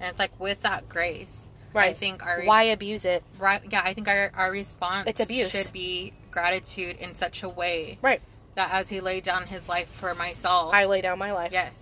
and 0.00 0.08
it's 0.10 0.18
like 0.18 0.38
with 0.38 0.62
that 0.62 0.88
grace, 0.88 1.46
right. 1.72 1.90
I 1.90 1.92
think 1.94 2.24
our 2.24 2.42
Why 2.42 2.64
abuse 2.64 3.04
it? 3.04 3.22
right, 3.38 3.60
yeah, 3.70 3.82
I 3.84 3.94
think 3.94 4.08
our 4.08 4.30
our 4.34 4.50
response 4.50 5.08
It's 5.08 5.20
abuse. 5.20 5.50
should 5.50 5.72
be 5.72 6.12
gratitude 6.30 6.96
in 6.98 7.14
such 7.14 7.42
a 7.42 7.48
way 7.48 7.98
Right. 8.02 8.20
that 8.54 8.72
as 8.72 8.88
He 8.90 9.00
laid 9.00 9.24
down 9.24 9.46
His 9.48 9.68
life 9.68 9.88
for 9.88 10.14
myself, 10.14 10.72
I 10.74 10.84
lay 10.86 11.00
down 11.00 11.18
my 11.18 11.32
life. 11.32 11.50
yes, 11.52 11.72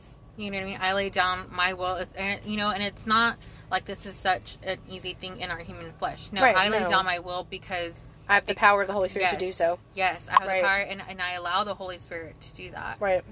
You 0.40 0.50
know 0.50 0.56
what 0.58 0.62
I 0.62 0.66
mean? 0.66 0.78
I 0.80 0.92
lay 0.94 1.10
down 1.10 1.46
my 1.52 1.72
will, 1.74 1.96
it's, 1.96 2.14
and 2.14 2.40
you 2.46 2.56
know, 2.56 2.70
and 2.70 2.82
it's 2.82 3.06
not 3.06 3.36
like 3.70 3.84
this 3.84 4.06
is 4.06 4.14
such 4.14 4.56
an 4.62 4.78
easy 4.88 5.12
thing 5.14 5.38
in 5.40 5.50
our 5.50 5.58
human 5.58 5.92
flesh. 5.98 6.30
No, 6.32 6.42
Right, 6.42 6.56
I 6.56 6.68
lay 6.70 6.80
no. 6.80 6.88
down 6.88 7.04
my 7.04 7.18
will 7.18 7.46
because 7.48 8.08
I 8.28 8.34
have 8.36 8.46
the 8.46 8.54
power 8.54 8.82
of 8.82 8.88
the 8.88 8.94
Holy 8.94 9.08
Spirit 9.08 9.24
yes, 9.24 9.32
to 9.34 9.38
do 9.38 9.52
so. 9.52 9.78
Yes, 9.94 10.26
I 10.28 10.32
have 10.40 10.48
Right. 10.48 10.62
the 10.62 10.66
power, 10.66 10.78
and, 10.78 11.02
and 11.08 11.20
I 11.20 11.32
allow 11.34 11.64
the 11.64 11.74
Holy 11.74 11.98
Spirit 11.98 12.40
to 12.40 12.54
do 12.54 12.70
that. 12.70 12.96
Right. 13.00 13.22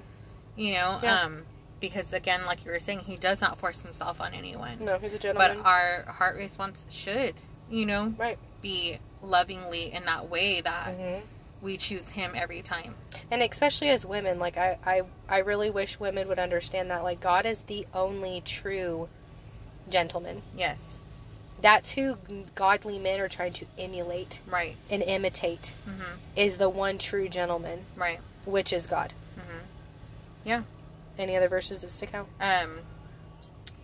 You 0.57 0.75
know, 0.75 0.99
Yeah. 1.03 1.23
um, 1.23 1.45
because 1.81 2.13
again, 2.13 2.45
like 2.45 2.65
you 2.65 2.71
were 2.73 2.81
saying, 2.81 3.01
He 3.01 3.17
does 3.17 3.41
not 3.41 3.59
force 3.59 3.81
Himself 3.83 4.21
on 4.21 4.35
anyone. 4.35 4.79
No, 4.81 4.99
he's 4.99 5.15
a 5.15 5.19
gentleman. 5.19 5.59
but 5.59 5.67
our 5.67 6.05
heart 6.13 6.37
response 6.37 6.85
should, 6.91 7.35
you 7.71 7.87
know, 7.87 8.15
right. 8.19 8.39
be 8.61 8.99
lovingly 9.23 9.93
in 9.93 10.05
that 10.05 10.29
way 10.29 10.61
that 10.61 10.95
hmm 10.95 11.19
we 11.61 11.77
choose 11.77 12.09
Him 12.11 12.33
every 12.35 12.63
time. 12.63 12.95
And 13.31 13.43
especially 13.43 13.89
as 13.91 14.07
women, 14.07 14.39
like 14.39 14.57
I, 14.57 14.79
I, 14.87 15.03
I 15.29 15.39
really 15.39 15.71
wish 15.71 15.99
women 16.01 16.29
would 16.29 16.39
understand 16.39 16.91
that 16.91 17.03
like 17.03 17.21
God 17.21 17.47
is 17.47 17.61
the 17.63 17.87
only 17.95 18.41
true 18.45 19.09
gentleman. 19.91 20.43
Yes, 20.57 20.99
That's 21.63 21.91
who 21.93 22.17
godly 22.55 22.99
men 22.99 23.21
are 23.21 23.29
trying 23.29 23.53
to 23.55 23.67
emulate 23.79 24.41
right. 24.49 24.77
and 24.91 25.03
imitate 25.03 25.75
hmm 25.85 26.03
is 26.37 26.57
the 26.59 26.69
one 26.69 26.99
true 26.99 27.29
gentleman, 27.29 27.85
Right. 27.97 28.21
which 28.45 28.73
is 28.73 28.87
God. 28.87 29.13
hmm 29.35 29.59
Yeah. 30.45 30.63
Any 31.19 31.37
other 31.37 31.49
verses 31.49 31.81
that 31.81 31.91
stick 31.91 32.15
out? 32.15 32.29
Um, 32.41 32.81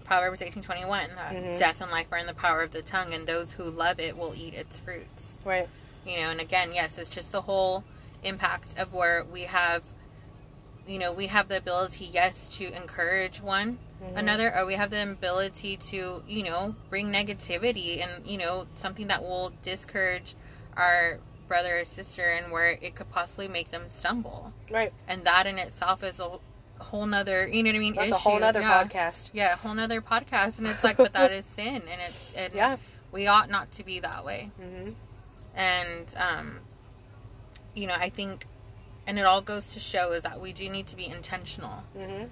Proverbs 0.05 0.41
eighteen 0.43 0.63
twenty 0.63 0.85
one. 0.85 1.11
Uh, 1.13 1.31
Mhm. 1.33 1.59
Death 1.59 1.81
and 1.81 1.91
life 1.91 2.07
are 2.13 2.19
in 2.19 2.27
the 2.27 2.35
power 2.35 2.63
of 2.63 2.71
the 2.73 2.83
tongue, 2.83 3.13
and 3.15 3.27
those 3.27 3.53
who 3.55 3.65
love 3.65 3.99
it 3.99 4.17
will 4.17 4.35
eat 4.37 4.55
its 4.55 4.79
fruits. 4.79 5.37
Right. 5.45 5.69
You 6.07 6.19
know, 6.19 6.31
and 6.31 6.41
again, 6.41 6.71
yes, 6.75 6.99
it's 6.99 7.09
just 7.09 7.33
the 7.33 7.43
whole 7.43 7.85
impact 8.23 8.79
of 8.79 8.93
where 8.93 9.25
we 9.25 9.43
have, 9.43 9.83
you 10.87 10.99
know, 10.99 11.13
we 11.13 11.27
have 11.29 11.49
the 11.49 11.57
ability, 11.57 12.05
yes, 12.05 12.49
to 12.59 12.73
encourage 12.75 13.41
one 13.41 13.79
Mhm. 14.03 14.17
another, 14.19 14.55
or 14.55 14.67
we 14.67 14.75
have 14.75 14.91
the 14.91 15.03
ability 15.03 15.77
to, 15.79 16.23
you 16.27 16.43
know, 16.43 16.75
bring 16.91 17.13
negativity 17.13 18.03
and, 18.03 18.27
you 18.29 18.37
know, 18.37 18.67
something 18.75 19.07
that 19.09 19.23
will 19.23 19.53
discourage 19.63 20.35
our 20.77 21.21
brother 21.49 21.81
or 21.81 21.85
sister 21.85 22.23
and 22.23 22.51
where 22.53 22.79
it 22.81 22.95
could 22.95 23.11
possibly 23.11 23.49
make 23.49 23.71
them 23.71 23.85
stumble. 23.89 24.53
Right. 24.71 24.93
And 25.07 25.25
that 25.25 25.47
in 25.47 25.59
itself 25.59 26.03
is 26.03 26.19
a 26.19 26.39
whole 26.79 27.07
nother, 27.07 27.47
you 27.47 27.63
know 27.63 27.69
what 27.71 27.77
I 27.77 27.79
mean? 27.79 27.95
That's 27.95 28.13
a 28.13 28.17
whole 28.19 28.39
nother 28.41 28.61
yeah. 28.61 28.85
podcast. 28.85 29.31
Yeah, 29.33 29.53
a 29.55 29.57
whole 29.57 29.75
nother 29.75 30.01
podcast. 30.03 30.59
And 30.59 30.67
it's 30.67 30.83
like, 30.83 30.97
but 30.97 31.13
that 31.13 31.31
is 31.39 31.45
sin. 31.47 31.83
And 31.89 32.01
it's, 32.09 32.33
and 32.35 32.55
Yeah. 32.55 32.77
we 33.13 33.27
ought 33.27 33.49
not 33.49 33.71
to 33.73 33.85
be 33.85 34.01
that 34.01 34.25
way 34.25 34.51
hmm 34.59 34.91
and 35.57 36.15
um, 36.17 36.59
you 37.75 37.87
know 37.87 37.95
i 37.95 38.09
think 38.09 38.47
and 39.07 39.19
it 39.19 39.25
all 39.25 39.41
goes 39.43 39.69
to 39.75 39.81
show 39.81 40.13
is 40.13 40.23
that 40.23 40.41
we 40.41 40.53
do 40.53 40.69
need 40.69 40.87
to 40.87 40.97
be 40.97 41.07
intentional. 41.07 41.85
Hmm 41.99 42.25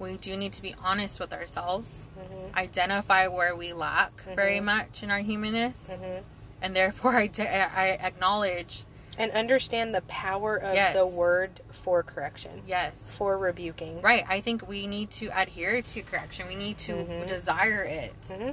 we 0.00 0.16
do 0.16 0.36
need 0.36 0.52
to 0.54 0.60
be 0.62 0.74
honest 0.82 1.20
with 1.20 1.32
ourselves 1.32 2.06
hmm 2.18 2.56
identify 2.58 3.26
where 3.28 3.54
we 3.54 3.72
lack 3.72 4.22
very 4.34 4.58
Mhm. 4.58 4.64
much 4.64 5.02
in 5.02 5.10
our 5.10 5.18
humanness 5.20 5.98
hmm 6.02 6.18
and 6.62 6.74
therefore 6.74 7.16
I, 7.24 7.26
de- 7.28 7.48
I 7.48 7.90
acknowledge 8.02 8.84
And 9.16 9.30
understand 9.30 9.94
the 9.94 10.00
power 10.02 10.56
of 10.56 10.74
Yes. 10.74 10.94
the 10.94 11.06
word 11.06 11.60
for 11.70 12.02
correction, 12.02 12.62
yes. 12.66 12.94
For 13.16 13.38
rebuking. 13.38 14.00
right. 14.02 14.24
I 14.28 14.40
think 14.40 14.66
we 14.66 14.88
need 14.88 15.12
to 15.12 15.26
adhere 15.40 15.80
to 15.82 16.02
correction. 16.02 16.48
We 16.48 16.56
need 16.56 16.78
to 16.78 16.92
Mhm. 16.94 17.26
desire 17.28 17.84
it. 17.84 18.14
Hmm 18.36 18.50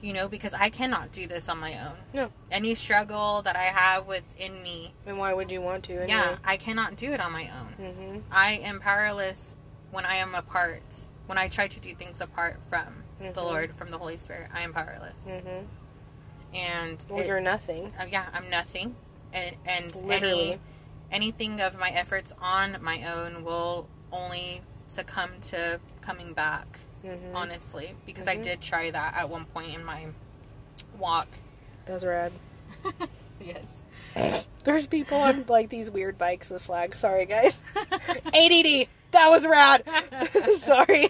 you 0.00 0.12
know 0.12 0.28
because 0.28 0.54
i 0.54 0.68
cannot 0.68 1.10
do 1.12 1.26
this 1.26 1.48
on 1.48 1.58
my 1.58 1.74
own 1.78 1.96
No. 2.14 2.30
any 2.50 2.74
struggle 2.74 3.42
that 3.42 3.56
i 3.56 3.64
have 3.64 4.06
within 4.06 4.62
me 4.62 4.94
And 5.06 5.18
why 5.18 5.32
would 5.32 5.50
you 5.50 5.60
want 5.60 5.84
to? 5.84 5.92
Anyway? 5.94 6.08
yeah 6.08 6.36
i 6.44 6.56
cannot 6.56 6.96
do 6.96 7.12
it 7.12 7.20
on 7.20 7.32
my 7.32 7.50
own 7.60 7.72
hmm 7.86 8.18
I 8.30 8.60
am 8.62 8.78
powerless 8.80 9.54
when 9.90 10.04
I 10.04 10.16
am 10.16 10.34
apart. 10.34 10.82
When 11.26 11.38
I 11.38 11.48
try 11.48 11.66
to 11.66 11.80
do 11.80 11.94
things 11.94 12.20
apart 12.20 12.58
from 12.68 13.04
the 13.18 13.28
Mhm. 13.32 13.36
Lord, 13.36 13.76
from 13.76 13.90
the 13.90 13.96
Holy 13.98 14.18
Spirit, 14.18 14.50
I 14.52 14.60
am 14.60 14.72
powerless. 14.74 15.14
hmm 15.24 15.64
And 16.54 17.04
Well, 17.08 17.20
it- 17.20 17.26
you're 17.26 17.40
nothing. 17.40 17.92
uh, 17.98 18.04
yeah, 18.08 18.26
I'm 18.34 18.48
nothing. 18.50 18.96
And 19.32 19.56
and 19.66 19.94
Literally. 19.94 20.52
any 20.52 20.60
anything 21.10 21.60
of 21.60 21.78
my 21.78 21.88
efforts 21.90 22.32
on 22.40 22.76
my 22.82 23.02
own 23.04 23.44
will 23.44 23.88
only 24.12 24.62
succumb 24.88 25.40
to 25.52 25.80
coming 26.02 26.32
back. 26.34 26.80
Hmm 27.02 27.34
Honestly, 27.36 27.94
because 28.06 28.26
I 28.28 28.36
Mhm. 28.36 28.42
did 28.42 28.60
try 28.60 28.90
that 28.90 29.14
at 29.16 29.28
one 29.28 29.44
point 29.46 29.74
in 29.74 29.84
my 29.84 30.06
walk. 30.98 31.28
That's 31.86 32.04
rad. 32.04 32.32
yes. 33.40 34.44
There's 34.64 34.86
people 34.86 35.18
on 35.18 35.44
like 35.48 35.68
these 35.70 35.90
weird 35.90 36.18
bikes 36.18 36.50
with 36.50 36.62
flags. 36.62 36.98
Sorry, 36.98 37.26
guys. 37.26 37.56
ADD. 38.34 38.88
That 39.12 39.28
was 39.30 39.46
rad. 39.46 39.82
Sorry. 40.60 41.08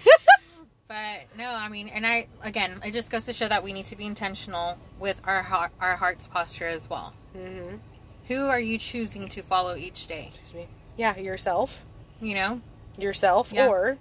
But 0.87 1.27
no, 1.37 1.51
I 1.51 1.69
mean, 1.69 1.89
and 1.89 2.07
I 2.07 2.29
again, 2.43 2.81
it 2.85 2.93
just 2.93 3.11
goes 3.11 3.27
to 3.27 3.33
show 3.33 3.49
that 3.49 3.63
we 3.63 3.73
need 3.73 3.87
to 3.87 3.97
be 3.97 4.07
intentional 4.07 4.79
with 4.99 5.21
our 5.25 5.43
heart, 5.43 5.73
our 5.81 5.97
heart's 5.97 6.27
posture 6.27 6.67
as 6.67 6.89
well. 6.89 7.13
hmm 7.35 7.77
Who 8.29 8.47
are 8.47 8.61
you 8.61 8.79
choosing 8.79 9.29
to 9.29 9.43
follow 9.43 9.75
each 9.77 10.07
day? 10.07 10.33
Yeah, 10.97 11.17
yourself, 11.17 11.85
You 12.21 12.35
know, 12.35 12.61
yourself, 12.99 13.53
Yeah. 13.53 13.67
or 13.69 13.99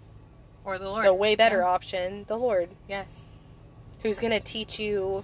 or 0.68 0.78
the 0.78 0.90
Lord? 0.90 1.06
the 1.06 1.14
way 1.14 1.36
better 1.36 1.60
Yeah. 1.60 1.68
option, 1.68 2.26
the 2.28 2.38
Lord, 2.38 2.70
Yes. 2.88 3.26
who's 4.04 4.20
going 4.20 4.32
to 4.34 4.40
teach 4.40 4.78
you 4.78 5.24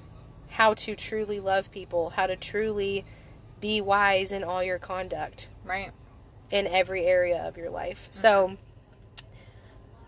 how 0.52 0.74
to 0.76 0.96
truly 0.96 1.40
love 1.40 1.70
people, 1.72 2.12
how 2.12 2.26
to 2.28 2.36
truly 2.36 3.06
be 3.60 3.80
wise 3.82 4.32
in 4.32 4.44
all 4.44 4.64
your 4.64 4.80
conduct 4.80 5.48
Right. 5.64 5.92
in 6.52 6.66
every 6.68 7.06
area 7.06 7.42
of 7.42 7.58
your 7.58 7.70
life. 7.70 8.10
Mm-hmm. 8.12 8.22
So 8.22 8.58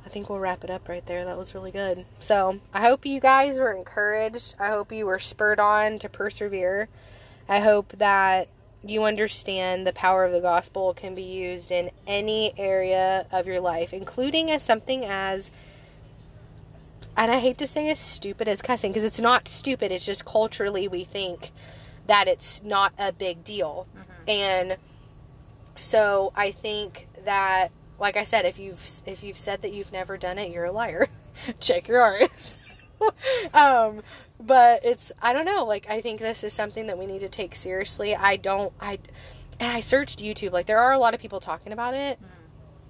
I 0.06 0.10
think 0.10 0.30
we'll 0.30 0.40
wrap 0.40 0.64
it 0.64 0.70
up 0.70 0.88
right 0.88 1.06
there. 1.06 1.26
That 1.26 1.38
was 1.38 1.54
really 1.56 1.72
good. 1.72 2.06
So 2.20 2.60
I 2.74 2.82
hope 2.82 3.06
you 3.06 3.20
guys 3.20 3.58
were 3.58 3.74
encouraged. 3.74 4.56
I 4.60 4.70
hope 4.70 4.92
you 4.92 5.06
were 5.06 5.20
spurred 5.20 5.60
on 5.60 6.00
to 6.00 6.10
persevere. 6.10 6.90
I 7.50 7.60
hope 7.60 7.94
that 7.98 8.48
you 8.86 9.04
understand 9.04 9.86
the 9.86 9.94
power 9.94 10.26
of 10.26 10.32
the 10.32 10.42
gospel 10.42 10.94
can 10.94 11.16
be 11.16 11.24
used 11.24 11.72
in 11.72 11.92
any 12.06 12.54
area 12.58 13.26
of 13.32 13.48
your 13.48 13.60
life, 13.60 13.94
including 13.94 14.52
as 14.52 14.64
something 14.64 15.04
as 15.06 15.52
and 17.18 17.32
I 17.32 17.40
hate 17.40 17.58
to 17.60 17.68
say 17.68 17.90
as 17.90 18.00
stupid 18.00 18.48
as 18.48 18.62
cussing 18.62 18.92
because 18.92 19.04
it's 19.06 19.22
not 19.22 19.48
stupid. 19.48 19.92
It's 19.92 20.06
just 20.06 20.26
culturally 20.26 20.88
we 20.88 21.06
think 21.06 21.52
that 22.08 22.28
it's 22.28 22.62
not 22.64 22.94
a 23.00 23.14
big 23.14 23.44
deal. 23.44 23.88
And 24.28 24.78
so 25.80 26.34
I 26.36 26.52
think 26.52 27.08
that 27.24 27.72
like 28.00 28.18
I 28.18 28.26
said 28.26 28.46
if 28.46 28.60
you've 28.60 29.02
if 29.06 29.24
you've 29.24 29.40
said 29.40 29.62
that 29.62 29.74
you've 29.74 29.92
never 29.92 30.18
done 30.18 30.38
it, 30.38 30.52
you're 30.52 30.66
a 30.66 30.72
liar. 30.72 31.08
Check 31.60 31.88
your 31.88 32.02
R's. 32.02 32.58
um 33.54 34.02
but 34.40 34.84
it's 34.84 35.12
I 35.22 35.34
don't 35.34 35.46
know, 35.46 35.66
like 35.66 35.88
I 35.90 36.02
think 36.02 36.20
this 36.20 36.44
is 36.44 36.54
something 36.54 36.88
that 36.88 36.98
we 36.98 37.06
need 37.06 37.20
to 37.20 37.30
take 37.30 37.56
seriously. 37.56 38.16
I 38.16 38.36
don't 38.36 38.74
I 38.80 39.00
and 39.60 39.72
I 39.72 39.80
searched 39.80 40.20
YouTube. 40.20 40.52
Like 40.52 40.66
there 40.66 40.80
are 40.80 40.94
a 40.94 41.00
lot 41.00 41.14
of 41.14 41.20
people 41.20 41.40
talking 41.40 41.72
about 41.72 41.94
it, 41.94 42.20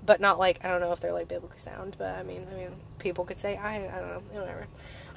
but 0.05 0.19
not 0.19 0.39
like 0.39 0.63
I 0.63 0.69
don't 0.69 0.81
know 0.81 0.91
if 0.91 0.99
they're 0.99 1.13
like 1.13 1.27
biblical 1.27 1.57
sound, 1.59 1.95
but 1.97 2.17
I 2.17 2.23
mean 2.23 2.47
I 2.51 2.55
mean 2.55 2.71
people 2.99 3.25
could 3.25 3.39
say 3.39 3.57
I 3.57 3.75
I 3.75 3.99
don't 3.99 4.09
know, 4.09 4.39
whatever. 4.39 4.67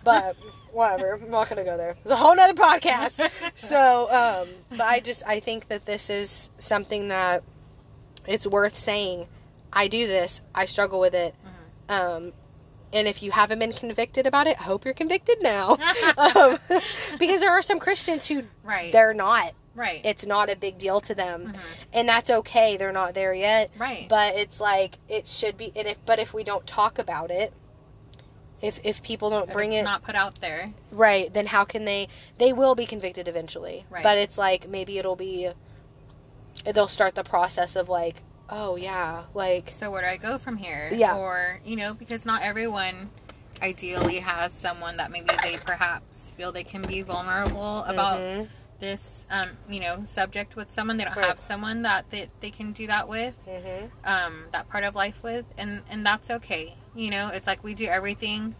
But 0.04 0.36
whatever, 0.72 1.14
I'm 1.14 1.30
not 1.30 1.48
gonna 1.48 1.64
go 1.64 1.76
there. 1.76 1.96
It's 2.02 2.10
a 2.10 2.16
whole 2.16 2.36
nother 2.36 2.54
podcast. 2.54 3.30
so, 3.54 4.10
um, 4.12 4.48
but 4.70 4.82
I 4.82 5.00
just 5.00 5.22
I 5.26 5.40
think 5.40 5.68
that 5.68 5.86
this 5.86 6.10
is 6.10 6.50
something 6.58 7.08
that 7.08 7.42
it's 8.26 8.46
worth 8.46 8.78
saying. 8.78 9.28
I 9.70 9.88
do 9.88 10.06
this. 10.06 10.40
I 10.54 10.64
struggle 10.64 10.98
with 10.98 11.14
it. 11.14 11.34
Um, 11.90 12.32
and 12.92 13.06
if 13.08 13.22
you 13.22 13.30
haven't 13.32 13.58
been 13.58 13.72
convicted 13.72 14.26
about 14.26 14.46
it, 14.46 14.56
I 14.58 14.64
hope 14.64 14.84
you're 14.84 14.94
convicted 14.94 15.38
now. 15.42 15.76
um, 16.16 16.58
because 17.18 17.40
there 17.40 17.50
are 17.52 17.62
some 17.62 17.78
Christians 17.78 18.26
who 18.26 18.44
Right. 18.64 18.92
they're 18.92 19.14
not. 19.14 19.52
right. 19.74 20.00
It's 20.04 20.24
not 20.26 20.50
a 20.50 20.56
big 20.56 20.78
deal 20.78 21.00
to 21.02 21.14
them, 21.14 21.52
and 21.92 22.08
that's 22.08 22.30
okay. 22.30 22.76
They're 22.76 22.92
not 22.92 23.14
there 23.14 23.34
yet. 23.34 23.70
right. 23.78 24.08
But 24.08 24.36
it's 24.36 24.58
like 24.60 24.98
it 25.08 25.26
should 25.26 25.56
be. 25.56 25.72
And 25.76 25.86
if 25.88 25.98
but 26.06 26.18
if 26.18 26.32
we 26.34 26.44
don't 26.44 26.66
talk 26.66 26.98
about 26.98 27.30
it, 27.30 27.52
if 28.60 28.80
if 28.82 29.02
people 29.02 29.30
don't 29.30 29.48
If 29.48 29.54
bring 29.54 29.72
it's 29.72 29.82
it 29.82 29.84
not 29.84 30.02
put 30.02 30.14
out 30.16 30.40
there. 30.40 30.72
right, 30.90 31.32
then 31.32 31.46
how 31.46 31.64
can 31.64 31.84
they? 31.84 32.08
They 32.38 32.52
will 32.52 32.74
be 32.74 32.86
convicted 32.86 33.28
eventually. 33.28 33.84
Right. 33.88 34.02
But 34.02 34.18
it's 34.18 34.36
like 34.36 34.68
maybe 34.68 34.98
it'll 34.98 35.14
be. 35.16 35.50
They'll 36.64 36.88
start 36.88 37.14
the 37.14 37.22
process 37.22 37.76
of 37.76 37.88
like, 37.88 38.22
oh 38.50 38.76
yeah, 38.76 39.24
like 39.34 39.72
So 39.74 39.90
where 39.90 40.02
do 40.02 40.08
I 40.08 40.16
go 40.16 40.38
from 40.38 40.56
here? 40.56 40.90
Yeah. 40.92 41.16
Or 41.16 41.60
you 41.64 41.76
know, 41.76 41.94
because 41.94 42.24
not 42.24 42.42
everyone 42.42 43.10
ideally 43.62 44.18
has 44.20 44.52
someone 44.52 44.96
that 44.98 45.10
maybe 45.10 45.30
they 45.42 45.56
perhaps 45.56 46.30
feel 46.36 46.52
they 46.52 46.62
can 46.64 46.82
be 46.82 47.02
vulnerable 47.02 47.82
about 47.84 48.20
Mhm. 48.20 48.48
this, 48.78 49.24
um, 49.30 49.50
you 49.68 49.80
know, 49.80 50.04
subject 50.04 50.54
with 50.54 50.72
someone. 50.72 50.96
They 50.96 51.04
don't 51.04 51.16
Right. 51.16 51.26
have 51.26 51.40
someone 51.40 51.82
that 51.82 52.08
they, 52.10 52.28
they 52.40 52.50
can 52.50 52.70
do 52.72 52.86
that 52.86 53.08
with. 53.08 53.34
Mhm. 53.46 53.90
um, 54.04 54.44
that 54.52 54.68
part 54.68 54.84
of 54.84 54.94
life 54.94 55.22
with, 55.22 55.44
and 55.58 55.82
and 55.90 56.06
that's 56.06 56.30
okay. 56.30 56.76
You 56.94 57.10
know, 57.10 57.28
it's 57.28 57.46
like 57.46 57.62
we 57.64 57.74
do 57.74 57.86
everything 57.86 58.54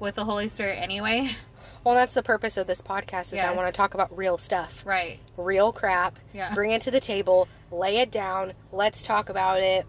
with 0.00 0.14
the 0.16 0.24
Holy 0.24 0.48
Spirit 0.48 0.78
anyway. 0.80 1.30
Well, 1.84 1.94
that's 1.94 2.14
the 2.14 2.22
purpose 2.22 2.56
of 2.56 2.66
this 2.66 2.80
podcast. 2.82 3.32
Is 3.32 3.38
I 3.38 3.52
want 3.52 3.72
to 3.72 3.76
talk 3.76 3.94
about 3.94 4.16
real 4.16 4.38
stuff, 4.38 4.82
Right. 4.86 5.18
real 5.36 5.70
crap. 5.72 6.18
Yeah. 6.32 6.52
Bring 6.54 6.70
it 6.70 6.82
to 6.82 6.90
the 6.90 7.00
table, 7.00 7.46
lay 7.70 7.98
it 7.98 8.10
down. 8.10 8.54
Let's 8.72 9.02
talk 9.02 9.28
about 9.28 9.60
it. 9.60 9.86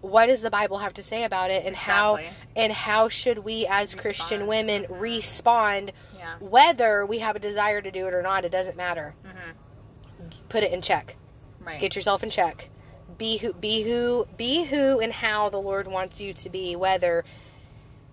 what 0.00 0.26
does 0.26 0.40
the 0.40 0.50
Bible 0.50 0.78
have 0.78 0.92
to 0.94 1.02
say 1.02 1.22
about 1.22 1.48
it 1.52 1.64
and 1.64 1.76
how 1.76 2.18
and 2.56 2.72
how 2.72 3.08
should 3.08 3.38
we 3.38 3.66
as 3.68 3.94
Christian 3.94 4.48
women 4.48 4.84
respond 4.88 5.92
Yeah. 6.18 6.34
whether 6.40 7.06
we 7.06 7.20
have 7.20 7.36
a 7.36 7.38
desire 7.38 7.80
to 7.80 7.90
do 7.92 8.08
it 8.08 8.12
or 8.14 8.20
not, 8.20 8.44
it 8.44 8.50
doesn't 8.50 8.76
matter. 8.76 9.14
hmm 9.24 9.50
Put 10.48 10.64
it 10.64 10.72
in 10.72 10.82
check. 10.82 11.14
Right. 11.60 11.78
Get 11.78 11.94
yourself 11.94 12.24
in 12.24 12.30
check. 12.30 12.68
Be 13.16 13.36
who 13.36 13.52
be 13.52 13.82
who 13.84 14.26
be 14.36 14.64
who 14.64 14.98
and 14.98 15.12
how 15.12 15.48
the 15.50 15.60
Lord 15.60 15.86
wants 15.86 16.20
you 16.20 16.32
to 16.34 16.50
be 16.50 16.74
whether 16.74 17.24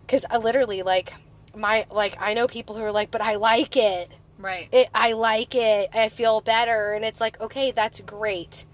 cuz 0.07 0.25
I 0.29 0.37
literally 0.37 0.83
like 0.83 1.15
my 1.55 1.85
like 1.91 2.17
I 2.19 2.33
know 2.33 2.47
people 2.47 2.75
who 2.75 2.83
are 2.83 2.91
like 2.91 3.11
but 3.11 3.21
I 3.21 3.35
like 3.35 3.75
it. 3.77 4.09
right. 4.37 4.67
It 4.71 4.89
I 4.93 5.13
like 5.13 5.55
it. 5.55 5.89
I 5.93 6.09
feel 6.09 6.41
better 6.41 6.93
and 6.93 7.03
it's 7.05 7.19
like 7.21 7.39
okay, 7.41 7.71
that's 7.71 8.01
great. 8.01 8.65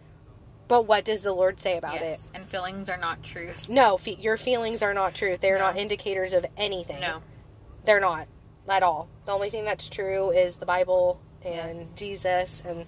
But 0.67 0.87
what 0.87 1.05
does 1.05 1.21
the 1.21 1.31
Lord 1.33 1.59
say 1.59 1.77
about 1.77 2.01
it? 2.01 2.19
And 2.33 2.47
feelings 2.47 2.89
are 2.89 2.97
not 2.97 3.21
truth. 3.21 3.69
No, 3.69 3.97
fe- 3.97 4.17
your 4.19 4.35
feelings 4.37 4.81
are 4.81 4.93
not 4.95 5.13
truth. 5.13 5.39
They're 5.41 5.59
No. 5.59 5.65
not 5.65 5.77
indicators 5.77 6.33
of 6.33 6.45
anything. 6.57 7.01
No. 7.01 7.21
They're 7.85 7.99
not 7.99 8.27
at 8.67 8.81
all. 8.81 9.07
The 9.25 9.31
only 9.31 9.51
thing 9.51 9.63
that's 9.65 9.89
true 9.89 10.31
is 10.31 10.55
the 10.55 10.65
Bible 10.65 11.19
and 11.43 11.79
Yes. 11.81 11.87
Jesus 11.95 12.63
and 12.65 12.85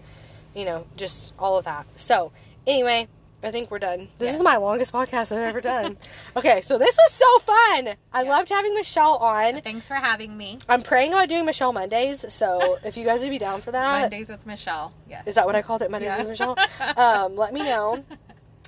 you 0.56 0.66
know, 0.66 0.88
just 0.96 1.34
all 1.38 1.58
of 1.60 1.66
that. 1.66 1.86
So, 1.98 2.32
anyway, 2.66 3.08
I 3.44 3.52
think 3.52 3.70
we're 3.70 3.78
done. 3.80 4.10
This 4.18 4.28
Yes. 4.30 4.36
is 4.38 4.44
my 4.44 4.58
longest 4.58 4.92
podcast 4.92 5.32
I've 5.32 5.44
ever 5.44 5.62
done. 5.62 5.96
okay, 6.36 6.62
so 6.64 6.78
this 6.80 6.98
was 6.98 7.12
so 7.14 7.40
fun. 7.40 7.96
I 8.12 8.24
Yeah. 8.24 8.30
loved 8.30 8.50
having 8.50 8.74
Michelle 8.74 9.18
on. 9.18 9.62
Thanks 9.62 9.88
for 9.88 9.94
having 9.94 10.36
me. 10.36 10.58
I'm 10.68 10.82
praying 10.82 11.14
about 11.14 11.30
doing 11.30 11.46
Michelle 11.46 11.72
Mondays, 11.72 12.26
so 12.34 12.80
if 12.84 12.98
you 12.98 13.06
guys 13.06 13.22
would 13.22 13.30
be 13.30 13.38
down 13.38 13.62
for 13.62 13.72
that, 13.72 14.02
Mondays 14.02 14.30
with 14.30 14.46
Michelle. 14.48 14.92
Yes. 15.08 15.28
is 15.28 15.36
that 15.36 15.46
what 15.46 15.56
I 15.56 15.62
called 15.62 15.84
it? 15.84 15.92
Mondays 15.92 16.08
Yeah. 16.10 16.18
with 16.20 16.28
Michelle? 16.30 16.58
Um, 16.98 17.36
let 17.36 17.54
me 17.54 17.62
know. 17.64 18.04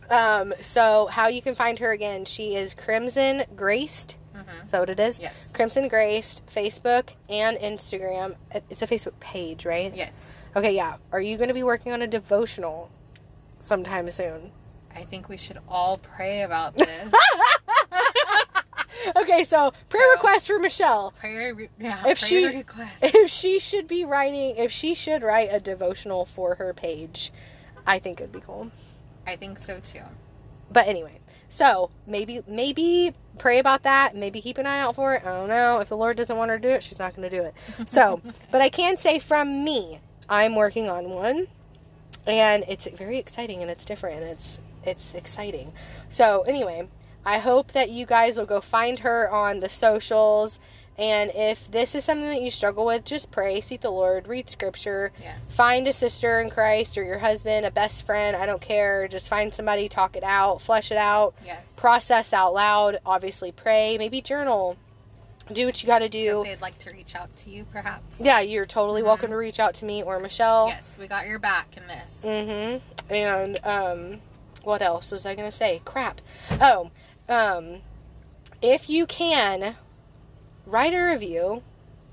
Um, 0.09 0.53
so 0.61 1.07
how 1.07 1.27
you 1.27 1.41
can 1.41 1.55
find 1.55 1.77
her 1.79 1.91
again? 1.91 2.25
She 2.25 2.55
is 2.55 2.73
Crimson 2.73 3.43
Graced. 3.55 4.17
Mhm. 4.35 4.65
Is 4.65 4.71
that 4.71 4.79
what 4.79 4.89
it 4.89 4.99
is? 4.99 5.19
Yes. 5.19 5.33
Crimson 5.53 5.87
Graced, 5.87 6.43
Facebook 6.47 7.09
and 7.27 7.57
Instagram. 7.57 8.35
It's 8.69 8.81
a 8.83 8.87
Facebook 8.87 9.19
page, 9.19 9.65
right? 9.65 9.93
Yes. 9.95 10.11
Okay, 10.55 10.73
yeah. 10.75 10.95
Are 11.11 11.21
you 11.21 11.37
going 11.37 11.47
to 11.49 11.53
be 11.53 11.63
working 11.63 11.91
on 11.91 12.01
a 12.01 12.07
devotional 12.07 12.89
sometime 13.61 14.09
soon? 14.09 14.51
I 14.95 15.03
think 15.03 15.29
we 15.29 15.37
should 15.37 15.59
all 15.67 15.97
pray 15.97 16.41
about 16.41 16.75
this. 16.77 17.13
Okay, 19.15 19.43
so 19.43 19.71
prayer 19.87 20.03
So- 20.07 20.11
request 20.13 20.47
for 20.47 20.59
Michelle. 20.59 21.11
prayer, 21.11 21.55
yeah, 21.79 21.99
If 22.05 22.19
prayer 22.19 22.51
she- 22.51 22.57
request. 22.57 22.91
If 23.01 23.29
she 23.31 23.59
should 23.59 23.87
be 23.87 24.03
writing, 24.03 24.55
if 24.57 24.71
she 24.71 24.93
should 24.93 25.23
write 25.23 25.49
a 25.51 25.59
devotional 25.59 26.25
for 26.25 26.55
her 26.55 26.73
page, 26.73 27.31
I 27.87 27.99
think 27.99 28.19
it 28.19 28.23
would 28.23 28.31
be 28.33 28.41
cool. 28.41 28.71
I 29.25 29.35
think 29.35 29.59
so 29.59 29.79
too. 29.79 30.01
But 30.71 30.87
anyway, 30.87 31.19
so 31.49 31.89
maybe 32.05 32.43
maybe 32.47 33.13
pray 33.37 33.57
about 33.59 33.83
that. 33.83 34.15
Maybe 34.15 34.41
keep 34.41 34.57
an 34.57 34.65
eye 34.67 34.79
out 34.79 34.95
for 34.95 35.15
it. 35.15 35.23
I 35.25 35.29
don't 35.29 35.49
know. 35.49 35.79
If 35.79 35.89
the 35.89 35.97
Lord 35.97 36.17
doesn't 36.17 36.35
want 36.35 36.51
her 36.51 36.59
to 36.59 36.67
do 36.67 36.73
it, 36.73 36.83
she's 36.83 36.99
not 36.99 37.15
going 37.15 37.29
to 37.29 37.35
do 37.35 37.43
it. 37.43 37.53
So, 37.89 38.21
but 38.51 38.61
I 38.61 38.69
can 38.69 38.97
say 38.97 39.17
from 39.19 39.63
me, 39.63 39.99
I'm 40.27 40.55
working 40.55 40.89
on 40.89 41.09
one, 41.09 41.47
and 42.27 42.65
it's 42.67 42.85
very 42.85 43.17
exciting 43.17 43.61
and 43.61 43.71
it's 43.71 43.85
different 43.85 44.21
and 44.21 44.25
it's 44.31 44.59
it's 44.89 45.13
exciting. 45.13 45.71
So 46.09 46.41
anyway, 46.41 46.87
I 47.25 47.37
hope 47.39 47.71
that 47.73 47.89
you 47.89 48.05
guys 48.05 48.37
will 48.37 48.45
go 48.45 48.61
find 48.61 48.99
her 48.99 49.29
on 49.31 49.59
the 49.59 49.69
socials. 49.69 50.59
And 50.97 51.31
if 51.33 51.71
this 51.71 51.95
is 51.95 52.03
something 52.03 52.27
that 52.27 52.41
you 52.41 52.51
struggle 52.51 52.85
with, 52.85 53.05
just 53.05 53.31
pray, 53.31 53.61
seek 53.61 53.79
the 53.81 53.89
Lord, 53.89 54.27
read 54.27 54.49
scripture, 54.49 55.13
Yes. 55.21 55.37
find 55.49 55.87
a 55.87 55.93
sister 55.93 56.41
in 56.41 56.49
Christ 56.49 56.97
or 56.97 57.03
your 57.05 57.19
husband, 57.19 57.65
a 57.65 57.71
best 57.71 58.05
friend, 58.05 58.35
I 58.35 58.45
don't 58.45 58.59
care. 58.61 59.07
Just 59.07 59.29
find 59.29 59.53
somebody, 59.53 59.87
talk 59.87 60.17
it 60.17 60.23
out, 60.23 60.61
flesh 60.61 60.91
it 60.91 60.97
out, 60.97 61.35
Yes. 61.45 61.59
process 61.77 62.33
out 62.33 62.53
loud, 62.53 62.99
obviously 63.05 63.53
pray, 63.53 63.97
maybe 63.97 64.21
journal. 64.21 64.75
Do 65.53 65.65
what 65.65 65.81
you 65.81 65.87
got 65.87 65.99
to 65.99 66.05
If 66.05 66.11
do. 66.11 66.43
they'd 66.45 66.61
like 66.61 66.77
to 66.79 66.91
reach 66.93 67.15
out 67.15 67.33
to 67.37 67.49
you, 67.49 67.63
perhaps. 67.71 68.19
Yeah, 68.19 68.41
you're 68.41 68.65
totally 68.67 69.01
Mhm. 69.01 69.05
welcome 69.05 69.29
to 69.31 69.37
reach 69.37 69.59
out 69.59 69.73
to 69.75 69.85
me 69.85 70.03
or 70.03 70.19
Michelle. 70.19 70.67
Yes, 70.67 70.83
we 70.99 71.07
got 71.07 71.27
your 71.27 71.39
back 71.39 71.77
in 71.77 71.87
this. 71.87 72.17
Mm-hmm. 72.23 73.13
And 73.13 73.59
um, 73.65 74.21
what 74.63 74.81
else 74.81 75.11
was 75.11 75.25
I 75.25 75.35
gonna 75.35 75.51
say? 75.51 75.81
Crap. 75.85 76.21
Oh, 76.61 76.91
um, 77.27 77.81
if 78.61 78.89
you 78.89 79.05
can 79.05 79.75
write 80.65 80.93
a 80.93 81.01
review 81.01 81.63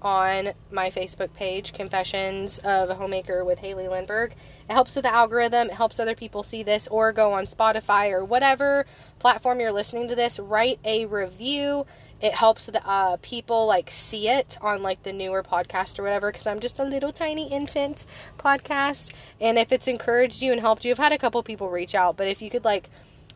on 0.02 0.52
my 0.70 0.90
Facebook 0.90 1.32
page, 1.32 1.72
Confessions 1.72 2.58
of 2.58 2.90
a 2.90 2.94
Homemaker 2.94 3.44
with 3.44 3.58
Haley 3.58 3.88
Lindbergh. 3.88 4.34
It 4.68 4.72
helps 4.72 4.94
with 4.94 5.04
the 5.04 5.12
algorithm. 5.12 5.68
It 5.68 5.74
helps 5.74 5.98
other 5.98 6.14
people 6.14 6.42
see 6.42 6.62
this, 6.62 6.86
or 6.88 7.12
go 7.12 7.32
on 7.32 7.46
Spotify 7.46 8.12
or 8.12 8.24
whatever 8.24 8.86
platform 9.18 9.60
you're 9.60 9.72
listening 9.72 10.08
to 10.08 10.14
this. 10.14 10.38
Write 10.38 10.78
a 10.84 11.06
review. 11.06 11.86
It 12.20 12.34
helps 12.34 12.66
the 12.66 12.86
uh, 12.86 13.18
people 13.22 13.66
like 13.66 13.90
see 13.90 14.28
it 14.28 14.56
on 14.60 14.82
like 14.82 15.02
the 15.02 15.12
newer 15.12 15.42
podcast 15.42 15.98
or 15.98 16.02
whatever. 16.02 16.32
Because 16.32 16.46
I'm 16.46 16.60
just 16.60 16.78
a 16.78 16.84
little 16.84 17.12
tiny 17.12 17.50
infant 17.50 18.06
podcast, 18.38 19.12
and 19.40 19.58
if 19.58 19.72
it's 19.72 19.86
encouraged 19.86 20.42
you 20.42 20.52
and 20.52 20.60
helped 20.60 20.84
you, 20.84 20.92
I've 20.92 20.98
had 20.98 21.12
a 21.12 21.18
couple 21.18 21.42
people 21.42 21.68
reach 21.70 21.94
out. 21.94 22.16
But 22.16 22.28
if 22.28 22.40
you 22.40 22.50
could 22.50 22.64
like 22.64 22.90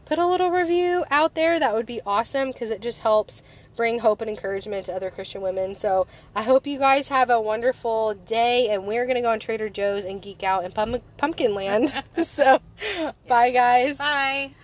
put 0.07 0.19
a 0.19 0.27
little 0.27 0.51
review 0.51 1.05
out 1.11 1.35
there, 1.35 1.59
that 1.61 1.75
would 1.75 1.87
be 1.87 2.01
awesome 2.07 2.49
because 2.53 2.71
it 2.71 2.81
just 2.81 3.01
helps 3.01 3.43
bring 3.77 4.01
hope 4.01 4.21
and 4.21 4.29
encouragement 4.29 4.87
to 4.87 4.95
other 4.95 5.11
Christian 5.11 5.41
women. 5.41 5.77
So 5.77 6.07
I 6.35 6.43
hope 6.43 6.67
you 6.67 6.79
guys 6.79 7.09
have 7.09 7.31
a 7.31 7.41
wonderful 7.41 8.15
day, 8.15 8.69
and 8.69 8.87
we're 8.87 9.07
gonna 9.07 9.23
go 9.23 9.31
on 9.31 9.41
Trader 9.41 9.69
Joe's 9.69 10.05
and 10.05 10.21
geek 10.21 10.43
out 10.43 10.65
in 10.65 10.73
Pum- 10.73 11.01
Pumpkin 11.17 11.55
Land. 11.55 11.93
so, 12.25 12.61
bye 13.29 13.51
guys. 13.51 13.99
Bye. 13.99 14.55